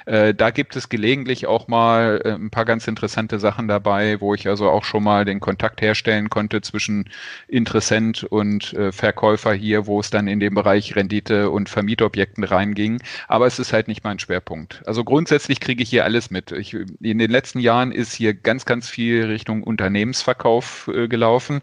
Äh, 0.06 0.34
da 0.34 0.50
gibt 0.50 0.76
es 0.76 0.90
gelegentlich 0.90 1.48
auch 1.48 1.68
mal 1.68 2.22
äh, 2.24 2.32
ein 2.32 2.50
paar 2.50 2.66
ganz 2.66 2.88
interessante 2.88 3.40
Sachen 3.40 3.68
dabei, 3.68 4.20
wo 4.22 4.34
ich 4.34 4.48
also 4.48 4.70
auch 4.70 4.84
schon 4.84 5.04
mal 5.04 5.26
den 5.26 5.40
Kontakt 5.40 5.82
herstellen 5.82 6.30
konnte 6.30 6.62
zwischen 6.62 7.10
Interessent 7.48 8.24
und 8.24 8.74
äh, 8.74 8.92
Verkäufer 8.92 9.54
hier, 9.54 9.86
wo 9.86 10.00
es 10.00 10.10
dann 10.10 10.28
in 10.28 10.40
den 10.40 10.54
Bereich 10.54 10.96
Rendite 10.96 11.50
und 11.50 11.70
Vermietobjekten 11.70 12.44
reinging. 12.44 13.02
Aber 13.28 13.46
es 13.46 13.60
ist 13.60 13.74
halt 13.74 13.88
nicht 13.88 14.04
mein 14.04 14.20
Schwerpunkt. 14.20 14.82
Also 14.86 15.04
grundsätzlich 15.04 15.60
kriege 15.60 15.84
ich 15.84 15.90
hier 15.90 16.06
alles 16.06 16.32
mit. 16.32 16.52
Ich, 16.52 16.74
in 16.74 17.20
den 17.20 17.32
letzten 17.32 17.60
Jahren 17.60 17.92
ist 17.92 18.14
hier 18.14 18.34
ganz, 18.34 18.66
ganz 18.66 18.90
viel 18.90 19.26
Richtung 19.26 19.64
Unternehmensverkauf 19.64 20.90
äh, 20.94 21.08
gelaufen. 21.08 21.62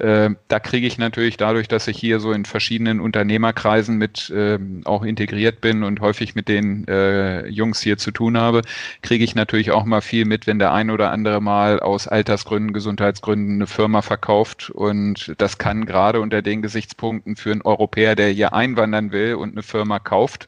Äh, 0.00 0.30
da 0.48 0.60
kriege 0.60 0.86
ich 0.86 0.96
natürlich 0.96 1.36
dadurch, 1.36 1.68
dass 1.68 1.86
ich 1.86 1.98
hier 1.98 2.20
so 2.20 2.32
in 2.32 2.46
verschiedenen 2.46 3.00
Unternehmerkreisen 3.00 3.96
mit 3.98 4.30
äh, 4.30 4.58
auch 4.84 5.02
integriert 5.02 5.60
bin 5.60 5.82
und 5.82 6.00
häufig 6.00 6.34
mit 6.34 6.48
den 6.48 6.88
äh, 6.88 7.46
Jungs 7.46 7.82
hier 7.82 7.98
zu 7.98 8.10
tun 8.10 8.38
habe, 8.38 8.62
kriege 9.02 9.24
ich 9.24 9.34
natürlich 9.34 9.70
auch 9.72 9.84
mal 9.84 10.00
viel 10.00 10.24
mit, 10.24 10.46
wenn 10.46 10.58
der 10.58 10.72
ein 10.72 10.90
oder 10.90 11.10
andere 11.10 11.42
mal 11.42 11.80
aus 11.80 12.08
Altersgründen, 12.08 12.72
Gesundheitsgründen 12.72 13.56
eine 13.56 13.66
Firma 13.66 14.00
verkauft. 14.00 14.70
Und 14.70 15.34
das 15.36 15.58
kann 15.58 15.84
gerade 15.84 16.20
unter 16.20 16.40
den 16.40 16.62
Gesichtspunkten 16.62 17.36
für 17.36 17.52
einen 17.52 17.62
Europäer, 17.62 18.16
der 18.16 18.30
hier 18.30 18.54
einwandern 18.54 19.12
will 19.12 19.34
und 19.34 19.52
eine 19.52 19.62
Firma 19.62 19.98
kauft, 19.98 20.46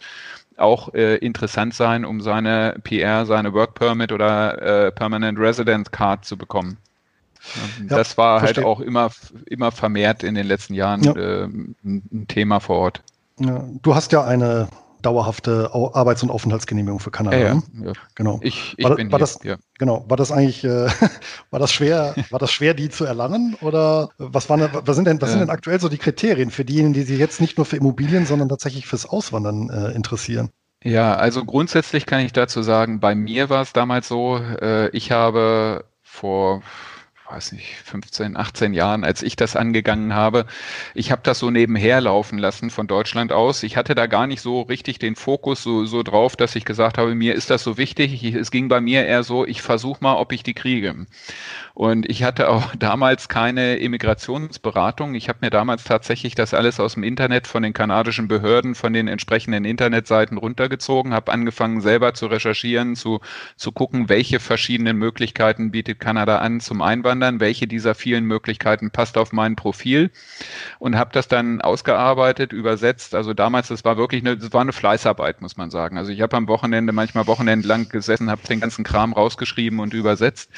auch 0.57 0.95
äh, 0.95 1.17
interessant 1.17 1.75
sein, 1.75 2.07
um 2.07 2.23
seine 2.23 2.77
PR, 2.85 3.27
seine 3.27 3.53
Work 3.53 3.75
Permit 3.75 4.13
oder 4.13 4.87
äh, 4.87 4.93
Permanent 4.93 5.39
Resident 5.39 5.93
Card 5.93 6.25
zu 6.25 6.39
bekommen. 6.39 6.79
Ja, 7.89 7.97
das 7.97 8.17
war 8.17 8.41
halt 8.41 8.55
verstehe. 8.57 8.65
halt 8.65 8.77
auch 8.77 8.81
immer, 8.81 9.11
immer 9.47 9.73
vermehrt 9.73 10.23
in 10.23 10.35
den 10.35 10.47
letzten 10.47 10.75
Jahren 10.75 11.03
ja. 11.03 11.13
äh, 11.13 11.45
ein 11.45 12.27
Thema 12.29 12.61
vor 12.61 12.79
Ort. 12.79 13.03
Ja, 13.41 13.65
du 13.83 13.95
hast 13.95 14.13
ja 14.13 14.25
eine 14.25 14.69
dauerhafte 15.03 15.71
Arbeits- 15.73 16.23
und 16.23 16.31
Aufenthaltsgenehmigung 16.31 17.01
für 17.01 17.11
Kanada. 17.11 17.37
Ja, 17.37 17.55
ne? 17.55 17.63
ja. 17.87 17.93
Genau. 18.15 18.39
Ich, 18.43 18.75
ich 18.77 18.85
war, 18.85 18.95
bin 18.95 19.11
war 19.11 19.19
hier, 19.19 19.27
das, 19.27 19.39
ja. 19.43 19.57
Genau. 19.79 20.05
War 20.09 20.17
das 20.17 20.31
eigentlich, 20.33 20.65
äh, 20.65 20.87
war 21.51 21.59
das 21.59 21.73
schwer, 21.73 22.15
war 22.31 22.39
das 22.39 22.53
schwer, 22.53 22.75
die 22.75 22.89
zu 22.89 23.05
erlangen? 23.05 23.57
Oder 23.61 24.11
was 24.19 24.49
waren, 24.49 24.69
was 24.73 24.97
sind 24.97 25.07
denn, 25.07 25.21
was 25.21 25.31
sind 25.31 25.41
denn 25.41 25.51
aktuell 25.51 25.81
so 25.81 25.89
die 25.89 25.99
Kriterien 25.99 26.51
für 26.51 26.65
diejenigen, 26.65 26.95
die 26.95 27.03
sich 27.03 27.19
jetzt 27.19 27.41
nicht 27.41 27.59
nur 27.59 27.67
für 27.67 27.77
Immobilien, 27.77 28.27
sondern 28.27 28.49
tatsächlich 28.49 28.87
fürs 28.87 29.07
Auswandern 29.07 29.71
äh, 29.71 29.91
interessieren? 29.91 30.51
Ja, 30.85 31.15
also 31.15 31.45
grundsätzlich 31.45 32.07
kann 32.07 32.21
ich 32.21 32.33
dazu 32.33 32.63
sagen, 32.63 32.99
bei 32.99 33.15
mir 33.15 33.51
war 33.51 33.63
es 33.63 33.73
damals 33.73 34.09
so, 34.09 34.39
äh, 34.39 34.89
ich 34.91 35.13
habe 35.13 35.85
vor 36.03 36.63
weiß 37.33 37.53
nicht, 37.53 37.77
15, 37.85 38.37
18 38.37 38.75
Jahren, 38.75 39.05
als 39.05 39.23
ich 39.23 39.37
das 39.37 39.57
angegangen 39.57 40.15
habe. 40.15 40.45
Ich 40.95 41.11
habe 41.11 41.23
das 41.25 41.39
so 41.39 41.51
nebenher 41.51 42.01
laufen 42.03 42.39
lassen 42.39 42.69
von 42.69 42.87
Deutschland 42.87 43.33
aus. 43.33 43.63
Ich 43.63 43.77
hatte 43.77 43.95
da 43.95 44.07
gar 44.07 44.27
nicht 44.27 44.43
so 44.43 44.61
richtig 44.63 44.99
den 44.99 45.17
Fokus 45.17 45.63
so, 45.63 45.87
so 45.87 46.03
drauf, 46.03 46.37
dass 46.37 46.55
ich 46.57 46.67
gesagt 46.67 46.99
habe, 46.99 47.15
mir 47.15 47.35
ist 47.35 47.49
das 47.49 47.65
so 47.65 47.79
wichtig. 47.79 48.23
Ich, 48.23 48.35
es 48.35 48.51
ging 48.51 48.69
bei 48.69 48.83
mir 48.83 49.07
eher 49.07 49.23
so, 49.23 49.47
ich 49.47 49.63
versuche 49.63 50.05
mal, 50.05 50.17
ob 50.17 50.33
ich 50.33 50.43
die 50.43 50.53
kriege. 50.53 51.07
Und 51.75 52.09
ich 52.11 52.23
hatte 52.23 52.51
auch 52.51 52.75
damals 52.79 53.29
keine 53.29 53.77
Immigrationsberatung. 53.77 55.15
Ich 55.15 55.29
habe 55.29 55.39
mir 55.41 55.51
damals 55.51 55.85
tatsächlich 55.85 56.35
das 56.35 56.53
alles 56.53 56.81
aus 56.81 56.95
dem 56.95 57.03
Internet 57.03 57.47
von 57.47 57.63
den 57.63 57.73
kanadischen 57.73 58.29
Behörden, 58.29 58.75
von 58.75 58.93
den 58.93 59.09
entsprechenden 59.09 59.65
Internetseiten 59.65 60.37
runtergezogen, 60.37 61.15
habe 61.15 61.33
angefangen 61.33 61.81
selber 61.81 62.13
zu 62.13 62.27
recherchieren, 62.27 62.95
zu, 62.95 63.21
zu 63.57 63.73
gucken, 63.73 64.11
welche 64.11 64.39
verschiedenen 64.39 64.99
Möglichkeiten 64.99 65.71
bietet 65.71 65.99
Kanada 65.99 66.39
an 66.39 66.61
zum 66.61 66.83
Einwandern, 66.83 67.22
welche 67.41 67.67
dieser 67.67 67.95
vielen 67.95 68.25
Möglichkeiten 68.25 68.91
passt 68.91 69.17
auf 69.19 69.33
mein 69.33 69.57
Profil 69.57 70.11
und 70.79 70.97
habe 70.97 71.11
das 71.13 71.29
dann 71.29 71.61
ausgearbeitet, 71.61 72.53
übersetzt. 72.53 73.15
Also 73.15 73.35
damals, 73.35 73.69
das 73.69 73.85
war 73.85 73.97
wirklich 73.97 74.23
eine, 74.23 74.37
das 74.37 74.53
war 74.53 74.61
eine 74.61 74.73
Fleißarbeit, 74.73 75.41
muss 75.41 75.57
man 75.57 75.71
sagen. 75.71 75.99
Also 75.99 76.13
ich 76.13 76.21
habe 76.21 76.37
am 76.37 76.49
Wochenende 76.49 76.93
manchmal 76.93 77.27
wochenendlang 77.27 77.89
gesessen, 77.89 78.31
habe 78.31 78.47
den 78.47 78.61
ganzen 78.61 78.85
Kram 78.85 79.13
rausgeschrieben 79.13 79.81
und 79.81 79.95
übersetzt 79.95 80.51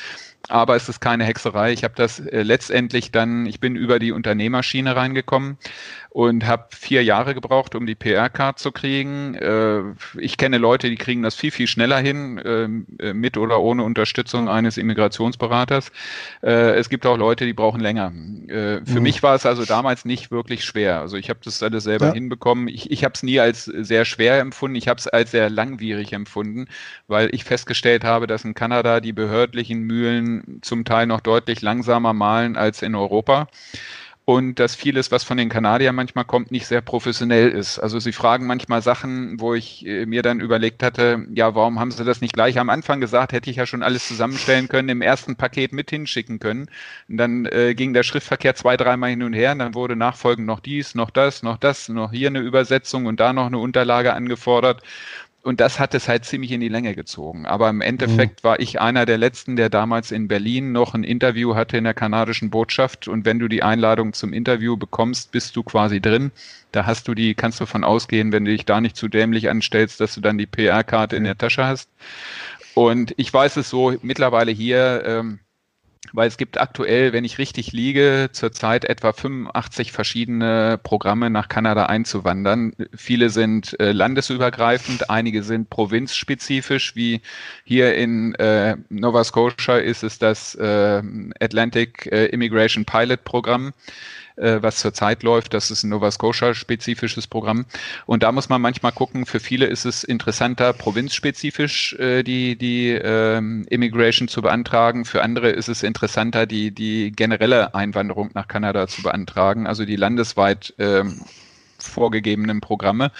aber 0.49 0.77
es 0.77 0.89
ist 0.89 1.01
keine 1.01 1.25
Hexerei. 1.25 1.73
Ich 1.73 1.85
habe 1.85 1.95
das 1.97 2.21
äh, 2.21 2.43
letztendlich 2.43 3.11
dann, 3.11 3.47
ich 3.47 3.61
bin 3.61 3.77
über 3.77 3.99
die 3.99 4.13
Unternehmerschiene 4.13 4.95
reingekommen 4.95 5.57
und 6.15 6.47
habe 6.47 6.67
vier 6.71 7.03
Jahre 7.03 7.35
gebraucht, 7.35 7.75
um 7.75 7.87
die 7.87 7.97
PR-Card 7.97 8.61
zu 8.61 8.71
kriegen. 8.71 9.35
Äh, 9.35 9.83
ich 10.17 10.37
kenne 10.37 10.59
Leute, 10.59 10.89
die 10.89 10.95
kriegen 10.95 11.23
das 11.23 11.35
viel, 11.35 11.51
viel 11.51 11.67
schneller 11.67 11.99
hin, 11.99 12.39
äh, 12.39 13.13
mit 13.13 13.37
oder 13.37 13.61
ohne 13.61 13.83
Unterstützung 13.83 14.49
eines 14.49 14.79
Immigrationsberaters. 14.79 15.91
Äh, 16.41 16.77
es 16.77 16.89
gibt 16.89 17.05
auch 17.05 17.17
Leute, 17.19 17.47
die 17.47 17.53
brauchen 17.53 17.81
länger. 17.81 18.13
Für 18.47 18.81
mhm. 18.87 19.03
mich 19.03 19.25
war 19.25 19.35
es 19.35 19.45
also 19.45 19.65
damals 19.65 20.05
nicht 20.05 20.31
wirklich 20.31 20.65
schwer. 20.65 21.01
Also 21.01 21.17
ich 21.17 21.31
habe 21.31 21.41
das 21.43 21.61
alles 21.65 21.83
selber 21.83 22.07
ja. 22.07 22.13
hinbekommen. 22.13 22.69
Ich, 22.69 22.93
ich 22.93 23.03
habe 23.03 23.15
es 23.17 23.25
nie 23.25 23.41
als 23.41 23.65
sehr 23.65 24.05
schwer 24.05 24.39
empfunden. 24.39 24.77
Ich 24.77 24.87
habe 24.87 24.99
es 25.01 25.09
als 25.09 25.33
sehr 25.33 25.51
langwierig 25.51 26.13
empfunden, 26.13 26.67
weil 27.09 27.29
ich 27.33 27.43
festgestellt 27.43 28.05
habe, 28.05 28.29
dass 28.29 28.45
in 28.45 28.55
Kanada 28.55 29.01
die 29.01 29.13
behördlichen 29.13 29.81
Mühlen 29.81 30.61
zum 30.63 30.85
Teil 30.85 31.09
noch 31.09 31.23
deutlich 31.23 31.61
langsamer 31.61 32.13
malen 32.13 32.57
als 32.57 32.83
in 32.83 32.95
Europa. 32.95 33.49
Und 34.27 34.59
dass 34.59 34.75
vieles, 34.75 35.11
was 35.11 35.23
von 35.23 35.37
den 35.37 35.51
Kanadiern 35.51 35.95
manchmal 35.95 36.25
kommt, 36.25 36.51
nicht 36.51 36.67
sehr 36.67 36.81
professionell 36.81 37.51
ist. 37.51 37.79
Also 37.79 37.99
sie 37.99 38.13
fragen 38.13 38.47
manchmal 38.47 38.81
Sachen, 38.81 39.39
wo 39.39 39.53
ich 39.53 39.85
äh, 39.87 40.07
mir 40.07 40.23
dann 40.23 40.41
überlegt 40.41 40.83
hatte, 40.83 41.27
ja, 41.35 41.55
warum 41.55 41.79
haben 41.79 41.91
sie 41.91 42.05
das 42.05 42.23
nicht 42.23 42.33
gleich 42.33 42.59
am 42.59 42.71
Anfang 42.71 43.01
gesagt? 43.01 43.33
Hätte 43.33 43.51
ich 43.51 43.57
ja 43.57 43.67
schon 43.67 43.83
alles 43.83 44.09
zusammenstellen 44.09 44.69
können, 44.69 44.89
im 44.89 45.03
ersten 45.03 45.37
Paket 45.37 45.73
mit 45.75 45.91
hinschicken 45.91 46.39
können. 46.39 46.71
Und 47.07 47.19
dann 47.19 47.45
äh, 47.47 47.75
ging 47.75 47.93
der 47.93 48.03
Schriftverkehr 48.03 48.55
zwei, 48.55 48.79
dreimal 48.79 49.11
hin 49.11 49.23
und 49.23 49.35
her 49.35 49.53
und 49.53 49.59
dann 49.59 49.75
wurde 49.75 49.95
nachfolgend 49.95 50.47
noch 50.47 50.61
dies, 50.61 50.95
noch 50.95 51.11
das, 51.11 51.43
noch 51.43 51.59
das, 51.59 51.91
noch 51.91 52.11
hier 52.11 52.29
eine 52.29 52.41
Übersetzung 52.41 53.05
und 53.05 53.21
da 53.21 53.35
noch 53.35 53.47
eine 53.47 53.59
Unterlage 53.59 54.15
angefordert 54.15 54.83
und 55.45 55.61
das 55.61 55.79
hat 55.79 55.95
es 55.95 56.09
halt 56.09 56.25
ziemlich 56.25 56.53
in 56.53 56.61
die 56.61 56.71
Länge 56.71 56.95
gezogen. 56.95 57.45
Aber 57.45 57.69
im 57.69 57.83
Endeffekt 57.83 58.43
mhm. 58.43 58.49
war 58.49 58.61
ich 58.61 58.81
einer 58.81 59.05
der 59.05 59.19
letzten, 59.19 59.57
der 59.57 59.69
damals 59.69 60.11
in 60.11 60.27
Berlin 60.27 60.73
noch 60.73 60.95
ein 60.95 61.05
Interview 61.05 61.55
hatte 61.55 61.77
in 61.77 61.85
der 61.85 61.93
kanadischen 61.93 62.49
Botschaft. 62.49 63.09
Und 63.09 63.27
wenn 63.27 63.39
du 63.39 63.47
die 63.49 63.63
Einladung 63.63 64.15
zum 64.15 64.33
Interview 64.33 64.79
bekommst, 64.79 65.33
bist 65.33 65.55
du 65.55 65.63
quasi 65.63 66.01
drin. 66.01 66.33
Da 66.73 66.87
hast 66.87 67.09
du 67.09 67.15
die, 67.15 67.35
kannst 67.35 67.61
du 67.61 67.67
von 67.67 67.85
ausgehen, 67.85 68.33
wenn 68.33 68.47
du 68.47 68.53
dich 68.53 68.65
da 68.65 68.81
nicht 68.81 68.97
zu 68.97 69.07
dämlich 69.07 69.51
anstellst, 69.51 70.01
dass 70.01 70.15
du 70.15 70.23
dann 70.23 70.39
die 70.39 70.47
PR-Karte 70.47 71.15
in 71.15 71.25
der 71.25 71.37
Tasche 71.37 71.67
hast. 71.67 71.91
Und 72.73 73.13
ich 73.19 73.33
weiß 73.33 73.59
es 73.59 73.69
so 73.69 73.95
mittlerweile 74.01 74.51
hier, 74.51 75.03
ähm, 75.05 75.41
weil 76.13 76.29
es 76.29 76.37
gibt 76.37 76.61
aktuell, 76.61 77.13
wenn 77.13 77.25
ich 77.25 77.39
richtig 77.39 77.73
liege, 77.73 78.29
zurzeit 78.33 78.85
etwa 78.85 79.13
85 79.13 79.93
verschiedene 79.93 80.79
Programme 80.83 81.31
nach 81.31 81.49
Kanada 81.49 81.87
einzuwandern. 81.87 82.73
Viele 82.95 83.31
sind 83.31 83.79
äh, 83.81 83.93
landesübergreifend, 83.93 85.11
einige 85.11 85.43
sind 85.43 85.71
provinzspezifisch, 85.71 86.95
wie 86.95 87.21
hier 87.65 87.95
in 87.97 88.35
äh, 88.35 88.77
Nova 88.89 89.25
Scotia 89.25 89.79
ist 89.79 90.03
es 90.03 90.19
das 90.19 90.55
äh, 90.55 91.03
Atlantic 91.41 92.07
Immigration 92.07 92.85
Pilot 92.85 93.25
Programm 93.25 93.73
äh, 94.37 94.59
was 94.61 94.79
zurzeit 94.79 95.23
läuft. 95.23 95.55
Das 95.55 95.71
ist 95.71 95.83
ein 95.83 95.91
Nova 95.91 96.11
Scotia-spezifisches 96.11 97.27
Programm. 97.27 97.67
Und 98.07 98.23
da 98.23 98.33
muss 98.33 98.49
man 98.49 98.61
manchmal 98.61 98.93
gucken, 98.93 99.27
für 99.27 99.41
viele 99.41 99.67
ist 99.67 99.85
es 99.85 100.05
interessanter, 100.05 100.73
provinzspezifisch 100.73 101.95
äh, 101.95 102.23
die, 102.23 102.57
die 102.57 102.91
ähm, 102.91 103.67
Immigration 103.69 104.29
zu 104.29 104.43
beantragen. 104.43 105.05
Für 105.05 105.23
andere 105.23 105.51
ist 105.51 105.69
es 105.69 105.83
interessanter, 105.83 106.47
die, 106.47 106.71
die 106.71 107.13
generelle 107.13 107.75
Einwanderung 107.75 108.31
nach 108.35 108.49
Kanada 108.49 108.87
zu 108.89 109.03
beantragen, 109.03 109.67
also 109.67 109.85
die 109.85 109.97
landesweit 109.97 110.75
ähm, 110.79 111.21
vorgegebenen 111.89 112.61
Programme. 112.61 113.11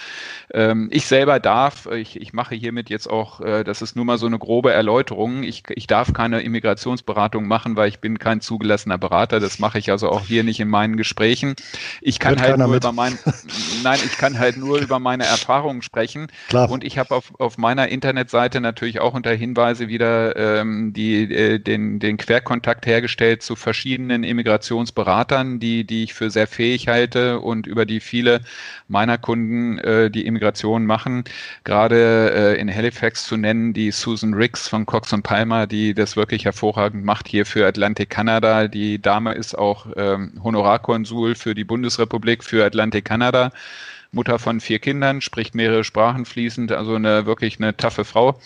Ähm, 0.53 0.89
ich 0.91 1.07
selber 1.07 1.39
darf, 1.39 1.87
ich, 1.87 2.19
ich 2.19 2.33
mache 2.33 2.55
hiermit 2.55 2.89
jetzt 2.89 3.09
auch, 3.09 3.41
äh, 3.41 3.63
das 3.63 3.81
ist 3.81 3.95
nur 3.95 4.05
mal 4.05 4.17
so 4.17 4.25
eine 4.25 4.39
grobe 4.39 4.71
Erläuterung, 4.71 5.43
ich, 5.43 5.63
ich 5.69 5.87
darf 5.87 6.13
keine 6.13 6.41
Immigrationsberatung 6.41 7.47
machen, 7.47 7.75
weil 7.75 7.89
ich 7.89 7.99
bin 7.99 8.19
kein 8.19 8.41
zugelassener 8.41 8.97
Berater. 8.97 9.39
Das 9.39 9.59
mache 9.59 9.79
ich 9.79 9.91
also 9.91 10.09
auch 10.09 10.25
hier 10.25 10.43
nicht 10.43 10.59
in 10.59 10.69
meinen 10.69 10.97
Gesprächen. 10.97 11.55
Ich 12.01 12.19
kann 12.19 12.35
Hört 12.35 12.49
halt 12.49 12.57
nur 12.57 12.67
mit. 12.67 12.83
über 12.83 12.91
mein, 12.91 13.17
nein, 13.83 13.99
ich 14.05 14.17
kann 14.17 14.37
halt 14.39 14.57
nur 14.57 14.79
über 14.79 14.99
meine 14.99 15.25
Erfahrungen 15.25 15.81
sprechen. 15.81 16.27
Klar. 16.47 16.69
Und 16.69 16.83
ich 16.83 16.97
habe 16.97 17.15
auf, 17.15 17.33
auf 17.39 17.57
meiner 17.57 17.87
Internetseite 17.87 18.61
natürlich 18.61 18.99
auch 18.99 19.13
unter 19.13 19.31
Hinweise 19.31 19.87
wieder 19.87 20.35
ähm, 20.35 20.93
die, 20.93 21.23
äh, 21.33 21.59
den, 21.59 21.99
den 21.99 22.17
Querkontakt 22.17 22.85
hergestellt 22.85 23.41
zu 23.41 23.55
verschiedenen 23.55 24.23
Immigrationsberatern, 24.23 25.59
die, 25.59 25.83
die 25.83 26.03
ich 26.03 26.13
für 26.13 26.29
sehr 26.29 26.47
fähig 26.47 26.87
halte 26.87 27.39
und 27.39 27.67
über 27.67 27.85
die 27.85 27.99
viele 27.99 28.41
meiner 28.87 29.17
Kunden, 29.17 29.77
äh, 29.79 30.09
die 30.09 30.25
Immigration 30.25 30.85
machen. 30.85 31.23
Gerade 31.63 32.55
äh, 32.55 32.59
in 32.59 32.73
Halifax 32.73 33.25
zu 33.25 33.37
nennen, 33.37 33.73
die 33.73 33.91
Susan 33.91 34.33
Ricks 34.33 34.67
von 34.67 34.85
Cox 34.85 35.13
und 35.13 35.23
Palmer, 35.23 35.67
die 35.67 35.93
das 35.93 36.15
wirklich 36.15 36.45
hervorragend 36.45 37.05
macht 37.05 37.27
hier 37.27 37.45
für 37.45 37.65
Atlantik 37.65 38.09
Kanada. 38.09 38.67
Die 38.67 39.01
Dame 39.01 39.33
ist 39.33 39.57
auch 39.57 39.87
ähm, 39.95 40.33
Honorarkonsul 40.43 41.35
für 41.35 41.55
die 41.55 41.63
Bundesrepublik 41.63 42.43
für 42.43 42.65
Atlantik 42.65 43.05
Kanada. 43.05 43.51
Mutter 44.15 44.39
von 44.39 44.61
vier 44.61 44.79
Kindern, 44.79 45.21
spricht 45.21 45.53
mehrere 45.55 45.83
Sprachen 45.83 46.25
fließend, 46.25 46.71
also 46.71 46.95
eine 46.95 47.25
wirklich 47.25 47.59
eine 47.59 47.75
taffe 47.75 48.05
Frau. 48.05 48.39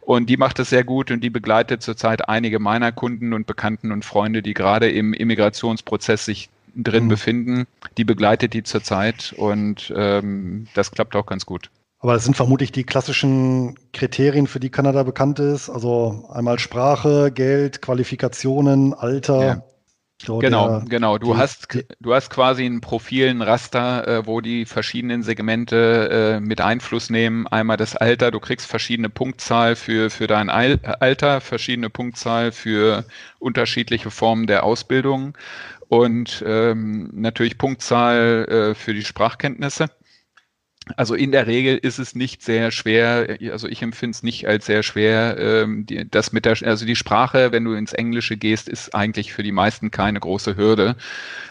Und 0.00 0.30
die 0.30 0.36
macht 0.36 0.58
es 0.60 0.70
sehr 0.70 0.84
gut 0.84 1.10
und 1.10 1.20
die 1.20 1.28
begleitet 1.28 1.82
zurzeit 1.82 2.28
einige 2.28 2.60
meiner 2.60 2.92
Kunden 2.92 3.32
und 3.32 3.46
Bekannten 3.46 3.92
und 3.92 4.04
Freunde, 4.04 4.42
die 4.42 4.54
gerade 4.54 4.88
im 4.88 5.12
Immigrationsprozess 5.12 6.24
sich 6.24 6.48
drin 6.74 7.04
mhm. 7.04 7.08
befinden. 7.08 7.66
Die 7.96 8.04
begleitet 8.04 8.54
die 8.54 8.62
zurzeit 8.62 9.34
und 9.36 9.92
ähm, 9.96 10.66
das 10.74 10.90
klappt 10.90 11.16
auch 11.16 11.26
ganz 11.26 11.46
gut. 11.46 11.70
Aber 12.00 12.14
es 12.14 12.24
sind 12.24 12.36
vermutlich 12.36 12.70
die 12.70 12.84
klassischen 12.84 13.76
Kriterien, 13.92 14.46
für 14.46 14.60
die 14.60 14.70
Kanada 14.70 15.02
bekannt 15.02 15.40
ist. 15.40 15.68
Also 15.68 16.28
einmal 16.32 16.60
Sprache, 16.60 17.32
Geld, 17.32 17.82
Qualifikationen, 17.82 18.94
Alter. 18.94 19.44
Ja. 19.44 19.62
So 20.20 20.38
genau, 20.38 20.80
der, 20.80 20.88
genau. 20.88 21.18
Du 21.18 21.34
die, 21.34 21.38
hast, 21.38 21.78
du 22.00 22.12
hast 22.12 22.30
quasi 22.30 22.66
ein 22.66 22.80
Profil, 22.80 23.28
ein 23.28 23.40
Raster, 23.40 24.06
äh, 24.06 24.26
wo 24.26 24.40
die 24.40 24.64
verschiedenen 24.64 25.22
Segmente 25.22 26.38
äh, 26.38 26.40
mit 26.40 26.60
Einfluss 26.60 27.08
nehmen. 27.08 27.46
Einmal 27.46 27.76
das 27.76 27.94
Alter, 27.94 28.32
du 28.32 28.40
kriegst 28.40 28.66
verschiedene 28.66 29.10
Punktzahl 29.10 29.76
für, 29.76 30.10
für 30.10 30.26
dein 30.26 30.50
Alter, 30.50 31.40
verschiedene 31.40 31.88
Punktzahl 31.88 32.50
für 32.50 33.04
unterschiedliche 33.38 34.10
Formen 34.10 34.48
der 34.48 34.64
Ausbildung 34.64 35.38
und 35.88 36.42
ähm, 36.46 37.10
natürlich 37.12 37.58
Punktzahl 37.58 38.44
äh, 38.48 38.74
für 38.74 38.94
die 38.94 39.04
Sprachkenntnisse. 39.04 39.86
Also 40.96 41.14
in 41.14 41.32
der 41.32 41.46
Regel 41.46 41.76
ist 41.76 41.98
es 41.98 42.14
nicht 42.14 42.42
sehr 42.42 42.70
schwer, 42.70 43.38
also 43.52 43.68
ich 43.68 43.82
empfinde 43.82 44.14
es 44.14 44.22
nicht 44.22 44.46
als 44.46 44.66
sehr 44.66 44.82
schwer, 44.82 45.36
ähm, 45.38 45.86
die, 45.86 46.08
das 46.08 46.32
mit 46.32 46.44
der, 46.44 46.56
also 46.64 46.86
die 46.86 46.96
Sprache, 46.96 47.52
wenn 47.52 47.64
du 47.64 47.72
ins 47.72 47.92
Englische 47.92 48.36
gehst, 48.36 48.68
ist 48.68 48.94
eigentlich 48.94 49.32
für 49.32 49.42
die 49.42 49.52
meisten 49.52 49.90
keine 49.90 50.20
große 50.20 50.56
Hürde. 50.56 50.96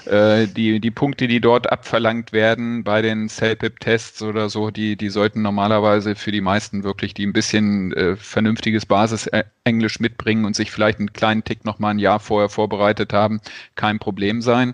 Äh, 0.06 0.48
die, 0.48 0.80
die 0.80 0.92
Punkte, 0.92 1.28
die 1.28 1.42
dort 1.42 1.72
abverlangt 1.72 2.34
werden 2.34 2.84
bei 2.84 3.02
den 3.02 3.30
CELPIP-Tests 3.30 4.22
oder 4.22 4.50
so, 4.50 4.72
die, 4.72 4.96
die 4.96 5.10
sollten 5.10 5.42
normalerweise 5.42 6.16
für 6.16 6.32
die 6.32 6.42
meisten 6.42 6.84
wirklich, 6.84 7.14
die 7.14 7.26
ein 7.26 7.34
bisschen 7.34 7.94
äh, 7.94 8.16
vernünftiges 8.16 8.86
Basis-Englisch 8.86 10.00
mitbringen 10.00 10.46
und 10.46 10.56
sich 10.56 10.72
vielleicht 10.72 11.00
einen 11.00 11.14
kleinen 11.14 11.44
Tick 11.44 11.66
nochmal 11.66 11.92
ein 11.92 12.00
Jahr 12.00 12.20
vorher 12.20 12.50
vorbereitet 12.50 13.14
haben, 13.14 13.42
kein 13.76 14.00
Problem 14.00 14.42
sein 14.42 14.74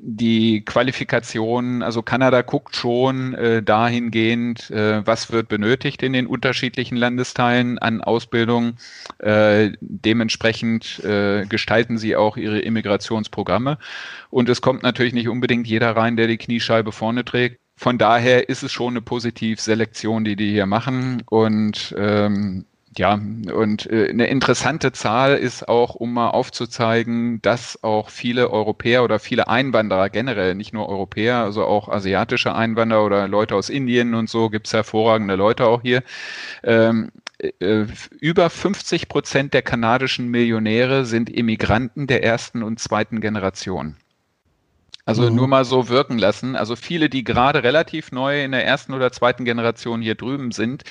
die 0.00 0.64
Qualifikation, 0.64 1.82
also 1.82 2.02
Kanada 2.02 2.42
guckt 2.42 2.76
schon 2.76 3.34
äh, 3.34 3.62
dahingehend, 3.78 4.70
äh, 4.70 5.06
was 5.06 5.30
wird 5.30 5.48
benötigt 5.48 6.02
in 6.02 6.12
den 6.12 6.26
unterschiedlichen 6.26 6.96
Landesteilen 6.96 7.78
an 7.78 8.00
Ausbildung. 8.00 8.74
Äh, 9.18 9.70
dementsprechend 9.80 10.98
äh, 11.04 11.46
gestalten 11.46 11.96
sie 11.96 12.16
auch 12.16 12.36
ihre 12.36 12.58
Immigrationsprogramme. 12.58 13.78
Und 14.30 14.48
es 14.48 14.60
kommt 14.60 14.82
natürlich 14.82 15.14
nicht 15.14 15.28
unbedingt 15.28 15.68
jeder 15.68 15.96
rein, 15.96 16.16
der 16.16 16.26
die 16.26 16.38
Kniescheibe 16.38 16.90
vorne 16.90 17.24
trägt. 17.24 17.60
Von 17.76 17.98
daher 17.98 18.48
ist 18.48 18.64
es 18.64 18.72
schon 18.72 18.94
eine 18.94 19.02
Positivselektion, 19.02 20.24
die 20.24 20.34
die 20.34 20.50
hier 20.50 20.66
machen. 20.66 21.22
Und 21.26 21.94
ähm, 21.96 22.64
ja, 22.96 23.14
und 23.14 23.86
äh, 23.90 24.08
eine 24.08 24.26
interessante 24.28 24.92
Zahl 24.92 25.36
ist 25.36 25.68
auch, 25.68 25.94
um 25.94 26.12
mal 26.12 26.30
aufzuzeigen, 26.30 27.40
dass 27.42 27.82
auch 27.82 28.08
viele 28.10 28.50
Europäer 28.50 29.04
oder 29.04 29.18
viele 29.18 29.48
Einwanderer 29.48 30.10
generell, 30.10 30.54
nicht 30.54 30.72
nur 30.72 30.88
Europäer, 30.88 31.36
also 31.38 31.64
auch 31.64 31.88
asiatische 31.88 32.54
Einwanderer 32.54 33.04
oder 33.04 33.28
Leute 33.28 33.54
aus 33.54 33.68
Indien 33.68 34.14
und 34.14 34.30
so, 34.30 34.48
gibt's 34.50 34.72
hervorragende 34.72 35.36
Leute 35.36 35.66
auch 35.66 35.82
hier. 35.82 36.02
Ähm, 36.64 37.10
äh, 37.38 37.86
über 38.20 38.50
50 38.50 39.08
Prozent 39.08 39.54
der 39.54 39.62
kanadischen 39.62 40.28
Millionäre 40.28 41.04
sind 41.04 41.30
Immigranten 41.30 42.06
der 42.06 42.24
ersten 42.24 42.62
und 42.62 42.80
zweiten 42.80 43.20
Generation. 43.20 43.96
Also 45.08 45.22
mhm. 45.22 45.36
nur 45.36 45.48
mal 45.48 45.64
so 45.64 45.88
wirken 45.88 46.18
lassen. 46.18 46.54
Also 46.54 46.76
viele, 46.76 47.08
die 47.08 47.24
gerade 47.24 47.62
relativ 47.62 48.12
neu 48.12 48.44
in 48.44 48.52
der 48.52 48.66
ersten 48.66 48.92
oder 48.92 49.10
zweiten 49.10 49.46
Generation 49.46 50.02
hier 50.02 50.16
drüben 50.16 50.52
sind, 50.52 50.84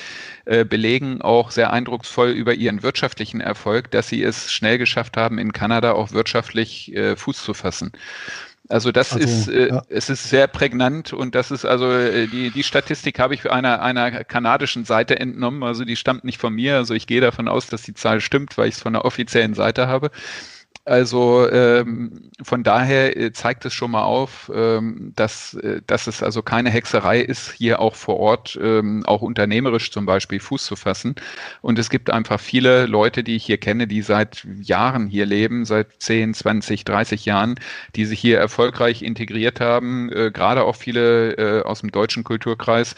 äh, 0.46 0.66
belegen 0.66 1.22
auch 1.22 1.52
sehr 1.52 1.72
eindrucksvoll 1.72 2.30
über 2.30 2.56
ihren 2.56 2.82
wirtschaftlichen 2.82 3.42
Erfolg, 3.42 3.92
dass 3.92 4.08
sie 4.08 4.24
es 4.24 4.52
schnell 4.52 4.80
geschafft 4.80 5.18
haben, 5.18 5.38
in 5.38 5.54
Kanada 5.54 5.92
auch 5.92 6.14
wirtschaftlich 6.14 6.96
äh, 6.96 7.16
Fuß 7.16 7.44
zu 7.44 7.54
fassen. 7.54 7.92
Also 8.70 8.92
das 8.92 9.14
also, 9.14 9.24
ist, 9.24 9.50
äh, 9.50 9.68
ja. 9.68 9.84
es 9.88 10.10
ist 10.10 10.28
sehr 10.28 10.48
prägnant 10.48 11.14
und 11.14 11.36
das 11.36 11.52
ist 11.52 11.64
also 11.64 11.92
äh, 11.92 12.26
die 12.26 12.50
die 12.50 12.64
Statistik 12.64 13.20
habe 13.20 13.36
ich 13.36 13.50
einer 13.50 13.84
einer 13.84 14.24
kanadischen 14.24 14.84
Seite 14.84 15.20
entnommen. 15.20 15.62
Also 15.62 15.86
die 15.86 15.96
stammt 15.96 16.24
nicht 16.24 16.40
von 16.40 16.56
mir. 16.56 16.78
Also 16.78 16.96
ich 16.96 17.06
gehe 17.06 17.22
davon 17.22 17.48
aus, 17.48 17.68
dass 17.68 17.84
die 17.84 17.94
Zahl 17.94 18.20
stimmt, 18.20 18.58
weil 18.58 18.68
ich 18.68 18.76
es 18.76 18.82
von 18.82 18.94
der 18.94 19.06
offiziellen 19.06 19.54
Seite 19.54 19.88
habe. 19.88 20.10
Also 20.88 21.50
ähm, 21.52 22.32
von 22.42 22.64
daher 22.64 23.18
äh, 23.18 23.34
zeigt 23.34 23.66
es 23.66 23.74
schon 23.74 23.92
mal 23.92 24.04
auf, 24.04 24.50
ähm, 24.56 25.12
dass, 25.18 25.54
äh, 25.56 25.82
dass 25.86 26.08
es 26.08 26.24
also 26.24 26.42
keine 26.42 26.70
Hexerei 26.70 27.20
ist, 27.20 27.52
hier 27.52 27.82
auch 27.82 27.94
vor 27.94 28.18
Ort 28.22 28.58
ähm, 28.62 29.06
auch 29.06 29.22
unternehmerisch 29.22 29.92
zum 29.92 30.06
Beispiel 30.06 30.40
Fuß 30.40 30.64
zu 30.64 30.78
fassen. 30.78 31.16
Und 31.62 31.78
es 31.78 31.90
gibt 31.90 32.10
einfach 32.10 32.40
viele 32.40 32.86
Leute, 32.86 33.26
die 33.26 33.36
ich 33.36 33.44
hier 33.44 33.58
kenne, 33.58 33.86
die 33.86 34.02
seit 34.02 34.48
Jahren 34.62 35.08
hier 35.08 35.26
leben, 35.26 35.66
seit 35.66 35.88
10, 36.00 36.34
20, 36.34 36.86
30 36.86 37.26
Jahren, 37.26 37.56
die 37.98 38.06
sich 38.06 38.22
hier 38.22 38.40
erfolgreich 38.40 39.02
integriert 39.02 39.60
haben, 39.60 40.10
äh, 40.14 40.32
gerade 40.32 40.64
auch 40.64 40.78
viele 40.78 41.34
äh, 41.34 41.64
aus 41.64 41.82
dem 41.82 41.92
deutschen 41.92 42.24
Kulturkreis. 42.24 42.96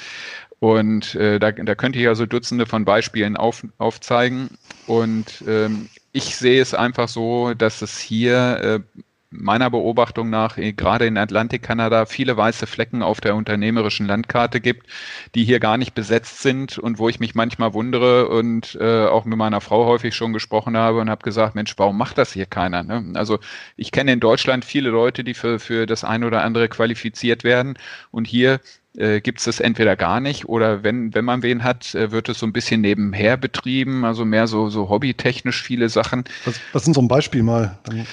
Und 0.59 1.15
äh, 1.15 1.39
da, 1.39 1.51
da 1.51 1.73
könnte 1.73 1.97
ich 1.97 2.07
also 2.07 2.27
Dutzende 2.27 2.67
von 2.67 2.85
Beispielen 2.85 3.35
auf, 3.35 3.65
aufzeigen. 3.79 4.49
Und 4.85 5.43
ähm, 5.47 5.89
ich 6.11 6.35
sehe 6.35 6.61
es 6.61 6.73
einfach 6.73 7.07
so, 7.07 7.53
dass 7.53 7.81
es 7.81 7.99
hier 7.99 8.83
äh, 8.95 9.01
meiner 9.31 9.69
Beobachtung 9.69 10.29
nach 10.29 10.57
äh, 10.57 10.73
gerade 10.73 11.05
in 11.05 11.17
Atlantik 11.17 11.61
Kanada 11.63 12.05
viele 12.05 12.35
weiße 12.35 12.67
Flecken 12.67 13.03
auf 13.03 13.21
der 13.21 13.35
unternehmerischen 13.35 14.07
Landkarte 14.07 14.59
gibt, 14.59 14.87
die 15.35 15.43
hier 15.43 15.59
gar 15.59 15.77
nicht 15.77 15.93
besetzt 15.93 16.41
sind 16.41 16.77
und 16.77 16.97
wo 16.99 17.09
ich 17.09 17.19
mich 17.19 17.35
manchmal 17.35 17.73
wundere 17.73 18.29
und 18.29 18.75
äh, 18.81 19.05
auch 19.05 19.25
mit 19.25 19.37
meiner 19.37 19.61
Frau 19.61 19.85
häufig 19.85 20.15
schon 20.15 20.33
gesprochen 20.33 20.75
habe 20.77 20.99
und 20.99 21.09
habe 21.09 21.23
gesagt, 21.23 21.55
Mensch, 21.55 21.73
warum 21.77 21.97
macht 21.97 22.17
das 22.17 22.33
hier 22.33 22.47
keiner? 22.47 22.83
Ne? 22.83 23.13
Also 23.15 23.39
ich 23.77 23.91
kenne 23.91 24.13
in 24.13 24.19
Deutschland 24.19 24.65
viele 24.65 24.89
Leute, 24.89 25.23
die 25.23 25.33
für, 25.35 25.59
für 25.59 25.85
das 25.85 26.03
eine 26.03 26.25
oder 26.25 26.43
andere 26.43 26.67
qualifiziert 26.69 27.43
werden 27.43 27.77
und 28.11 28.25
hier 28.25 28.59
äh, 28.97 29.21
gibt 29.21 29.39
es 29.39 29.45
das 29.45 29.59
entweder 29.59 29.95
gar 29.95 30.19
nicht 30.19 30.45
oder 30.47 30.83
wenn, 30.83 31.13
wenn 31.13 31.25
man 31.25 31.43
wen 31.43 31.63
hat, 31.63 31.93
äh, 31.95 32.11
wird 32.11 32.29
es 32.29 32.39
so 32.39 32.45
ein 32.45 32.53
bisschen 32.53 32.81
nebenher 32.81 33.37
betrieben, 33.37 34.05
also 34.05 34.25
mehr 34.25 34.47
so, 34.47 34.69
so 34.69 34.89
hobbytechnisch 34.89 35.61
viele 35.61 35.89
Sachen. 35.89 36.23
Was, 36.45 36.59
was 36.73 36.85
sind 36.85 36.93
so 36.93 37.01
ein 37.01 37.07
Beispiel 37.07 37.43
mal? 37.43 37.77
Dann 37.83 38.05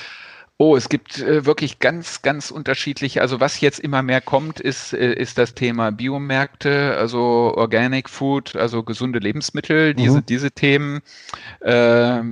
Oh, 0.58 0.74
es 0.74 0.88
gibt 0.88 1.18
äh, 1.18 1.44
wirklich 1.44 1.80
ganz, 1.80 2.22
ganz 2.22 2.50
unterschiedliche. 2.50 3.20
Also 3.20 3.40
was 3.40 3.60
jetzt 3.60 3.78
immer 3.78 4.02
mehr 4.02 4.22
kommt, 4.22 4.58
ist, 4.58 4.94
äh, 4.94 5.12
ist 5.12 5.36
das 5.36 5.52
Thema 5.52 5.92
Biomärkte, 5.92 6.96
also 6.96 7.52
Organic 7.54 8.08
Food, 8.08 8.56
also 8.56 8.82
gesunde 8.82 9.18
Lebensmittel, 9.18 9.92
mhm. 9.92 9.96
diese, 9.98 10.22
diese 10.22 10.50
Themen, 10.50 11.02
äh, 11.60 12.22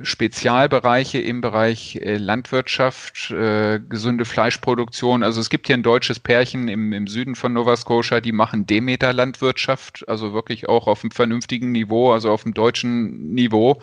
Spezialbereiche 0.00 1.18
im 1.18 1.40
Bereich 1.40 1.96
äh, 1.96 2.18
Landwirtschaft, 2.18 3.32
äh, 3.32 3.80
gesunde 3.80 4.24
Fleischproduktion. 4.24 5.24
Also 5.24 5.40
es 5.40 5.50
gibt 5.50 5.66
hier 5.66 5.76
ein 5.76 5.82
deutsches 5.82 6.20
Pärchen 6.20 6.68
im, 6.68 6.92
im 6.92 7.08
Süden 7.08 7.34
von 7.34 7.52
Nova 7.52 7.76
Scotia, 7.76 8.20
die 8.20 8.30
machen 8.30 8.64
Demeter-Landwirtschaft, 8.64 10.08
also 10.08 10.34
wirklich 10.34 10.68
auch 10.68 10.86
auf 10.86 11.02
einem 11.02 11.10
vernünftigen 11.10 11.72
Niveau, 11.72 12.12
also 12.12 12.30
auf 12.30 12.44
dem 12.44 12.54
deutschen 12.54 13.34
Niveau 13.34 13.80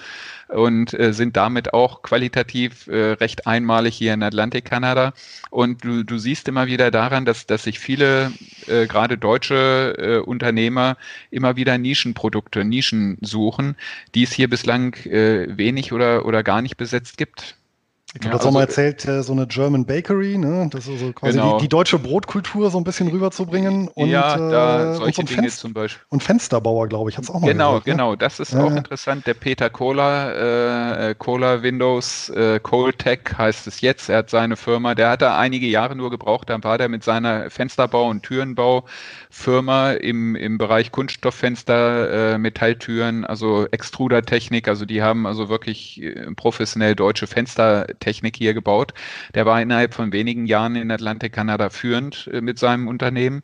und 0.48 0.94
äh, 0.94 1.14
sind 1.14 1.36
damit 1.38 1.74
auch 1.74 2.02
qualitativ 2.02 2.88
äh, 2.88 3.14
recht 3.14 3.48
einmalig 3.48 3.96
hier 3.96 4.14
in 4.14 4.24
Atlantik, 4.24 4.66
Kanada. 4.66 5.14
Und 5.50 5.84
du, 5.84 6.04
du 6.04 6.18
siehst 6.18 6.48
immer 6.48 6.68
wieder 6.68 6.92
daran, 6.92 7.26
dass, 7.26 7.46
dass 7.48 7.64
sich 7.64 7.80
viele, 7.80 8.32
äh, 8.68 8.88
gerade 8.88 9.18
deutsche 9.18 9.96
äh, 9.98 10.18
Unternehmer, 10.18 10.98
immer 11.32 11.56
wieder 11.56 11.78
Nischenprodukte, 11.78 12.64
Nischen 12.64 13.18
suchen, 13.22 13.76
die 14.14 14.24
es 14.24 14.34
hier 14.34 14.50
bislang 14.50 14.94
äh, 15.06 15.58
wenig 15.58 15.94
oder, 15.94 16.26
oder 16.26 16.44
gar 16.44 16.62
nicht 16.62 16.78
besetzt 16.78 17.18
gibt. 17.18 17.58
Ich 18.18 18.22
habe 18.22 18.28
ja, 18.28 18.32
das 18.32 18.42
also, 18.42 18.50
auch 18.50 18.54
mal 18.54 18.62
erzählt, 18.62 19.06
äh, 19.06 19.22
so 19.24 19.34
eine 19.34 19.46
German 19.46 19.86
Bakery, 19.86 20.38
ne? 20.38 20.70
Das 20.72 20.88
ist 20.88 21.02
so 21.02 21.12
quasi 21.12 21.38
genau. 21.38 21.58
die, 21.58 21.64
die, 21.64 21.68
deutsche 21.68 22.00
Brotkultur 22.00 22.72
so 22.72 22.78
ein 22.78 22.86
bisschen 22.86 23.10
rüberzubringen. 23.10 23.90
Und, 23.90 24.08
ja, 24.08 24.38
da 24.38 24.94
äh, 24.94 24.96
solche 24.96 25.22
und 25.22 25.30
so 25.30 25.36
Dinge 25.36 25.50
zum 25.50 25.74
Beispiel. 25.74 26.02
Und 26.08 26.24
Fensterbauer, 26.24 26.88
glaube 26.88 27.10
ich, 27.10 27.18
hat 27.18 27.26
es 27.26 27.30
auch 27.30 27.42
mal 27.42 27.52
Genau, 27.52 27.72
gesagt, 27.72 27.88
ne? 27.88 27.92
genau, 27.92 28.12
ne? 28.12 28.18
das 28.18 28.40
ist 28.40 28.54
ja. 28.54 28.64
auch 28.64 28.72
interessant. 28.72 29.28
Der 29.28 29.34
Peter 29.34 29.70
Kohler, 29.70 31.10
äh, 31.10 31.16
Kohler 31.16 31.62
Windows, 31.62 32.30
äh, 32.30 32.62
Coltech 32.62 33.20
heißt 33.38 33.68
es 33.68 33.82
jetzt. 33.82 34.08
Er 34.08 34.20
hat 34.20 34.30
seine 34.30 34.56
Firma, 34.56 34.96
der 34.96 35.10
hat 35.10 35.22
da 35.22 35.38
einige 35.38 35.68
Jahre 35.68 35.98
nur 35.98 36.10
gebraucht, 36.10 36.50
dann 36.50 36.64
war 36.64 36.78
der 36.78 36.88
mit 36.88 37.04
seiner 37.04 37.50
Fensterbau- 37.50 38.10
und 38.10 38.24
Türenbau 38.24 38.86
Firma 39.30 39.92
im, 39.92 40.38
im 40.38 40.58
Bereich 40.58 40.94
Kunststofffenster, 40.94 42.36
äh, 42.36 42.38
Metalltüren, 42.38 43.26
also 43.26 43.68
Extrudertechnik, 43.70 44.70
also 44.70 44.86
die 44.86 45.02
haben 45.02 45.28
also 45.28 45.50
wirklich 45.50 46.02
äh, 46.02 46.32
professionell 46.36 46.96
deutsche 46.96 47.28
Fenstertechnik 48.06 48.36
hier 48.36 48.54
gebaut. 48.54 48.94
Der 49.34 49.46
war 49.46 49.62
innerhalb 49.62 49.94
von 49.94 50.14
wenigen 50.14 50.46
Jahren 50.46 50.76
in 50.76 50.92
Atlantik, 50.92 51.34
Kanada 51.34 51.70
führend 51.70 52.30
äh, 52.32 52.42
mit 52.42 52.60
seinem 52.60 52.88
Unternehmen 52.88 53.42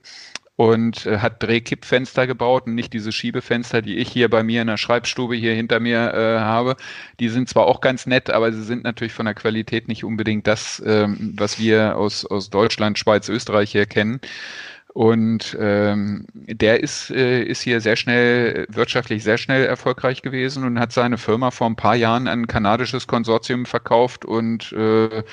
und 0.55 1.05
äh, 1.05 1.18
hat 1.18 1.41
Drehkippfenster 1.41 2.28
gebaut 2.28 2.68
und 2.68 2.76
nicht 2.76 2.93
diese 2.93 3.12
Schiebefenster, 3.12 3.82
die 3.82 3.97
ich 3.97 4.09
hier 4.09 4.30
bei 4.30 4.43
mir 4.43 4.62
in 4.62 4.68
der 4.68 4.78
Schreibstube 4.78 5.36
hier 5.36 5.53
hinter 5.53 5.80
mir 5.80 6.14
äh, 6.14 6.39
habe. 6.39 6.76
Die 7.20 7.30
sind 7.30 7.49
zwar 7.49 7.66
auch 7.66 7.82
ganz 7.82 8.05
nett, 8.05 8.30
aber 8.30 8.51
sie 8.53 8.64
sind 8.64 8.84
natürlich 8.84 9.14
von 9.14 9.26
der 9.26 9.36
Qualität 9.36 9.88
nicht 9.88 10.03
unbedingt 10.03 10.45
das, 10.45 10.82
ähm, 10.86 11.34
was 11.38 11.57
wir 11.57 11.97
aus, 11.97 12.26
aus 12.26 12.49
Deutschland, 12.49 12.99
Schweiz, 12.99 13.28
Österreich 13.30 13.72
hier 13.72 13.88
kennen. 13.88 14.20
Und 14.94 15.56
ähm, 15.58 16.26
der 16.34 16.82
ist, 16.82 17.12
äh, 17.12 17.44
ist 17.44 17.62
hier 17.62 17.80
sehr 17.80 17.96
schnell, 17.96 18.66
wirtschaftlich 18.70 19.24
sehr 19.24 19.38
schnell 19.38 19.64
erfolgreich 19.64 20.22
gewesen 20.22 20.66
und 20.66 20.80
hat 20.80 20.92
seine 20.92 21.18
Firma 21.18 21.52
vor 21.52 21.68
ein 21.68 21.78
paar 21.78 21.96
Jahren 21.96 22.28
an 22.28 22.42
ein 22.42 22.48
kanadisches 22.48 23.08
Konsortium 23.08 23.66
verkauft 23.66 24.26
und 24.26 24.74
äh, 24.74 25.24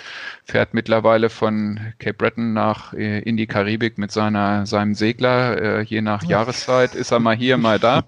fährt 0.44 0.74
mittlerweile 0.74 1.28
von 1.28 1.80
Cape 1.98 2.14
Breton 2.14 2.52
nach 2.52 2.92
äh, 2.92 3.18
in 3.20 3.36
die 3.36 3.48
Karibik 3.48 3.98
mit 3.98 4.12
seiner, 4.12 4.64
seinem 4.64 4.94
Segler. 4.94 5.60
Äh, 5.60 5.82
je 5.82 6.02
nach 6.02 6.22
Jahreszeit 6.22 6.94
ist 6.94 7.10
er 7.10 7.18
mal 7.18 7.34
hier, 7.34 7.56
mal 7.56 7.80
da. 7.80 8.04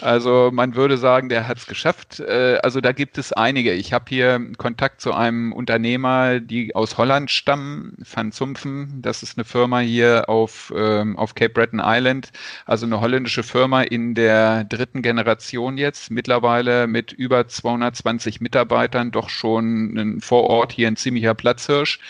Also 0.00 0.50
man 0.52 0.74
würde 0.74 0.96
sagen, 0.96 1.28
der 1.28 1.46
hat 1.46 1.58
es 1.58 1.66
geschafft. 1.66 2.20
Äh, 2.20 2.58
also 2.62 2.80
da 2.80 2.90
gibt 2.92 3.16
es 3.16 3.32
einige. 3.32 3.72
Ich 3.72 3.92
habe 3.92 4.06
hier 4.08 4.40
Kontakt 4.56 5.00
zu 5.00 5.12
einem 5.12 5.52
Unternehmer, 5.52 6.40
die 6.40 6.74
aus 6.74 6.98
Holland 6.98 7.30
stammen, 7.30 7.96
Van 8.12 8.32
Zumpfen. 8.32 9.00
Das 9.02 9.22
ist 9.22 9.38
eine 9.38 9.44
Firma 9.44 9.78
hier 9.80 10.28
auf, 10.28 10.72
ähm, 10.80 11.16
auf 11.16 11.34
Cape 11.34 11.50
Breton 11.50 11.80
Island. 11.82 12.30
Also 12.66 12.86
eine 12.86 13.00
holländische 13.00 13.42
Firma 13.42 13.82
in 13.82 14.14
der 14.14 14.64
dritten 14.64 15.02
Generation 15.02 15.78
jetzt. 15.78 16.10
Mittlerweile 16.10 16.86
mit 16.86 17.12
über 17.12 17.46
220 17.46 18.40
Mitarbeitern. 18.40 19.10
Doch 19.10 19.28
schon 19.28 19.96
ein, 19.96 20.20
vor 20.20 20.44
Ort 20.44 20.72
hier 20.72 20.88
ein 20.88 20.96
ziemlicher 20.96 21.34
Platzhirsch. 21.34 22.00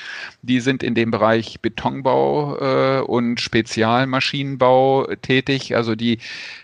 Die 0.42 0.60
sind 0.60 0.82
in 0.82 0.94
dem 0.94 1.10
Bereich 1.10 1.60
Betonbau 1.60 2.58
äh, 2.58 3.00
und 3.00 3.40
Spezialmaschinenbau 3.40 5.08
tätig. 5.22 5.76
Also 5.76 5.94
die, 5.94 6.18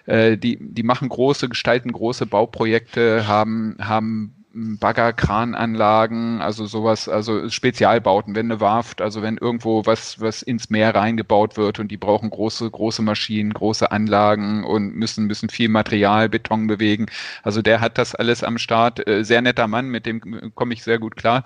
äh, 0.07 0.37
die, 0.37 0.59
die 0.61 0.83
machen 0.83 1.09
große, 1.09 1.49
gestalten 1.49 1.93
große 1.93 2.27
Bauprojekte, 2.27 3.27
haben, 3.27 3.77
haben 3.81 4.36
Bagger, 4.57 5.13
Krananlagen, 5.13 6.41
also 6.41 6.65
sowas, 6.65 7.11
also 7.11 7.51
Spezialbauten, 7.51 8.35
wenn 8.35 8.51
eine 8.51 8.59
Warft, 8.59 9.03
also 9.03 9.21
wenn 9.21 9.37
irgendwo 9.37 9.85
was, 9.85 10.19
was 10.19 10.41
ins 10.41 10.71
Meer 10.71 10.95
reingebaut 10.95 11.59
wird 11.59 11.79
und 11.79 11.89
die 11.89 11.99
brauchen 11.99 12.31
große, 12.31 12.71
große 12.71 13.03
Maschinen, 13.03 13.53
große 13.53 13.91
Anlagen 13.91 14.65
und 14.65 14.95
müssen, 14.97 15.27
müssen 15.27 15.51
viel 15.51 15.69
Material, 15.69 16.31
Beton 16.31 16.69
bewegen. 16.69 17.07
Also 17.43 17.61
der 17.61 17.81
hat 17.81 17.99
das 17.99 18.15
alles 18.15 18.43
am 18.43 18.57
Start. 18.57 19.07
Äh, 19.07 19.25
sehr 19.25 19.43
netter 19.43 19.69
Mann, 19.69 19.89
mit 19.89 20.07
dem 20.07 20.55
komme 20.55 20.73
ich 20.73 20.83
sehr 20.83 20.99
gut 20.99 21.17
klar 21.17 21.45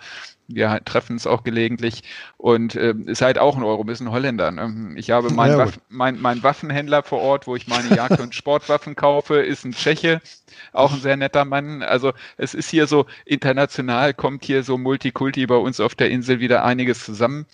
wir 0.54 0.80
treffen 0.84 1.16
es 1.16 1.26
auch 1.26 1.42
gelegentlich 1.44 2.02
und 2.36 2.74
äh, 2.74 2.94
ist 3.06 3.22
halt 3.22 3.38
auch 3.38 3.56
ein 3.56 3.62
Euro, 3.62 3.88
ist 3.90 4.00
ein 4.00 4.10
Holländer. 4.10 4.50
Ne? 4.50 4.94
Ich 4.96 5.10
habe 5.10 5.30
meinen 5.30 5.52
ja, 5.52 5.58
Waff, 5.58 5.80
mein, 5.88 6.20
mein 6.20 6.42
Waffenhändler 6.42 7.02
vor 7.02 7.20
Ort, 7.20 7.46
wo 7.46 7.56
ich 7.56 7.66
meine 7.66 7.94
Jagd- 7.94 8.20
und 8.20 8.34
Sportwaffen 8.34 8.96
kaufe, 8.96 9.36
ist 9.36 9.64
ein 9.64 9.72
Tscheche, 9.72 10.20
auch 10.72 10.92
ein 10.92 11.00
sehr 11.00 11.16
netter 11.16 11.44
Mann. 11.44 11.82
Also 11.82 12.12
es 12.36 12.54
ist 12.54 12.68
hier 12.70 12.86
so 12.86 13.06
international, 13.24 14.14
kommt 14.14 14.44
hier 14.44 14.62
so 14.62 14.78
Multikulti 14.78 15.46
bei 15.46 15.56
uns 15.56 15.80
auf 15.80 15.94
der 15.94 16.10
Insel 16.10 16.40
wieder 16.40 16.64
einiges 16.64 17.04
zusammen 17.04 17.46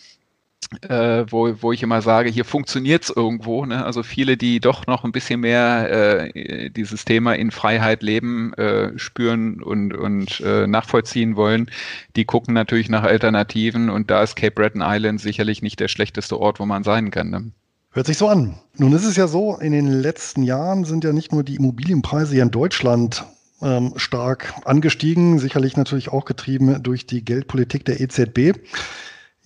äh, 0.82 1.24
wo, 1.30 1.54
wo 1.60 1.72
ich 1.72 1.82
immer 1.82 2.02
sage, 2.02 2.30
hier 2.30 2.44
funktioniert 2.44 3.04
es 3.04 3.10
irgendwo. 3.10 3.64
Ne? 3.64 3.84
Also 3.84 4.02
viele, 4.02 4.36
die 4.36 4.60
doch 4.60 4.86
noch 4.86 5.04
ein 5.04 5.12
bisschen 5.12 5.40
mehr 5.40 6.24
äh, 6.34 6.70
dieses 6.70 7.04
Thema 7.04 7.34
in 7.34 7.50
Freiheit 7.50 8.02
leben, 8.02 8.52
äh, 8.54 8.98
spüren 8.98 9.62
und, 9.62 9.94
und 9.94 10.40
äh, 10.40 10.66
nachvollziehen 10.66 11.36
wollen, 11.36 11.70
die 12.16 12.24
gucken 12.24 12.54
natürlich 12.54 12.88
nach 12.88 13.04
Alternativen 13.04 13.90
und 13.90 14.10
da 14.10 14.22
ist 14.22 14.36
Cape 14.36 14.52
Breton 14.52 14.82
Island 14.84 15.20
sicherlich 15.20 15.62
nicht 15.62 15.80
der 15.80 15.88
schlechteste 15.88 16.38
Ort, 16.38 16.60
wo 16.60 16.66
man 16.66 16.84
sein 16.84 17.10
kann. 17.10 17.30
Ne? 17.30 17.50
Hört 17.92 18.06
sich 18.06 18.18
so 18.18 18.28
an. 18.28 18.58
Nun 18.76 18.92
ist 18.92 19.04
es 19.04 19.16
ja 19.16 19.26
so, 19.26 19.56
in 19.56 19.72
den 19.72 19.88
letzten 19.88 20.42
Jahren 20.42 20.84
sind 20.84 21.04
ja 21.04 21.12
nicht 21.12 21.32
nur 21.32 21.44
die 21.44 21.56
Immobilienpreise 21.56 22.34
hier 22.34 22.42
in 22.42 22.50
Deutschland 22.50 23.24
ähm, 23.62 23.94
stark 23.96 24.52
angestiegen, 24.64 25.38
sicherlich 25.38 25.76
natürlich 25.76 26.10
auch 26.10 26.24
getrieben 26.24 26.82
durch 26.82 27.06
die 27.06 27.24
Geldpolitik 27.24 27.84
der 27.84 28.00
EZB. 28.00 28.58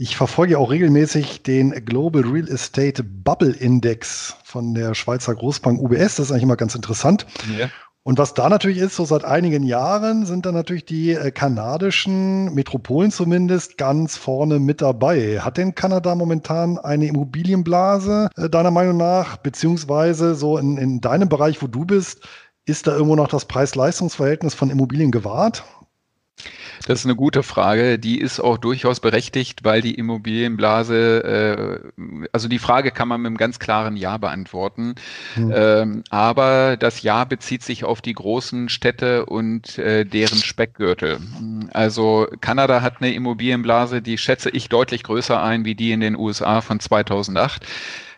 Ich 0.03 0.17
verfolge 0.17 0.59
auch 0.59 0.71
regelmäßig 0.71 1.43
den 1.43 1.73
Global 1.85 2.23
Real 2.23 2.49
Estate 2.49 3.05
Bubble 3.05 3.51
Index 3.51 4.35
von 4.45 4.73
der 4.73 4.95
Schweizer 4.95 5.35
Großbank 5.35 5.79
UBS. 5.79 6.17
Das 6.17 6.21
ist 6.21 6.33
eigentlich 6.33 6.45
immer 6.45 6.57
ganz 6.57 6.75
interessant. 6.75 7.27
Ja. 7.59 7.69
Und 8.03 8.17
was 8.17 8.33
da 8.33 8.49
natürlich 8.49 8.79
ist, 8.79 8.97
so 8.97 9.05
seit 9.05 9.27
einigen 9.27 9.63
Jahren 9.63 10.25
sind 10.25 10.47
dann 10.47 10.55
natürlich 10.55 10.87
die 10.87 11.11
äh, 11.11 11.31
kanadischen 11.31 12.55
Metropolen 12.55 13.11
zumindest 13.11 13.77
ganz 13.77 14.17
vorne 14.17 14.59
mit 14.59 14.81
dabei. 14.81 15.41
Hat 15.41 15.59
denn 15.59 15.75
Kanada 15.75 16.15
momentan 16.15 16.79
eine 16.79 17.07
Immobilienblase, 17.07 18.31
äh, 18.39 18.49
deiner 18.49 18.71
Meinung 18.71 18.97
nach? 18.97 19.37
Beziehungsweise 19.37 20.35
so 20.35 20.57
in, 20.57 20.79
in 20.79 21.03
deinem 21.03 21.29
Bereich, 21.29 21.61
wo 21.61 21.67
du 21.67 21.85
bist, 21.85 22.27
ist 22.65 22.87
da 22.87 22.93
irgendwo 22.93 23.17
noch 23.17 23.29
das 23.29 23.45
Preis-Leistungs-Verhältnis 23.45 24.55
von 24.55 24.71
Immobilien 24.71 25.11
gewahrt? 25.11 25.63
Das 26.87 27.01
ist 27.01 27.05
eine 27.05 27.15
gute 27.15 27.43
Frage. 27.43 27.99
Die 27.99 28.19
ist 28.19 28.41
auch 28.41 28.57
durchaus 28.57 29.01
berechtigt, 29.01 29.65
weil 29.65 29.83
die 29.83 29.95
Immobilienblase, 29.95 31.83
äh, 31.95 32.21
also 32.33 32.49
die 32.49 32.59
Frage 32.59 32.91
kann 32.91 33.09
man 33.09 33.21
mit 33.21 33.29
einem 33.29 33.37
ganz 33.37 33.59
klaren 33.59 33.97
Ja 33.97 34.17
beantworten. 34.17 34.95
Mhm. 35.37 35.53
Ähm, 35.55 36.05
aber 36.11 36.77
das 36.79 37.03
Ja 37.03 37.25
bezieht 37.25 37.63
sich 37.63 37.85
auf 37.85 38.01
die 38.01 38.15
großen 38.15 38.69
Städte 38.69 39.27
und 39.27 39.79
äh, 39.79 40.05
deren 40.05 40.39
Speckgürtel. 40.39 41.19
Also 41.73 42.27
Kanada 42.41 42.81
hat 42.81 43.01
eine 43.01 43.13
Immobilienblase, 43.13 44.01
die 44.01 44.17
schätze 44.17 44.51
ich 44.51 44.69
deutlich 44.69 45.03
größer 45.03 45.43
ein 45.43 45.65
wie 45.65 45.75
die 45.75 45.93
in 45.93 46.01
den 46.01 46.17
USA 46.17 46.61
von 46.63 46.81
2008. 46.81 47.67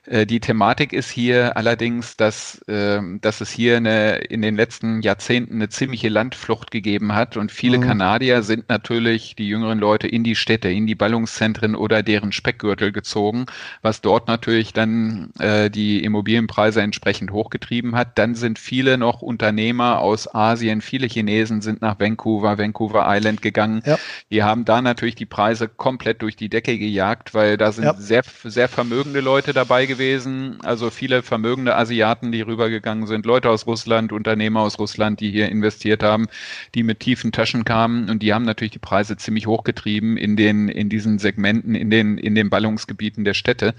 Äh, 0.06 0.26
die 0.26 0.40
Thematik 0.40 0.92
ist 0.92 1.10
hier 1.10 1.56
allerdings, 1.56 2.16
dass, 2.16 2.60
äh, 2.66 3.00
dass 3.20 3.40
es 3.40 3.50
hier 3.50 3.76
eine, 3.76 4.16
in 4.16 4.42
den 4.42 4.56
letzten 4.56 5.00
Jahrzehnten 5.00 5.54
eine 5.54 5.68
ziemliche 5.68 6.08
Landflucht 6.08 6.70
gegeben 6.70 7.14
hat 7.14 7.36
und 7.36 7.52
viele 7.52 7.78
mhm. 7.78 7.82
Kanadier 7.82 8.42
sind 8.42 8.68
natürlich, 8.68 9.36
die 9.36 9.48
jüngeren 9.48 9.78
Leute, 9.78 10.08
in 10.08 10.24
die 10.24 10.34
Städte, 10.34 10.68
in 10.68 10.86
die 10.86 10.96
Ballungszentren 10.96 11.76
oder 11.76 12.02
deren 12.02 12.32
Speckgürtel 12.32 12.90
gezogen, 12.90 13.46
was 13.82 14.00
dort 14.00 14.26
natürlich 14.26 14.72
dann 14.72 15.30
äh, 15.38 15.70
die 15.70 16.02
Immobilienpreise 16.02 16.82
entsprechend 16.82 17.30
hochgetrieben 17.30 17.94
hat. 17.94 18.18
Dann 18.18 18.34
sind 18.34 18.58
viele 18.58 18.98
noch 18.98 19.22
Unternehmer 19.22 20.00
aus 20.00 20.32
Asien, 20.34 20.80
viele 20.80 21.06
Chinesen 21.06 21.62
sind 21.62 21.80
nach 21.80 22.00
Vancouver, 22.00 22.58
Vancouver 22.58 23.04
Island 23.06 23.40
gegangen. 23.40 23.82
Ja. 23.86 23.98
Die 24.30 24.42
haben 24.42 24.64
da 24.64 24.82
natürlich 24.82 25.14
die 25.14 25.26
Preise 25.26 25.68
komplett 25.68 26.22
durch 26.22 26.34
die 26.34 26.48
Decke 26.48 26.76
gejagt, 26.76 27.34
weil 27.34 27.56
da 27.56 27.70
sind 27.70 27.84
ja. 27.84 27.94
sehr, 27.94 28.22
sehr 28.44 28.68
vermögende 28.68 29.20
Leute 29.20 29.52
dabei 29.52 29.86
gewesen, 29.92 30.58
also 30.62 30.90
viele 30.90 31.22
vermögende 31.22 31.76
Asiaten, 31.76 32.32
die 32.32 32.40
rübergegangen 32.40 33.06
sind, 33.06 33.26
Leute 33.26 33.50
aus 33.50 33.66
Russland, 33.66 34.10
Unternehmer 34.10 34.60
aus 34.60 34.78
Russland, 34.78 35.20
die 35.20 35.30
hier 35.30 35.48
investiert 35.50 36.02
haben, 36.02 36.28
die 36.74 36.82
mit 36.82 37.00
tiefen 37.00 37.30
Taschen 37.30 37.64
kamen. 37.64 38.08
Und 38.08 38.22
die 38.22 38.32
haben 38.32 38.44
natürlich 38.44 38.72
die 38.72 38.78
Preise 38.78 39.16
ziemlich 39.16 39.46
hochgetrieben 39.46 40.16
in 40.16 40.36
den, 40.36 40.68
in 40.68 40.88
diesen 40.88 41.18
Segmenten, 41.18 41.74
in 41.74 41.90
den, 41.90 42.16
in 42.16 42.34
den 42.34 42.48
Ballungsgebieten 42.48 43.24
der 43.24 43.34
Städte 43.34 43.74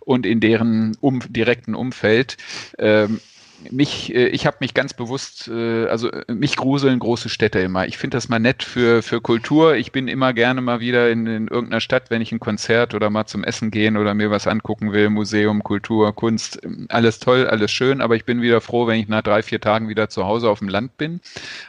und 0.00 0.26
in 0.26 0.40
deren 0.40 0.96
um, 1.00 1.20
direkten 1.28 1.74
Umfeld. 1.74 2.36
Ähm, 2.78 3.20
mich, 3.70 4.14
äh, 4.14 4.28
ich 4.28 4.46
habe 4.46 4.58
mich 4.60 4.74
ganz 4.74 4.94
bewusst, 4.94 5.48
äh, 5.48 5.86
also 5.86 6.10
äh, 6.10 6.32
mich 6.32 6.56
gruseln 6.56 6.98
große 6.98 7.28
Städte 7.28 7.60
immer. 7.60 7.86
Ich 7.86 7.98
finde 7.98 8.16
das 8.16 8.28
mal 8.28 8.38
nett 8.38 8.62
für, 8.62 9.02
für 9.02 9.20
Kultur. 9.20 9.76
Ich 9.76 9.92
bin 9.92 10.08
immer 10.08 10.32
gerne 10.32 10.60
mal 10.60 10.80
wieder 10.80 11.10
in, 11.10 11.26
in 11.26 11.48
irgendeiner 11.48 11.80
Stadt, 11.80 12.10
wenn 12.10 12.22
ich 12.22 12.32
ein 12.32 12.40
Konzert 12.40 12.94
oder 12.94 13.10
mal 13.10 13.26
zum 13.26 13.44
Essen 13.44 13.70
gehen 13.70 13.96
oder 13.96 14.14
mir 14.14 14.30
was 14.30 14.46
angucken 14.46 14.92
will, 14.92 15.10
Museum, 15.10 15.62
Kultur, 15.62 16.14
Kunst, 16.14 16.60
alles 16.88 17.18
toll, 17.18 17.46
alles 17.46 17.70
schön, 17.70 18.00
aber 18.00 18.16
ich 18.16 18.24
bin 18.24 18.42
wieder 18.42 18.60
froh, 18.60 18.86
wenn 18.86 19.00
ich 19.00 19.08
nach 19.08 19.22
drei, 19.22 19.42
vier 19.42 19.60
Tagen 19.60 19.88
wieder 19.88 20.08
zu 20.08 20.24
Hause 20.24 20.48
auf 20.48 20.58
dem 20.58 20.68
Land 20.68 20.96
bin. 20.96 21.20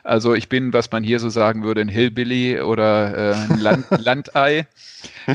Also 0.04 0.34
ich 0.34 0.50
bin, 0.50 0.74
was 0.74 0.92
man 0.92 1.04
hier 1.04 1.20
so 1.20 1.30
sagen 1.30 1.64
würde, 1.64 1.82
ein 1.82 1.90
Hillbilly 1.90 2.62
oder 2.62 3.34
äh, 3.34 3.54
ein 3.54 3.60
Land, 3.60 3.86
Landei. 3.98 4.68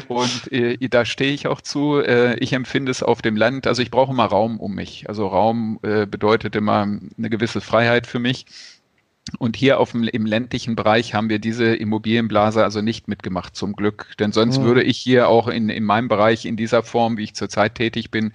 Und 0.09 0.53
äh, 0.53 0.77
da 0.89 1.05
stehe 1.05 1.33
ich 1.33 1.47
auch 1.47 1.61
zu. 1.61 2.01
Äh, 2.01 2.37
ich 2.39 2.53
empfinde 2.53 2.91
es 2.91 3.03
auf 3.03 3.23
dem 3.23 3.37
Land, 3.37 3.67
also 3.67 3.83
ich 3.83 3.91
brauche 3.91 4.13
immer 4.13 4.25
Raum 4.25 4.59
um 4.59 4.75
mich. 4.75 5.09
Also 5.09 5.27
Raum 5.27 5.79
äh, 5.83 6.07
bedeutet 6.51 6.57
immer 6.57 6.99
eine 7.19 7.31
gewisse 7.31 7.61
Freiheit 7.61 8.07
für 8.07 8.19
mich. 8.19 8.47
Und 9.39 9.57
hier 9.57 9.79
auf 9.79 9.93
dem, 9.93 10.05
im 10.05 10.27
ländlichen 10.27 10.75
Bereich 10.75 11.15
haben 11.15 11.29
wir 11.29 11.39
diese 11.39 11.77
Immobilienblase 11.77 12.65
also 12.65 12.81
nicht 12.81 13.07
mitgemacht, 13.07 13.55
zum 13.55 13.75
Glück. 13.75 14.13
Denn 14.19 14.33
sonst 14.33 14.59
mhm. 14.59 14.65
würde 14.65 14.83
ich 14.83 14.99
hier 14.99 15.29
auch 15.29 15.47
in, 15.47 15.69
in 15.69 15.85
meinem 15.85 16.09
Bereich 16.09 16.47
in 16.47 16.57
dieser 16.57 16.83
Form, 16.83 17.17
wie 17.17 17.25
ich 17.25 17.35
zurzeit 17.35 17.77
tätig 17.77 18.11
bin, 18.11 18.33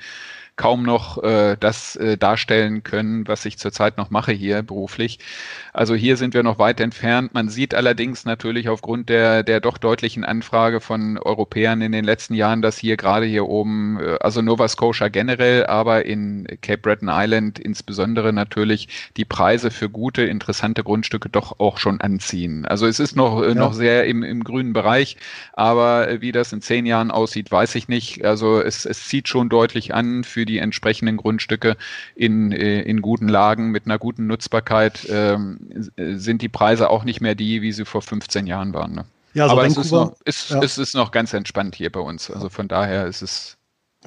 kaum 0.56 0.84
noch 0.84 1.22
äh, 1.22 1.58
das 1.60 1.96
äh, 1.98 2.18
darstellen 2.18 2.84
können, 2.84 3.28
was 3.28 3.46
ich 3.46 3.58
zurzeit 3.58 3.98
noch 3.98 4.10
mache 4.10 4.32
hier 4.32 4.64
beruflich. 4.64 5.20
Also 5.74 5.96
hier 5.96 6.16
sind 6.16 6.34
wir 6.34 6.44
noch 6.44 6.60
weit 6.60 6.80
entfernt. 6.80 7.34
Man 7.34 7.50
sieht 7.50 7.74
allerdings 7.76 8.24
natürlich 8.24 8.70
aufgrund 8.70 9.10
der, 9.10 9.44
der 9.44 9.60
doch 9.60 9.78
deutlichen 9.78 10.24
Anfrage 10.24 10.80
von 10.80 11.18
Europäern 11.18 11.82
in 11.82 11.92
den 11.92 12.06
letzten 12.06 12.34
Jahren, 12.34 12.62
dass 12.62 12.78
hier 12.78 12.96
gerade 12.96 13.26
hier 13.26 13.48
oben, 13.48 14.00
äh, 14.00 14.18
also 14.22 14.42
Nova 14.42 14.70
Scotia 14.70 15.10
generell, 15.10 15.66
aber 15.66 16.06
in 16.06 16.48
Cape 16.62 16.78
Breton 16.78 17.10
Island 17.12 17.60
insbesondere 17.60 18.32
natürlich 18.32 18.88
die 19.18 19.26
Preise 19.26 19.72
für 19.72 19.90
gute, 19.90 20.24
interessante 20.24 20.84
Grundstücke 20.84 21.28
doch 21.28 21.60
auch 21.60 21.78
schon 21.78 22.00
anziehen. 22.00 22.66
Also 22.66 22.88
es 22.88 23.02
ist 23.02 23.18
noch, 23.18 23.42
äh, 23.42 23.50
ja. 23.50 23.56
noch 23.56 23.74
sehr 23.74 24.06
im, 24.06 24.24
im 24.24 24.44
grünen 24.46 24.72
Bereich, 24.72 25.18
aber 25.52 26.08
äh, 26.08 26.22
wie 26.22 26.32
das 26.32 26.54
in 26.54 26.62
zehn 26.62 26.86
Jahren 26.86 27.12
aussieht, 27.12 27.52
weiß 27.52 27.76
ich 27.76 27.90
nicht. 27.90 28.24
Also 28.24 28.62
es, 28.62 28.86
es 28.86 29.06
zieht 29.06 29.28
schon 29.28 29.50
deutlich 29.50 29.94
an 29.94 30.24
für 30.24 30.45
die 30.46 30.60
entsprechenden 30.60 31.18
Grundstücke 31.18 31.78
in, 32.16 32.52
äh, 32.52 32.82
in 32.82 33.02
guten 33.02 33.28
Lagen 33.28 33.72
mit 33.72 33.86
einer 33.86 33.98
guten 33.98 34.28
Nutzbarkeit 34.28 35.08
ähm, 35.10 35.60
sind 35.96 36.42
die 36.42 36.50
Preise 36.50 36.90
auch 36.90 37.04
nicht 37.04 37.22
mehr 37.22 37.36
die, 37.36 37.62
wie 37.62 37.72
sie 37.72 37.86
vor 37.86 38.02
15 38.02 38.48
Jahren 38.48 38.74
waren. 38.74 38.94
Ne? 38.94 39.06
Ja, 39.34 39.44
also 39.44 39.54
Aber 39.56 39.64
Vancouver, 39.64 39.84
es, 39.84 39.86
ist 39.86 39.92
noch, 39.92 40.16
ist, 40.26 40.50
ja. 40.50 40.62
es 40.62 40.78
ist 40.78 40.96
noch 40.96 41.12
ganz 41.12 41.34
entspannt 41.34 41.76
hier 41.76 41.92
bei 41.92 42.00
uns. 42.00 42.32
Also 42.32 42.50
von 42.50 42.68
daher 42.68 43.06
ist 43.06 43.22
es 43.22 43.58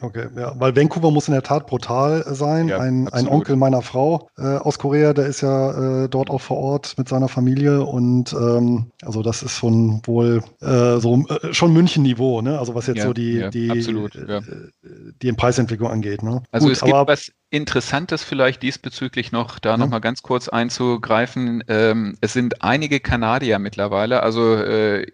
Okay, 0.00 0.28
ja, 0.36 0.52
weil 0.58 0.76
Vancouver 0.76 1.10
muss 1.10 1.28
in 1.28 1.34
der 1.34 1.42
Tat 1.42 1.66
brutal 1.66 2.24
sein. 2.26 2.68
Ja, 2.68 2.78
ein, 2.78 3.08
ein, 3.08 3.26
Onkel 3.28 3.56
meiner 3.56 3.82
Frau 3.82 4.28
äh, 4.38 4.42
aus 4.42 4.78
Korea, 4.78 5.12
der 5.12 5.26
ist 5.26 5.40
ja 5.40 6.04
äh, 6.04 6.08
dort 6.08 6.30
auch 6.30 6.40
vor 6.40 6.58
Ort 6.58 6.94
mit 6.96 7.08
seiner 7.08 7.28
Familie 7.28 7.84
und 7.84 8.32
ähm, 8.32 8.90
also 9.02 9.22
das 9.22 9.42
ist 9.42 9.56
schon 9.56 10.00
wohl 10.04 10.42
äh, 10.60 10.98
so 10.98 11.24
äh, 11.28 11.52
schon 11.52 11.72
München-Niveau, 11.72 12.42
ne? 12.42 12.58
Also 12.58 12.74
was 12.74 12.86
jetzt 12.86 12.98
ja, 12.98 13.04
so 13.04 13.12
die 13.12 13.48
die 13.50 13.70
absolut, 13.70 14.14
äh, 14.14 14.40
die 15.22 15.32
Preisentwicklung 15.32 15.90
angeht. 15.90 16.22
Ne? 16.22 16.42
Also 16.50 16.66
Gut, 16.66 16.76
es 16.76 16.82
gibt 16.82 16.94
was 16.94 17.32
Interessantes 17.50 18.22
vielleicht 18.22 18.62
diesbezüglich 18.62 19.32
noch, 19.32 19.58
da 19.58 19.70
ja. 19.70 19.76
noch 19.78 19.88
mal 19.88 20.00
ganz 20.00 20.22
kurz 20.22 20.48
einzugreifen. 20.48 21.64
Ähm, 21.68 22.16
es 22.20 22.34
sind 22.34 22.62
einige 22.62 23.00
Kanadier 23.00 23.58
mittlerweile, 23.58 24.22
also 24.22 24.54
äh, 24.54 25.06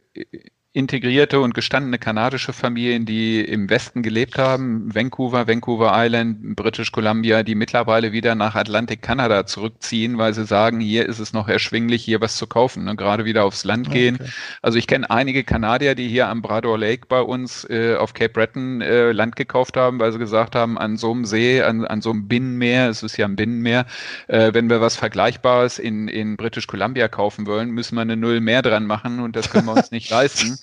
integrierte 0.74 1.38
und 1.38 1.54
gestandene 1.54 2.00
kanadische 2.00 2.52
Familien, 2.52 3.06
die 3.06 3.40
im 3.40 3.70
Westen 3.70 4.02
gelebt 4.02 4.38
haben, 4.38 4.92
Vancouver, 4.92 5.46
Vancouver 5.46 5.92
Island, 5.94 6.56
British 6.56 6.90
Columbia, 6.90 7.44
die 7.44 7.54
mittlerweile 7.54 8.10
wieder 8.10 8.34
nach 8.34 8.56
Atlantik 8.56 9.00
Kanada 9.00 9.46
zurückziehen, 9.46 10.18
weil 10.18 10.34
sie 10.34 10.44
sagen, 10.44 10.80
hier 10.80 11.06
ist 11.06 11.20
es 11.20 11.32
noch 11.32 11.46
erschwinglich, 11.46 12.02
hier 12.02 12.20
was 12.20 12.36
zu 12.36 12.48
kaufen, 12.48 12.84
ne? 12.84 12.96
gerade 12.96 13.24
wieder 13.24 13.44
aufs 13.44 13.62
Land 13.62 13.92
gehen. 13.92 14.16
Okay. 14.16 14.30
Also 14.62 14.76
ich 14.76 14.88
kenne 14.88 15.08
einige 15.08 15.44
Kanadier, 15.44 15.94
die 15.94 16.08
hier 16.08 16.26
am 16.26 16.42
Brador 16.42 16.76
Lake 16.76 17.06
bei 17.08 17.20
uns 17.20 17.64
äh, 17.70 17.94
auf 17.94 18.12
Cape 18.12 18.30
Breton 18.30 18.80
äh, 18.80 19.12
Land 19.12 19.36
gekauft 19.36 19.76
haben, 19.76 20.00
weil 20.00 20.10
sie 20.10 20.18
gesagt 20.18 20.56
haben, 20.56 20.76
an 20.76 20.96
so 20.96 21.12
einem 21.12 21.24
See, 21.24 21.62
an, 21.62 21.84
an 21.84 22.02
so 22.02 22.10
einem 22.10 22.26
Binnenmeer, 22.26 22.88
es 22.88 23.04
ist 23.04 23.16
ja 23.16 23.26
ein 23.26 23.36
Binnenmeer, 23.36 23.86
äh, 24.26 24.52
wenn 24.52 24.68
wir 24.68 24.80
was 24.80 24.96
Vergleichbares 24.96 25.78
in, 25.78 26.08
in 26.08 26.36
British 26.36 26.66
Columbia 26.66 27.06
kaufen 27.06 27.46
wollen, 27.46 27.70
müssen 27.70 27.94
wir 27.94 28.02
eine 28.02 28.16
Null 28.16 28.40
mehr 28.40 28.62
dran 28.62 28.86
machen 28.86 29.20
und 29.20 29.36
das 29.36 29.50
können 29.50 29.66
wir 29.66 29.74
uns 29.74 29.92
nicht 29.92 30.10
leisten. 30.14 30.58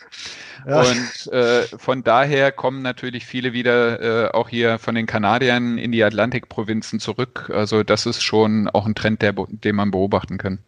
Ja. 0.67 0.81
Und 0.81 1.33
äh, 1.33 1.63
von 1.77 2.03
daher 2.03 2.51
kommen 2.51 2.81
natürlich 2.81 3.25
viele 3.25 3.53
wieder 3.53 4.27
äh, 4.27 4.31
auch 4.31 4.49
hier 4.49 4.77
von 4.79 4.95
den 4.95 5.05
Kanadiern 5.05 5.77
in 5.77 5.91
die 5.91 6.03
Atlantikprovinzen 6.03 6.99
zurück. 6.99 7.51
Also 7.53 7.83
das 7.83 8.05
ist 8.05 8.21
schon 8.21 8.67
auch 8.67 8.85
ein 8.85 8.95
Trend, 8.95 9.21
der, 9.21 9.33
den 9.33 9.75
man 9.75 9.91
beobachten 9.91 10.37
kann. 10.37 10.59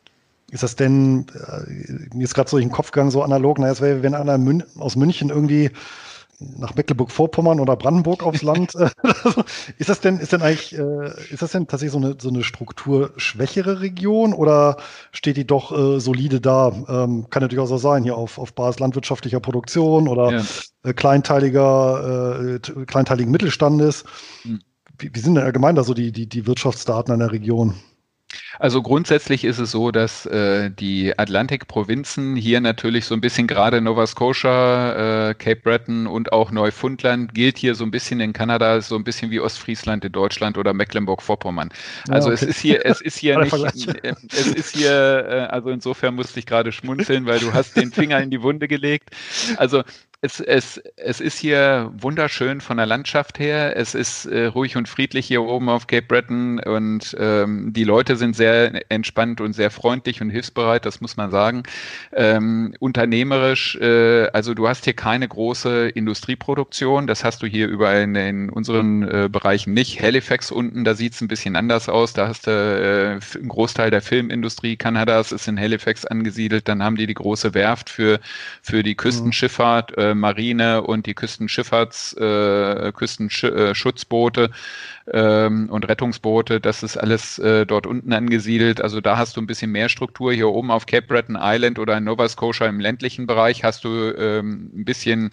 Ist 0.51 0.63
das 0.63 0.75
denn, 0.75 1.25
äh, 1.33 2.15
mir 2.15 2.23
ist 2.23 2.35
gerade 2.35 2.49
so 2.49 2.57
in 2.57 2.67
den 2.67 2.71
Kopf 2.71 2.91
gegangen, 2.91 3.11
so 3.11 3.23
analog, 3.23 3.59
naja, 3.59 3.71
es 3.71 3.81
wäre, 3.81 4.03
wenn 4.03 4.13
einer 4.13 4.39
aus 4.77 4.95
München 4.95 5.29
irgendwie 5.29 5.71
nach 6.57 6.75
Mecklenburg-Vorpommern 6.75 7.59
oder 7.59 7.75
Brandenburg 7.75 8.23
aufs 8.23 8.41
Land. 8.41 8.73
Ist 9.77 9.89
das 9.89 9.99
denn, 9.99 10.17
ist 10.19 10.33
denn 10.33 10.41
eigentlich, 10.41 10.77
äh, 10.77 11.31
ist 11.31 11.41
das 11.41 11.51
denn 11.51 11.67
tatsächlich 11.67 11.91
so 11.91 11.97
eine, 11.97 12.15
so 12.19 12.29
eine 12.29 12.43
strukturschwächere 12.43 13.81
Region 13.81 14.33
oder 14.33 14.77
steht 15.11 15.37
die 15.37 15.47
doch 15.47 15.71
äh, 15.71 15.99
solide 15.99 16.41
da? 16.41 16.71
Ähm, 16.87 17.29
kann 17.29 17.41
natürlich 17.41 17.63
auch 17.63 17.67
so 17.67 17.77
sein, 17.77 18.03
hier 18.03 18.15
auf, 18.15 18.37
auf 18.37 18.53
Basis 18.53 18.79
landwirtschaftlicher 18.79 19.39
Produktion 19.39 20.07
oder 20.07 20.31
ja. 20.31 20.43
äh, 20.83 20.93
kleinteiliger, 20.93 22.55
äh, 22.55 22.85
kleinteiligen 22.85 23.31
Mittelstandes. 23.31 24.03
Hm. 24.43 24.59
Wie, 24.97 25.11
wie 25.13 25.19
sind 25.19 25.35
denn 25.35 25.43
allgemein 25.43 25.75
da 25.75 25.83
so 25.83 25.93
die, 25.93 26.11
die, 26.11 26.27
die 26.27 26.45
Wirtschaftsdaten 26.45 27.13
in 27.13 27.19
der 27.19 27.31
Region? 27.31 27.75
Also 28.59 28.81
grundsätzlich 28.81 29.43
ist 29.43 29.59
es 29.59 29.71
so, 29.71 29.91
dass 29.91 30.25
äh, 30.25 30.69
die 30.69 31.17
Atlantikprovinzen 31.17 32.35
hier 32.35 32.61
natürlich 32.61 33.05
so 33.05 33.15
ein 33.15 33.21
bisschen 33.21 33.47
gerade 33.47 33.81
Nova 33.81 34.05
Scotia, 34.05 35.29
äh, 35.29 35.33
Cape 35.33 35.61
Breton 35.61 36.07
und 36.07 36.31
auch 36.31 36.51
Neufundland 36.51 37.33
gilt 37.33 37.57
hier 37.57 37.75
so 37.75 37.83
ein 37.83 37.91
bisschen 37.91 38.19
in 38.19 38.33
Kanada 38.33 38.79
so 38.81 38.95
ein 38.95 39.03
bisschen 39.03 39.31
wie 39.31 39.39
Ostfriesland 39.39 40.05
in 40.05 40.11
Deutschland 40.11 40.57
oder 40.57 40.73
Mecklenburg-Vorpommern. 40.73 41.69
Also 42.09 42.29
ja, 42.29 42.35
okay. 42.35 42.45
es 42.45 42.49
ist 42.49 42.59
hier, 42.59 42.85
es 42.85 43.01
ist 43.01 43.17
hier 43.17 43.39
nicht, 43.39 43.87
äh, 44.03 44.13
es 44.31 44.47
ist 44.47 44.75
hier, 44.75 45.25
äh, 45.27 45.53
also 45.53 45.69
insofern 45.69 46.15
musste 46.15 46.39
ich 46.39 46.45
gerade 46.45 46.71
schmunzeln, 46.71 47.25
weil 47.25 47.39
du 47.39 47.53
hast 47.53 47.75
den 47.75 47.91
Finger 47.91 48.21
in 48.21 48.29
die 48.29 48.41
Wunde 48.41 48.67
gelegt. 48.67 49.09
Also 49.57 49.83
es, 50.23 50.39
es, 50.39 50.81
es 50.95 51.19
ist 51.19 51.37
hier 51.37 51.91
wunderschön 51.97 52.61
von 52.61 52.77
der 52.77 52.85
Landschaft 52.85 53.39
her. 53.39 53.75
Es 53.75 53.93
ist 53.93 54.25
äh, 54.25 54.45
ruhig 54.45 54.77
und 54.77 54.87
friedlich 54.87 55.27
hier 55.27 55.43
oben 55.43 55.67
auf 55.67 55.85
Cape 55.85 56.07
Breton 56.07 56.59
und 56.59 57.13
ähm, 57.19 57.73
die 57.73 57.83
Leute 57.83 58.15
sind 58.15 58.33
sehr 58.33 58.89
entspannt 58.89 59.41
und 59.41 59.51
sehr 59.51 59.69
freundlich 59.69 60.21
und 60.21 60.29
hilfsbereit, 60.29 60.85
das 60.85 61.01
muss 61.01 61.17
man 61.17 61.29
sagen. 61.29 61.63
Ähm, 62.13 62.73
unternehmerisch, 62.79 63.75
äh, 63.75 64.27
also 64.27 64.53
du 64.53 64.65
hast 64.65 64.85
hier 64.85 64.93
keine 64.93 65.27
große 65.27 65.89
Industrieproduktion, 65.89 67.05
das 67.05 67.25
hast 67.25 67.43
du 67.43 67.47
hier 67.47 67.67
überall 67.67 68.03
in, 68.03 68.15
in 68.15 68.49
unseren 68.49 69.03
äh, 69.03 69.29
Bereichen 69.29 69.73
nicht. 69.73 70.01
Halifax 70.01 70.51
unten, 70.51 70.85
da 70.85 70.93
sieht 70.93 71.15
es 71.15 71.21
ein 71.21 71.27
bisschen 71.27 71.57
anders 71.57 71.89
aus. 71.89 72.13
Da 72.13 72.29
hast 72.29 72.47
du 72.47 72.51
äh, 72.51 73.37
einen 73.37 73.49
Großteil 73.49 73.91
der 73.91 74.01
Filmindustrie 74.01 74.77
Kanadas 74.77 75.33
ist 75.33 75.49
in 75.49 75.59
Halifax 75.59 76.05
angesiedelt. 76.05 76.69
Dann 76.69 76.81
haben 76.81 76.95
die 76.95 77.07
die 77.07 77.13
große 77.13 77.53
Werft 77.53 77.89
für, 77.89 78.21
für 78.61 78.83
die 78.83 78.95
Küstenschifffahrt. 78.95 79.97
Mhm 79.97 80.12
Marine 80.15 80.83
und 80.83 81.05
die 81.05 81.13
Küstenschifffahrts, 81.13 82.13
äh, 82.13 82.91
Küstenschutzboote 82.93 84.49
ähm, 85.11 85.69
und 85.69 85.87
Rettungsboote. 85.87 86.59
Das 86.59 86.83
ist 86.83 86.97
alles 86.97 87.39
äh, 87.39 87.65
dort 87.65 87.87
unten 87.87 88.13
angesiedelt. 88.13 88.81
Also 88.81 89.01
da 89.01 89.17
hast 89.17 89.37
du 89.37 89.41
ein 89.41 89.47
bisschen 89.47 89.71
mehr 89.71 89.89
Struktur. 89.89 90.33
Hier 90.33 90.49
oben 90.49 90.71
auf 90.71 90.85
Cape 90.85 91.07
Breton 91.07 91.37
Island 91.39 91.79
oder 91.79 91.97
in 91.97 92.03
Nova 92.05 92.27
Scotia 92.27 92.67
im 92.67 92.79
ländlichen 92.79 93.27
Bereich 93.27 93.63
hast 93.63 93.83
du 93.83 93.89
ähm, 94.17 94.71
ein 94.73 94.85
bisschen 94.85 95.31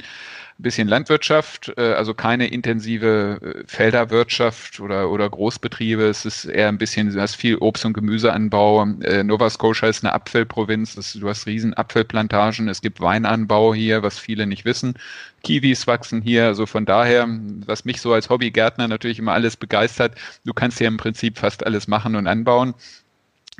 bisschen 0.62 0.88
Landwirtschaft, 0.88 1.72
äh, 1.76 1.92
also 1.92 2.14
keine 2.14 2.48
intensive 2.48 3.40
äh, 3.42 3.64
Felderwirtschaft 3.66 4.80
oder, 4.80 5.10
oder 5.10 5.28
Großbetriebe. 5.28 6.02
Es 6.04 6.24
ist 6.24 6.44
eher 6.44 6.68
ein 6.68 6.78
bisschen, 6.78 7.12
du 7.12 7.20
hast 7.20 7.36
viel 7.36 7.56
Obst- 7.56 7.84
und 7.84 7.92
Gemüseanbau. 7.92 8.86
Äh, 9.02 9.24
Nova 9.24 9.50
Scotia 9.50 9.88
ist 9.88 10.04
eine 10.04 10.12
Apfelprovinz, 10.12 10.94
du 11.14 11.28
hast 11.28 11.46
riesen 11.46 11.74
Apfelplantagen, 11.74 12.68
es 12.68 12.80
gibt 12.80 13.00
Weinanbau 13.00 13.74
hier, 13.74 14.02
was 14.02 14.18
viele 14.18 14.46
nicht 14.46 14.64
wissen. 14.64 14.94
Kiwis 15.42 15.86
wachsen 15.86 16.20
hier, 16.20 16.46
also 16.46 16.66
von 16.66 16.84
daher, 16.84 17.26
was 17.66 17.84
mich 17.84 18.00
so 18.00 18.12
als 18.12 18.28
Hobbygärtner 18.28 18.88
natürlich 18.88 19.18
immer 19.18 19.32
alles 19.32 19.56
begeistert, 19.56 20.14
du 20.44 20.52
kannst 20.52 20.78
hier 20.78 20.88
im 20.88 20.98
Prinzip 20.98 21.38
fast 21.38 21.64
alles 21.64 21.88
machen 21.88 22.14
und 22.16 22.26
anbauen. 22.26 22.74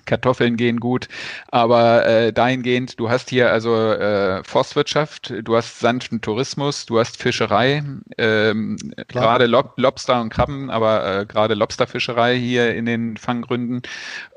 Kartoffeln 0.04 0.56
gehen 0.56 0.80
gut, 0.80 1.08
aber 1.48 2.06
äh, 2.06 2.32
dahingehend, 2.32 2.98
du 2.98 3.10
hast 3.10 3.30
hier 3.30 3.50
also 3.50 3.74
äh, 3.74 4.42
Forstwirtschaft, 4.44 5.32
du 5.42 5.56
hast 5.56 5.80
sanften 5.80 6.20
Tourismus, 6.20 6.86
du 6.86 6.98
hast 6.98 7.20
Fischerei, 7.20 7.82
ähm, 8.18 8.76
gerade 9.08 9.46
Lob 9.46 9.74
Lobster 9.76 10.20
und 10.20 10.30
Krabben, 10.30 10.70
aber 10.70 11.20
äh, 11.20 11.26
gerade 11.26 11.54
Lobsterfischerei 11.54 12.36
hier 12.38 12.74
in 12.74 12.86
den 12.86 13.16
Fanggründen 13.16 13.82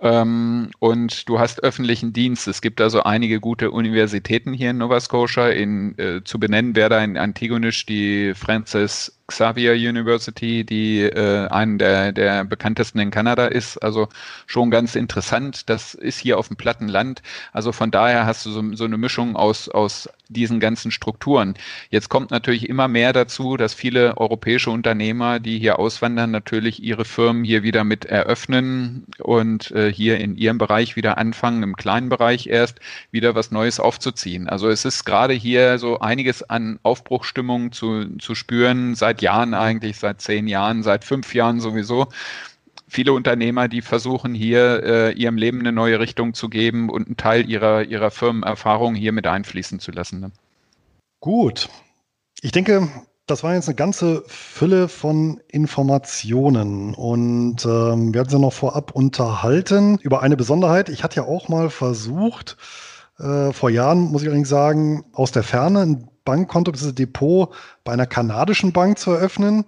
ähm, 0.01 0.71
und 0.79 1.27
du 1.29 1.39
hast 1.39 1.63
öffentlichen 1.63 2.13
Dienst. 2.13 2.47
Es 2.47 2.61
gibt 2.61 2.81
also 2.81 3.03
einige 3.03 3.39
gute 3.39 3.71
Universitäten 3.71 4.53
hier 4.53 4.71
in 4.71 4.77
Nova 4.77 4.99
Scotia, 4.99 5.49
in, 5.49 5.97
äh, 5.97 6.23
zu 6.23 6.39
benennen 6.39 6.75
wäre 6.75 6.89
da 6.89 7.03
in 7.03 7.17
Antigonish 7.17 7.85
die 7.85 8.33
Francis 8.35 9.17
Xavier 9.27 9.73
University, 9.73 10.65
die 10.65 11.01
äh, 11.01 11.47
einen 11.47 11.77
der, 11.77 12.11
der 12.11 12.43
bekanntesten 12.43 12.99
in 12.99 13.11
Kanada 13.11 13.45
ist. 13.45 13.77
Also 13.77 14.09
schon 14.47 14.69
ganz 14.69 14.95
interessant. 14.95 15.69
Das 15.69 15.93
ist 15.93 16.19
hier 16.19 16.37
auf 16.37 16.49
dem 16.49 16.57
platten 16.57 16.87
Land. 16.87 17.21
Also 17.53 17.71
von 17.71 17.89
daher 17.91 18.25
hast 18.25 18.45
du 18.45 18.51
so, 18.51 18.75
so 18.75 18.83
eine 18.83 18.97
Mischung 18.97 19.35
aus, 19.35 19.69
aus 19.69 20.09
diesen 20.29 20.59
ganzen 20.59 20.91
Strukturen. 20.91 21.55
Jetzt 21.89 22.09
kommt 22.09 22.31
natürlich 22.31 22.69
immer 22.69 22.87
mehr 22.87 23.13
dazu, 23.13 23.57
dass 23.57 23.73
viele 23.73 24.17
europäische 24.17 24.71
Unternehmer, 24.71 25.39
die 25.39 25.59
hier 25.59 25.79
auswandern, 25.79 26.31
natürlich 26.31 26.81
ihre 26.81 27.05
Firmen 27.05 27.43
hier 27.43 27.63
wieder 27.63 27.83
mit 27.83 28.05
eröffnen 28.05 29.05
und 29.19 29.71
äh, 29.71 29.91
hier 29.91 30.19
in 30.19 30.35
ihrem 30.35 30.57
Bereich 30.57 30.95
wieder 30.95 31.17
anfangen, 31.17 31.63
im 31.63 31.75
kleinen 31.75 32.09
Bereich 32.09 32.47
erst 32.47 32.79
wieder 33.11 33.35
was 33.35 33.51
Neues 33.51 33.79
aufzuziehen. 33.79 34.47
Also 34.47 34.69
es 34.69 34.85
ist 34.85 35.03
gerade 35.05 35.33
hier 35.33 35.77
so 35.77 35.99
einiges 35.99 36.43
an 36.43 36.79
Aufbruchstimmung 36.83 37.71
zu, 37.71 38.17
zu 38.17 38.35
spüren, 38.35 38.95
seit 38.95 39.21
Jahren 39.21 39.53
eigentlich, 39.53 39.97
seit 39.97 40.21
zehn 40.21 40.47
Jahren, 40.47 40.83
seit 40.83 41.03
fünf 41.03 41.33
Jahren 41.33 41.59
sowieso 41.59 42.07
viele 42.93 43.13
Unternehmer, 43.13 43.67
die 43.67 43.81
versuchen 43.81 44.33
hier 44.33 44.83
äh, 44.83 45.13
ihrem 45.13 45.35
Leben 45.35 45.59
eine 45.59 45.71
neue 45.71 45.99
Richtung 45.99 46.33
zu 46.33 46.47
geben 46.47 46.89
und 46.89 47.07
einen 47.07 47.17
Teil 47.17 47.49
ihrer, 47.49 47.83
ihrer 47.83 48.11
Firmenerfahrung 48.11 48.95
hier 48.95 49.11
mit 49.11 49.27
einfließen 49.27 49.79
zu 49.79 49.91
lassen. 49.91 50.19
Ne? 50.19 50.31
Gut. 51.19 51.69
Ich 52.41 52.51
denke, 52.51 52.87
das 53.25 53.43
war 53.43 53.53
jetzt 53.53 53.67
eine 53.67 53.75
ganze 53.75 54.23
Fülle 54.27 54.87
von 54.87 55.39
Informationen 55.47 56.93
und 56.93 57.65
ähm, 57.65 58.13
wir 58.13 58.21
hatten 58.21 58.33
ja 58.33 58.39
noch 58.39 58.53
vorab 58.53 58.91
unterhalten 58.91 59.97
über 60.01 60.21
eine 60.21 60.37
Besonderheit. 60.37 60.89
Ich 60.89 61.03
hatte 61.03 61.17
ja 61.17 61.23
auch 61.23 61.47
mal 61.49 61.69
versucht, 61.69 62.57
äh, 63.19 63.53
vor 63.53 63.69
Jahren, 63.69 64.11
muss 64.11 64.21
ich 64.21 64.27
allerdings 64.27 64.49
sagen, 64.49 65.05
aus 65.13 65.31
der 65.31 65.43
Ferne 65.43 65.81
ein 65.81 66.09
Bankkonto 66.25 66.71
bzw. 66.71 66.91
Depot 66.93 67.49
bei 67.83 67.93
einer 67.93 68.05
kanadischen 68.05 68.73
Bank 68.73 68.99
zu 68.99 69.11
eröffnen, 69.11 69.65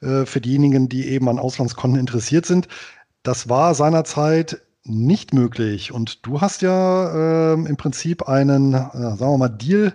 äh, 0.00 0.24
für 0.26 0.40
diejenigen, 0.40 0.88
die 0.88 1.08
eben 1.08 1.28
an 1.28 1.38
Auslandskonten 1.38 1.98
interessiert 1.98 2.46
sind. 2.46 2.68
Das 3.22 3.48
war 3.48 3.74
seinerzeit 3.74 4.60
nicht 4.84 5.34
möglich. 5.34 5.92
Und 5.92 6.24
du 6.26 6.40
hast 6.40 6.62
ja 6.62 7.52
äh, 7.52 7.54
im 7.54 7.76
Prinzip 7.76 8.28
einen, 8.28 8.74
äh, 8.74 8.76
sagen 8.76 9.18
wir 9.18 9.38
mal, 9.38 9.48
Deal 9.48 9.92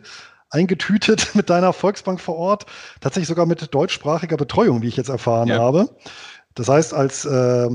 eingetütet 0.50 1.32
mit 1.34 1.50
deiner 1.50 1.74
Volksbank 1.74 2.20
vor 2.20 2.36
Ort, 2.36 2.66
tatsächlich 3.00 3.30
sogar 3.30 3.46
mit 3.46 3.74
deutschsprachiger 3.74 4.38
Betreuung, 4.38 4.82
wie 4.82 4.88
ich 4.88 4.98
jetzt 4.98 5.10
erfahren 5.10 5.48
ja. 5.48 5.60
habe. 5.60 5.90
Das 6.56 6.68
heißt, 6.68 6.94
als 6.94 7.26
äh, 7.26 7.70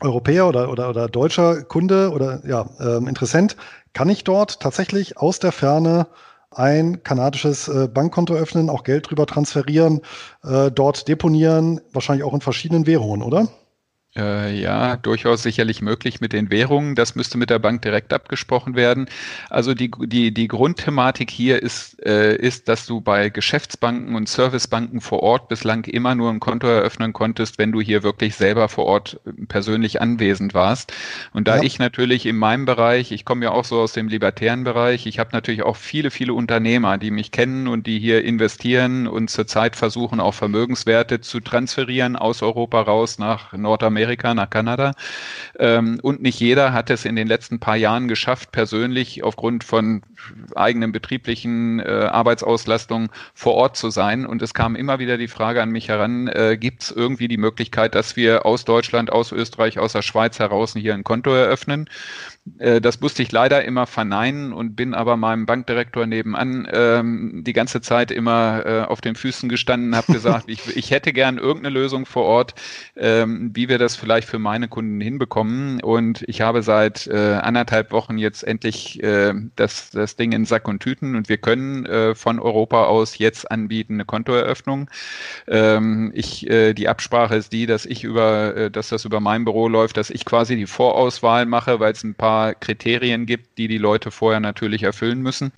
Europäer 0.00 0.48
oder, 0.48 0.70
oder, 0.70 0.88
oder 0.88 1.08
deutscher 1.08 1.62
Kunde 1.62 2.10
oder 2.10 2.42
ja, 2.46 2.68
äh, 2.80 2.96
Interessent 2.96 3.56
kann 3.92 4.08
ich 4.08 4.24
dort 4.24 4.60
tatsächlich 4.60 5.18
aus 5.18 5.38
der 5.38 5.52
Ferne 5.52 6.06
ein 6.56 7.02
kanadisches 7.02 7.68
äh, 7.68 7.88
Bankkonto 7.88 8.34
öffnen, 8.34 8.70
auch 8.70 8.84
Geld 8.84 9.10
drüber 9.10 9.26
transferieren, 9.26 10.00
äh, 10.44 10.70
dort 10.70 11.08
deponieren, 11.08 11.80
wahrscheinlich 11.92 12.24
auch 12.24 12.34
in 12.34 12.40
verschiedenen 12.40 12.86
Währungen, 12.86 13.22
oder? 13.22 13.48
Äh, 14.14 14.60
ja, 14.60 14.96
durchaus 14.96 15.42
sicherlich 15.42 15.80
möglich 15.80 16.20
mit 16.20 16.34
den 16.34 16.50
Währungen. 16.50 16.94
Das 16.94 17.14
müsste 17.14 17.38
mit 17.38 17.48
der 17.48 17.58
Bank 17.58 17.80
direkt 17.80 18.12
abgesprochen 18.12 18.76
werden. 18.76 19.08
Also 19.48 19.72
die, 19.72 19.90
die, 19.90 20.34
die 20.34 20.48
Grundthematik 20.48 21.30
hier 21.30 21.62
ist, 21.62 21.91
äh, 22.04 22.36
ist, 22.36 22.68
dass 22.68 22.86
du 22.86 23.00
bei 23.00 23.28
Geschäftsbanken 23.28 24.14
und 24.14 24.28
Servicebanken 24.28 25.00
vor 25.00 25.22
Ort 25.22 25.48
bislang 25.48 25.84
immer 25.84 26.14
nur 26.14 26.30
ein 26.30 26.40
Konto 26.40 26.66
eröffnen 26.66 27.12
konntest, 27.12 27.58
wenn 27.58 27.72
du 27.72 27.80
hier 27.80 28.02
wirklich 28.02 28.34
selber 28.34 28.68
vor 28.68 28.86
Ort 28.86 29.20
äh, 29.24 29.46
persönlich 29.46 30.00
anwesend 30.00 30.54
warst. 30.54 30.92
Und 31.32 31.48
da 31.48 31.56
ja. 31.56 31.62
ich 31.62 31.78
natürlich 31.78 32.26
in 32.26 32.36
meinem 32.36 32.64
Bereich, 32.64 33.12
ich 33.12 33.24
komme 33.24 33.44
ja 33.44 33.50
auch 33.52 33.64
so 33.64 33.80
aus 33.80 33.92
dem 33.92 34.08
libertären 34.08 34.64
Bereich, 34.64 35.06
ich 35.06 35.18
habe 35.18 35.30
natürlich 35.32 35.62
auch 35.62 35.76
viele, 35.76 36.10
viele 36.10 36.34
Unternehmer, 36.34 36.98
die 36.98 37.10
mich 37.10 37.30
kennen 37.30 37.68
und 37.68 37.86
die 37.86 37.98
hier 37.98 38.24
investieren 38.24 39.06
und 39.06 39.30
zurzeit 39.30 39.76
versuchen, 39.76 40.20
auch 40.20 40.34
Vermögenswerte 40.34 41.20
zu 41.20 41.40
transferieren 41.40 42.16
aus 42.16 42.42
Europa 42.42 42.80
raus 42.80 43.18
nach 43.18 43.52
Nordamerika 43.52 44.02
Amerika, 44.02 44.34
nach 44.34 44.50
Kanada. 44.50 44.92
Ähm, 45.58 45.98
und 46.02 46.22
nicht 46.22 46.40
jeder 46.40 46.72
hat 46.72 46.90
es 46.90 47.04
in 47.04 47.16
den 47.16 47.28
letzten 47.28 47.60
paar 47.60 47.76
Jahren 47.76 48.08
geschafft, 48.08 48.52
persönlich 48.52 49.22
aufgrund 49.22 49.64
von 49.64 50.02
eigenen 50.54 50.92
betrieblichen 50.92 51.80
äh, 51.80 51.91
Arbeitsauslastung 51.92 53.10
vor 53.34 53.54
Ort 53.54 53.76
zu 53.76 53.90
sein. 53.90 54.26
Und 54.26 54.42
es 54.42 54.54
kam 54.54 54.76
immer 54.76 54.98
wieder 54.98 55.18
die 55.18 55.28
Frage 55.28 55.62
an 55.62 55.70
mich 55.70 55.88
heran, 55.88 56.28
äh, 56.28 56.56
gibt 56.58 56.82
es 56.82 56.90
irgendwie 56.90 57.28
die 57.28 57.36
Möglichkeit, 57.36 57.94
dass 57.94 58.16
wir 58.16 58.46
aus 58.46 58.64
Deutschland, 58.64 59.12
aus 59.12 59.32
Österreich, 59.32 59.78
aus 59.78 59.92
der 59.92 60.02
Schweiz 60.02 60.38
heraus 60.38 60.74
hier 60.74 60.94
ein 60.94 61.04
Konto 61.04 61.32
eröffnen? 61.34 61.88
Äh, 62.58 62.80
das 62.80 63.00
musste 63.00 63.22
ich 63.22 63.30
leider 63.30 63.64
immer 63.64 63.86
verneinen 63.86 64.52
und 64.52 64.74
bin 64.74 64.94
aber 64.94 65.16
meinem 65.16 65.46
Bankdirektor 65.46 66.06
nebenan 66.06 66.68
ähm, 66.72 67.42
die 67.46 67.52
ganze 67.52 67.80
Zeit 67.80 68.10
immer 68.10 68.66
äh, 68.66 68.80
auf 68.82 69.00
den 69.00 69.14
Füßen 69.14 69.48
gestanden, 69.48 69.94
habe 69.94 70.12
gesagt, 70.12 70.44
ich, 70.48 70.76
ich 70.76 70.90
hätte 70.90 71.12
gern 71.12 71.38
irgendeine 71.38 71.74
Lösung 71.74 72.04
vor 72.04 72.24
Ort, 72.24 72.54
ähm, 72.96 73.50
wie 73.54 73.68
wir 73.68 73.78
das 73.78 73.94
vielleicht 73.94 74.28
für 74.28 74.40
meine 74.40 74.68
Kunden 74.68 75.00
hinbekommen. 75.00 75.80
Und 75.82 76.24
ich 76.26 76.40
habe 76.40 76.62
seit 76.62 77.06
äh, 77.06 77.38
anderthalb 77.40 77.92
Wochen 77.92 78.18
jetzt 78.18 78.42
endlich 78.42 79.02
äh, 79.02 79.34
das, 79.54 79.90
das 79.90 80.16
Ding 80.16 80.32
in 80.32 80.44
Sack 80.44 80.66
und 80.66 80.80
Tüten 80.80 81.14
und 81.14 81.28
wir 81.28 81.38
können 81.38 81.86
äh, 81.86 82.14
von 82.14 82.40
Europa 82.40 82.84
aus 82.86 83.18
jetzt 83.18 83.50
anbieten 83.50 83.94
eine 83.94 84.04
Kontoeröffnung. 84.04 84.90
Ähm, 85.46 86.10
ich, 86.14 86.48
äh, 86.50 86.74
die 86.74 86.88
Absprache 86.88 87.36
ist 87.36 87.52
die, 87.52 87.66
dass 87.66 87.86
ich 87.86 88.02
über, 88.02 88.56
äh, 88.56 88.70
dass 88.70 88.88
das 88.88 89.04
über 89.04 89.20
mein 89.20 89.44
Büro 89.44 89.68
läuft, 89.68 89.96
dass 89.96 90.10
ich 90.10 90.24
quasi 90.24 90.56
die 90.56 90.66
Vorauswahl 90.66 91.46
mache, 91.46 91.78
weil 91.78 91.92
es 91.92 92.02
ein 92.02 92.14
paar 92.14 92.31
paar 92.32 92.54
Kriterien 92.54 93.26
gibt, 93.26 93.58
die 93.58 93.68
die 93.68 93.76
Leute 93.76 94.10
vorher 94.10 94.40
natürlich 94.40 94.84
erfüllen 94.84 95.20
müssen. 95.20 95.52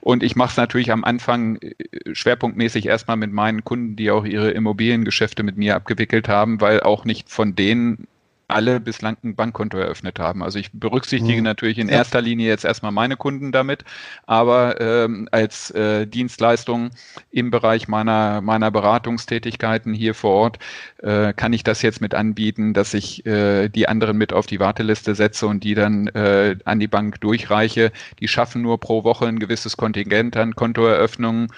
Und 0.00 0.24
ich 0.24 0.34
mache 0.34 0.50
es 0.50 0.56
natürlich 0.56 0.90
am 0.90 1.04
Anfang 1.04 1.58
äh, 1.62 1.74
schwerpunktmäßig 2.12 2.86
erstmal 2.86 3.16
mit 3.16 3.32
meinen 3.32 3.62
Kunden, 3.62 3.94
die 3.94 4.10
auch 4.10 4.24
ihre 4.24 4.50
Immobiliengeschäfte 4.50 5.44
mit 5.44 5.56
mir 5.56 5.76
abgewickelt 5.76 6.28
haben, 6.28 6.60
weil 6.60 6.80
auch 6.80 7.04
nicht 7.04 7.30
von 7.30 7.54
denen 7.54 8.08
alle 8.48 8.80
bislang 8.80 9.16
ein 9.22 9.36
Bankkonto 9.36 9.76
eröffnet 9.76 10.18
haben. 10.18 10.42
Also 10.42 10.58
ich 10.58 10.70
berücksichtige 10.72 11.38
mhm. 11.38 11.44
natürlich 11.44 11.78
in 11.78 11.88
ja. 11.88 11.96
erster 11.96 12.22
Linie 12.22 12.48
jetzt 12.48 12.64
erstmal 12.64 12.92
meine 12.92 13.16
Kunden 13.16 13.52
damit, 13.52 13.84
aber 14.26 14.80
ähm, 14.80 15.28
als 15.30 15.70
äh, 15.72 16.06
Dienstleistung 16.06 16.90
im 17.30 17.50
Bereich 17.50 17.88
meiner, 17.88 18.40
meiner 18.40 18.70
Beratungstätigkeiten 18.70 19.92
hier 19.92 20.14
vor 20.14 20.32
Ort 20.32 20.58
äh, 20.98 21.34
kann 21.34 21.52
ich 21.52 21.62
das 21.62 21.82
jetzt 21.82 22.00
mit 22.00 22.14
anbieten, 22.14 22.72
dass 22.72 22.94
ich 22.94 23.26
äh, 23.26 23.68
die 23.68 23.86
anderen 23.86 24.16
mit 24.16 24.32
auf 24.32 24.46
die 24.46 24.60
Warteliste 24.60 25.14
setze 25.14 25.46
und 25.46 25.62
die 25.62 25.74
dann 25.74 26.08
äh, 26.08 26.56
an 26.64 26.80
die 26.80 26.88
Bank 26.88 27.20
durchreiche. 27.20 27.92
Die 28.18 28.28
schaffen 28.28 28.62
nur 28.62 28.80
pro 28.80 29.04
Woche 29.04 29.26
ein 29.26 29.38
gewisses 29.38 29.76
Kontingent 29.76 30.36
an 30.38 30.54
Kontoeröffnungen. 30.54 31.48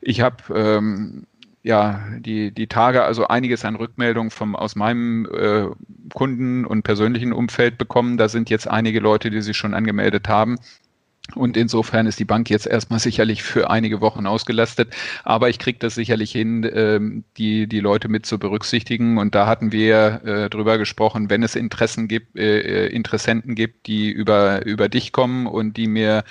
Ich 0.00 0.20
habe 0.20 0.36
ähm, 0.54 1.26
ja, 1.66 2.00
die, 2.20 2.52
die 2.52 2.68
Tage 2.68 3.02
also 3.02 3.26
einiges 3.26 3.64
an 3.64 3.74
Rückmeldungen 3.74 4.30
vom, 4.30 4.54
aus 4.54 4.76
meinem 4.76 5.26
äh, 5.26 5.66
Kunden- 6.14 6.64
und 6.64 6.84
persönlichen 6.84 7.32
Umfeld 7.32 7.76
bekommen. 7.76 8.18
Da 8.18 8.28
sind 8.28 8.50
jetzt 8.50 8.68
einige 8.68 9.00
Leute, 9.00 9.30
die 9.30 9.42
sich 9.42 9.56
schon 9.56 9.74
angemeldet 9.74 10.28
haben. 10.28 10.58
Und 11.34 11.56
insofern 11.56 12.06
ist 12.06 12.20
die 12.20 12.24
Bank 12.24 12.50
jetzt 12.50 12.68
erstmal 12.68 13.00
sicherlich 13.00 13.42
für 13.42 13.68
einige 13.68 14.00
Wochen 14.00 14.26
ausgelastet. 14.26 14.94
Aber 15.24 15.48
ich 15.48 15.58
kriege 15.58 15.80
das 15.80 15.96
sicherlich 15.96 16.30
hin, 16.30 16.70
ähm, 16.72 17.24
die, 17.36 17.66
die 17.66 17.80
Leute 17.80 18.08
mit 18.08 18.26
zu 18.26 18.38
berücksichtigen. 18.38 19.18
Und 19.18 19.34
da 19.34 19.48
hatten 19.48 19.72
wir 19.72 20.20
äh, 20.24 20.48
drüber 20.48 20.78
gesprochen, 20.78 21.30
wenn 21.30 21.42
es 21.42 21.56
Interessen 21.56 22.06
gibt, 22.06 22.38
äh, 22.38 22.84
äh 22.84 22.86
Interessenten 22.94 23.56
gibt, 23.56 23.88
die 23.88 24.08
über, 24.12 24.64
über 24.64 24.88
dich 24.88 25.10
kommen 25.10 25.48
und 25.48 25.76
die 25.76 25.88
mir 25.88 26.22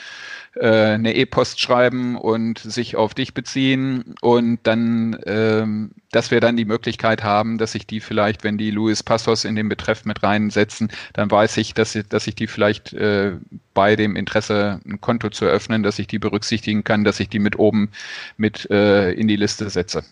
äh, 0.56 0.94
eine 0.94 1.16
E-Post 1.16 1.60
schreiben 1.60 2.18
und 2.18 2.60
sich 2.60 2.96
auf 2.96 3.14
dich 3.14 3.34
beziehen 3.34 4.16
und 4.22 4.60
dann, 4.64 5.18
ähm, 5.26 5.92
dass 6.12 6.32
wir 6.32 6.40
dann 6.40 6.58
die 6.58 6.66
Möglichkeit 6.66 7.24
haben, 7.24 7.58
dass 7.58 7.76
ich 7.76 7.88
die 7.88 8.00
vielleicht, 8.00 8.44
wenn 8.44 8.58
die 8.58 8.72
Luis 8.72 9.04
Passos 9.04 9.46
in 9.46 9.56
den 9.56 9.70
Betreff 9.70 10.06
mit 10.06 10.24
reinsetzen, 10.24 10.90
dann 11.14 11.30
weiß 11.30 11.58
ich, 11.58 11.74
dass, 11.74 11.98
dass 12.10 12.28
ich 12.28 12.36
die 12.36 12.48
vielleicht 12.48 12.94
äh, 12.94 13.34
bei 13.74 13.96
dem 13.96 14.16
Interesse 14.16 14.80
ein 14.86 15.02
Konto 15.02 15.30
zu 15.30 15.46
eröffnen, 15.46 15.84
dass 15.84 16.00
ich 16.00 16.08
die 16.08 16.20
berücksichtigen 16.20 16.84
kann, 16.84 17.04
dass 17.04 17.20
ich 17.20 17.30
die 17.30 17.40
mit 17.40 17.60
oben 17.60 17.92
mit 18.38 18.70
äh, 18.72 19.12
in 19.12 19.28
die 19.28 19.36
Liste 19.36 19.70
setze. 19.70 20.04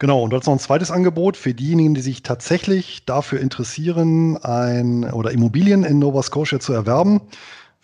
Genau, 0.00 0.22
und 0.22 0.34
hast 0.34 0.46
noch 0.46 0.54
ein 0.54 0.58
zweites 0.58 0.90
Angebot 0.90 1.36
für 1.36 1.54
diejenigen, 1.54 1.94
die 1.94 2.00
sich 2.00 2.22
tatsächlich 2.22 3.04
dafür 3.06 3.40
interessieren, 3.40 4.36
ein 4.38 5.04
oder 5.04 5.30
Immobilien 5.30 5.84
in 5.84 6.00
Nova 6.00 6.22
Scotia 6.22 6.58
zu 6.58 6.72
erwerben. 6.72 7.20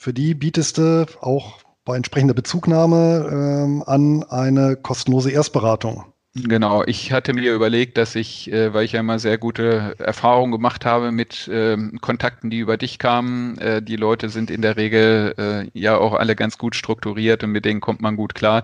Für 0.03 0.15
die 0.15 0.35
bietest 0.35 0.79
du 0.79 1.05
auch 1.21 1.59
bei 1.85 1.95
entsprechender 1.95 2.33
Bezugnahme 2.33 3.29
ähm, 3.31 3.83
an 3.87 4.23
eine 4.23 4.77
kostenlose 4.77 5.31
Erstberatung. 5.31 6.15
Genau, 6.37 6.85
ich 6.87 7.11
hatte 7.11 7.33
mir 7.33 7.53
überlegt, 7.53 7.99
dass 7.99 8.15
ich, 8.15 8.53
äh, 8.53 8.73
weil 8.73 8.85
ich 8.85 8.93
ja 8.93 9.01
immer 9.01 9.19
sehr 9.19 9.37
gute 9.37 9.97
Erfahrungen 9.99 10.53
gemacht 10.53 10.85
habe 10.87 11.11
mit 11.11 11.51
ähm, 11.53 11.99
Kontakten, 12.01 12.51
die 12.51 12.59
über 12.61 12.77
dich 12.77 13.01
kamen, 13.01 13.59
äh, 13.59 13.83
die 13.83 13.97
Leute 13.97 14.29
sind 14.29 14.49
in 14.49 14.63
der 14.63 14.77
Regel 14.77 15.35
äh, 15.37 15.77
ja 15.77 15.97
auch 15.99 16.15
alle 16.15 16.37
ganz 16.37 16.57
gut 16.57 16.77
strukturiert 16.77 17.43
und 17.43 17.51
mit 17.51 17.65
denen 17.65 17.81
kommt 17.81 18.01
man 18.01 18.15
gut 18.15 18.37
klar, 18.37 18.63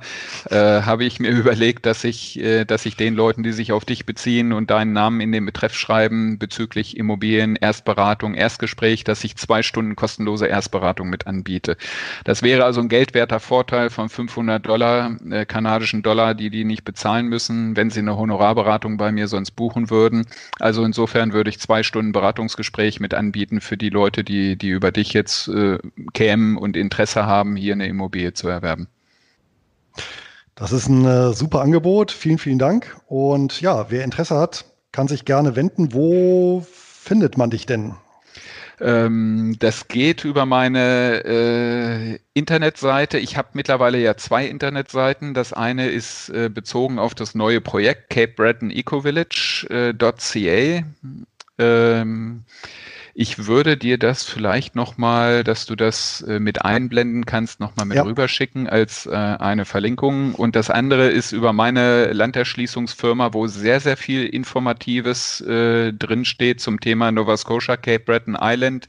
äh, 0.48 0.54
habe 0.82 1.04
ich 1.04 1.18
mir 1.18 1.30
überlegt, 1.32 1.86
dass 1.86 2.04
ich, 2.04 2.38
äh, 2.38 2.64
dass 2.64 2.86
ich 2.86 2.96
den 2.96 3.14
Leuten, 3.16 3.42
die 3.42 3.50
sich 3.50 3.72
auf 3.72 3.84
dich 3.84 4.06
beziehen 4.06 4.52
und 4.52 4.70
deinen 4.70 4.92
Namen 4.92 5.20
in 5.20 5.32
den 5.32 5.44
Betreff 5.44 5.74
schreiben 5.74 6.38
bezüglich 6.38 6.96
Immobilien, 6.96 7.56
Erstberatung, 7.56 8.34
Erstgespräch, 8.34 9.02
dass 9.02 9.24
ich 9.24 9.34
zwei 9.34 9.64
Stunden 9.64 9.96
kostenlose 9.96 10.46
Erstberatung 10.46 11.10
mit 11.10 11.26
anbiete. 11.26 11.76
Das 12.22 12.42
wäre 12.44 12.64
also 12.64 12.80
ein 12.80 12.88
geldwerter 12.88 13.40
Vorteil 13.40 13.90
von 13.90 14.08
500 14.08 14.64
Dollar, 14.64 15.16
äh, 15.28 15.44
kanadischen 15.46 16.04
Dollar, 16.04 16.34
die 16.34 16.50
die 16.50 16.64
nicht 16.64 16.84
bezahlen 16.84 17.26
müssen 17.26 17.55
lassen, 17.56 17.76
wenn 17.76 17.90
Sie 17.90 18.00
eine 18.00 18.16
Honorarberatung 18.16 18.96
bei 18.96 19.12
mir 19.12 19.28
sonst 19.28 19.52
buchen 19.52 19.90
würden. 19.90 20.26
Also 20.58 20.84
insofern 20.84 21.32
würde 21.32 21.50
ich 21.50 21.58
zwei 21.60 21.82
Stunden 21.82 22.12
Beratungsgespräch 22.12 23.00
mit 23.00 23.14
anbieten 23.14 23.60
für 23.60 23.76
die 23.76 23.90
Leute, 23.90 24.24
die, 24.24 24.56
die 24.56 24.68
über 24.68 24.92
dich 24.92 25.12
jetzt 25.12 25.48
äh, 25.48 25.78
kämen 26.12 26.56
und 26.56 26.76
Interesse 26.76 27.26
haben, 27.26 27.56
hier 27.56 27.74
eine 27.74 27.86
Immobilie 27.86 28.32
zu 28.32 28.48
erwerben. 28.48 28.88
Das 30.54 30.72
ist 30.72 30.88
ein 30.88 31.04
äh, 31.04 31.32
super 31.32 31.60
Angebot. 31.60 32.12
Vielen, 32.12 32.38
vielen 32.38 32.58
Dank. 32.58 32.96
Und 33.06 33.60
ja, 33.60 33.90
wer 33.90 34.04
Interesse 34.04 34.36
hat, 34.36 34.64
kann 34.92 35.08
sich 35.08 35.24
gerne 35.24 35.54
wenden. 35.56 35.92
Wo 35.92 36.66
findet 36.70 37.36
man 37.36 37.50
dich 37.50 37.66
denn? 37.66 37.94
Ähm, 38.80 39.56
das 39.58 39.88
geht 39.88 40.24
über 40.24 40.44
meine 40.44 41.24
äh, 41.24 42.18
Internetseite. 42.34 43.18
Ich 43.18 43.36
habe 43.36 43.48
mittlerweile 43.54 43.98
ja 43.98 44.16
zwei 44.16 44.46
Internetseiten. 44.46 45.34
Das 45.34 45.52
eine 45.52 45.88
ist 45.88 46.28
äh, 46.28 46.48
bezogen 46.48 46.98
auf 46.98 47.14
das 47.14 47.34
neue 47.34 47.60
Projekt 47.60 48.10
Cape 48.10 48.32
Breton 48.36 48.70
Ecovillage.ca. 48.70 50.38
Äh, 50.38 50.82
ähm, 51.58 52.44
ich 53.18 53.46
würde 53.46 53.78
dir 53.78 53.96
das 53.96 54.24
vielleicht 54.24 54.76
nochmal, 54.76 55.42
dass 55.42 55.64
du 55.64 55.74
das 55.74 56.20
äh, 56.28 56.38
mit 56.38 56.66
einblenden 56.66 57.24
kannst, 57.24 57.60
nochmal 57.60 57.86
mit 57.86 57.96
ja. 57.96 58.02
rüberschicken 58.02 58.68
als 58.68 59.06
äh, 59.06 59.14
eine 59.14 59.64
Verlinkung. 59.64 60.34
Und 60.34 60.54
das 60.54 60.68
andere 60.68 61.08
ist 61.08 61.32
über 61.32 61.54
meine 61.54 62.12
Landerschließungsfirma, 62.12 63.32
wo 63.32 63.46
sehr, 63.46 63.80
sehr 63.80 63.96
viel 63.96 64.26
Informatives 64.26 65.40
äh, 65.40 65.94
drinsteht 65.94 66.60
zum 66.60 66.78
Thema 66.78 67.10
Nova 67.10 67.38
Scotia, 67.38 67.78
Cape 67.78 68.00
Breton 68.00 68.36
Island, 68.38 68.86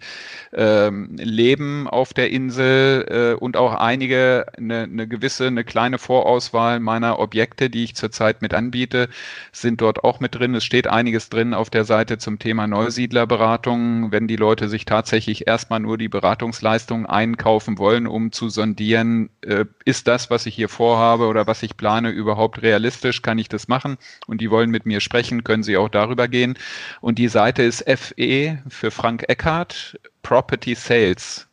ähm, 0.51 1.15
Leben 1.15 1.87
auf 1.87 2.13
der 2.13 2.29
Insel 2.29 3.05
äh, 3.07 3.41
und 3.41 3.55
auch 3.55 3.75
einige, 3.75 4.47
eine, 4.57 4.83
eine 4.83 5.07
gewisse, 5.07 5.47
eine 5.47 5.63
kleine 5.63 5.99
Vorauswahl 5.99 6.81
meiner 6.81 7.19
Objekte, 7.19 7.69
die 7.69 7.85
ich 7.85 7.95
zurzeit 7.95 8.41
mit 8.41 8.53
anbiete, 8.53 9.07
sind 9.53 9.79
dort 9.79 10.03
auch 10.03 10.19
mit 10.19 10.35
drin. 10.35 10.53
Es 10.53 10.65
steht 10.65 10.87
einiges 10.87 11.29
drin 11.29 11.53
auf 11.53 11.69
der 11.69 11.85
Seite 11.85 12.17
zum 12.17 12.39
Thema 12.39 12.67
Neusiedlerberatung 12.67 14.11
wenn 14.17 14.27
die 14.27 14.35
Leute 14.35 14.67
sich 14.67 14.85
tatsächlich 14.85 15.45
erstmal 15.45 15.79
nur 15.79 15.95
die 15.99 16.09
Beratungsleistung 16.09 17.05
einkaufen 17.05 17.77
wollen, 17.77 18.07
um 18.07 18.31
zu 18.31 18.49
sondieren, 18.49 19.29
äh, 19.41 19.65
ist 19.85 20.07
das, 20.07 20.31
was 20.31 20.47
ich 20.47 20.55
hier 20.55 20.69
vorhabe 20.69 21.27
oder 21.27 21.45
was 21.45 21.61
ich 21.61 21.77
plane, 21.77 22.09
überhaupt 22.09 22.63
realistisch? 22.63 23.21
Kann 23.21 23.37
ich 23.37 23.47
das 23.47 23.67
machen? 23.67 23.99
Und 24.25 24.41
die 24.41 24.49
wollen 24.49 24.71
mit 24.71 24.87
mir 24.87 25.01
sprechen, 25.01 25.43
können 25.43 25.61
sie 25.61 25.77
auch 25.77 25.89
darüber 25.89 26.27
gehen. 26.27 26.57
Und 26.99 27.19
die 27.19 27.27
Seite 27.27 27.61
ist 27.61 27.85
FE 27.87 28.57
für 28.67 28.89
Frank 28.89 29.25
Eckhardt, 29.27 29.99
Property 30.23 30.73
Sales. 30.73 31.46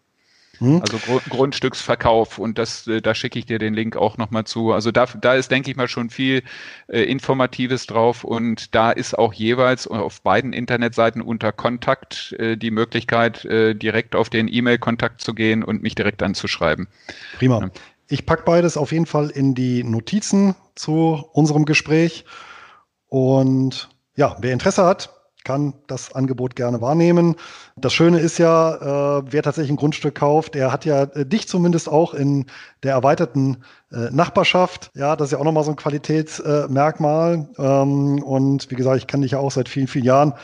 Hm? 0.65 0.81
Also 0.81 0.99
Gru 0.99 1.21
Grundstücksverkauf 1.29 2.39
und 2.39 2.59
das, 2.59 2.87
äh, 2.87 3.03
da 3.03 3.15
schicke 3.15 3.39
ich 3.39 3.47
dir 3.47 3.59
den 3.59 3.75
Link 3.75 3.97
auch 3.97 4.17
nochmal 4.17 4.45
zu. 4.45 4.73
Also 4.73 4.91
da, 4.91 5.07
da 5.21 5.35
ist, 5.35 5.51
denke 5.51 5.71
ich 5.71 5.77
mal, 5.77 5.89
schon 5.89 6.11
viel 6.11 6.43
äh, 6.89 7.03
Informatives 7.03 7.87
drauf 7.87 8.25
und 8.25 8.75
da 8.75 8.91
ist 8.91 9.19
auch 9.19 9.33
jeweils 9.35 9.87
auf 9.87 10.23
beiden 10.23 10.53
Internetseiten 10.53 11.21
unter 11.21 11.53
Kontakt 11.53 12.35
äh, 12.39 12.57
die 12.57 12.71
Möglichkeit, 12.71 13.45
äh, 13.45 13.75
direkt 13.75 14.17
auf 14.17 14.31
den 14.31 14.49
E-Mail-Kontakt 14.53 15.21
zu 15.21 15.35
gehen 15.35 15.63
und 15.63 15.83
mich 15.83 15.95
direkt 15.95 16.23
anzuschreiben. 16.23 16.89
Prima. 17.39 17.61
Ja. 17.61 17.71
Ich 18.09 18.27
packe 18.27 18.45
beides 18.45 18.77
auf 18.77 18.93
jeden 18.93 19.07
Fall 19.07 19.31
in 19.31 19.55
die 19.55 19.83
Notizen 19.83 20.55
zu 20.75 21.25
unserem 21.33 21.65
Gespräch 21.65 22.25
und 23.09 23.89
ja, 24.17 24.37
wer 24.41 24.53
Interesse 24.53 24.85
hat, 24.85 25.11
kann 25.45 25.75
das 25.87 26.13
Angebot 26.15 26.57
gerne 26.57 26.81
wahrnehmen. 26.81 27.37
Das 27.77 27.93
Schöne 27.93 28.19
ist 28.19 28.39
ja, 28.39 29.19
äh, 29.19 29.23
wer 29.31 29.43
tatsächlich 29.43 29.71
ein 29.71 29.77
Grundstück 29.77 30.17
kauft, 30.17 30.55
der 30.55 30.73
hat 30.73 30.85
ja 30.85 31.05
äh, 31.05 31.27
dich 31.27 31.49
zumindest 31.49 31.89
auch 31.89 32.15
in 32.15 32.47
der 32.83 32.93
erweiterten 32.93 33.59
äh, 33.93 34.11
Nachbarschaft. 34.11 34.91
Ja, 34.95 35.17
das 35.17 35.29
ist 35.29 35.33
ja 35.33 35.39
auch 35.39 35.45
nochmal 35.45 35.65
so 35.65 35.71
ein 35.71 35.77
Qualitätsmerkmal. 35.77 37.49
Ähm, 37.59 38.23
und 38.23 38.71
wie 38.71 38.75
gesagt, 38.75 38.99
ich 38.99 39.07
kenne 39.07 39.23
dich 39.23 39.33
ja 39.33 39.39
auch 39.39 39.53
seit 39.53 39.69
vielen, 39.69 39.89
vielen 39.89 40.05
Jahren 40.05 40.35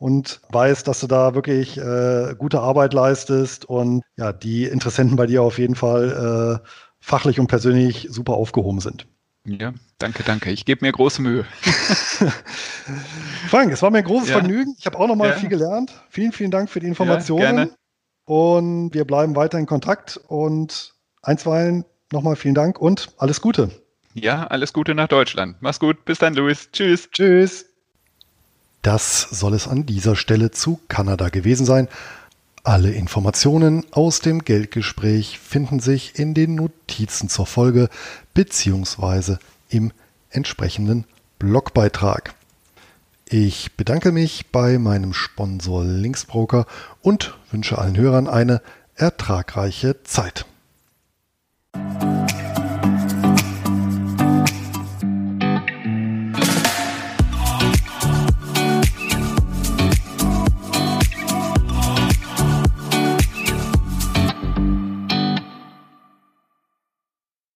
und 0.00 0.40
weiß, 0.50 0.84
dass 0.84 1.00
du 1.00 1.06
da 1.06 1.34
wirklich 1.34 1.76
äh, 1.76 2.34
gute 2.38 2.60
Arbeit 2.60 2.94
leistest 2.94 3.66
und 3.66 4.02
ja, 4.16 4.32
die 4.32 4.64
Interessenten 4.64 5.16
bei 5.16 5.26
dir 5.26 5.42
auf 5.42 5.58
jeden 5.58 5.74
Fall 5.74 6.60
äh, 6.62 6.68
fachlich 7.00 7.38
und 7.38 7.48
persönlich 7.48 8.08
super 8.10 8.34
aufgehoben 8.34 8.80
sind. 8.80 9.06
Ja, 9.58 9.72
danke, 9.98 10.22
danke. 10.22 10.50
Ich 10.50 10.64
gebe 10.64 10.84
mir 10.84 10.92
große 10.92 11.20
Mühe. 11.22 11.44
Frank, 13.48 13.72
es 13.72 13.82
war 13.82 13.90
mir 13.90 13.98
ein 13.98 14.04
großes 14.04 14.28
ja. 14.28 14.38
Vergnügen. 14.38 14.76
Ich 14.78 14.86
habe 14.86 14.98
auch 14.98 15.08
noch 15.08 15.16
mal 15.16 15.30
ja. 15.30 15.36
viel 15.36 15.48
gelernt. 15.48 15.92
Vielen, 16.08 16.32
vielen 16.32 16.52
Dank 16.52 16.70
für 16.70 16.78
die 16.78 16.86
Informationen. 16.86 17.58
Ja. 17.58 17.74
Und 18.26 18.94
wir 18.94 19.04
bleiben 19.04 19.34
weiter 19.34 19.58
in 19.58 19.66
Kontakt. 19.66 20.20
Und 20.28 20.94
einstweilen 21.22 21.84
nochmal 22.12 22.36
vielen 22.36 22.54
Dank 22.54 22.78
und 22.80 23.12
alles 23.18 23.40
Gute. 23.40 23.70
Ja, 24.14 24.46
alles 24.46 24.72
Gute 24.72 24.94
nach 24.94 25.08
Deutschland. 25.08 25.56
Mach's 25.60 25.80
gut. 25.80 26.04
Bis 26.04 26.18
dann, 26.18 26.34
Luis. 26.34 26.70
Tschüss. 26.72 27.10
Tschüss. 27.10 27.66
Das 28.82 29.22
soll 29.22 29.54
es 29.54 29.68
an 29.68 29.84
dieser 29.84 30.16
Stelle 30.16 30.50
zu 30.50 30.80
Kanada 30.88 31.28
gewesen 31.28 31.66
sein. 31.66 31.88
Alle 32.62 32.90
Informationen 32.92 33.86
aus 33.90 34.20
dem 34.20 34.44
Geldgespräch 34.44 35.38
finden 35.38 35.80
sich 35.80 36.18
in 36.18 36.34
den 36.34 36.56
Notizen 36.56 37.30
zur 37.30 37.46
Folge 37.46 37.88
beziehungsweise 38.34 39.38
im 39.70 39.92
entsprechenden 40.28 41.06
Blogbeitrag. 41.38 42.34
Ich 43.24 43.76
bedanke 43.76 44.12
mich 44.12 44.50
bei 44.50 44.78
meinem 44.78 45.14
Sponsor 45.14 45.84
Linksbroker 45.84 46.66
und 47.00 47.38
wünsche 47.50 47.78
allen 47.78 47.96
Hörern 47.96 48.28
eine 48.28 48.60
ertragreiche 48.94 50.02
Zeit. 50.02 50.44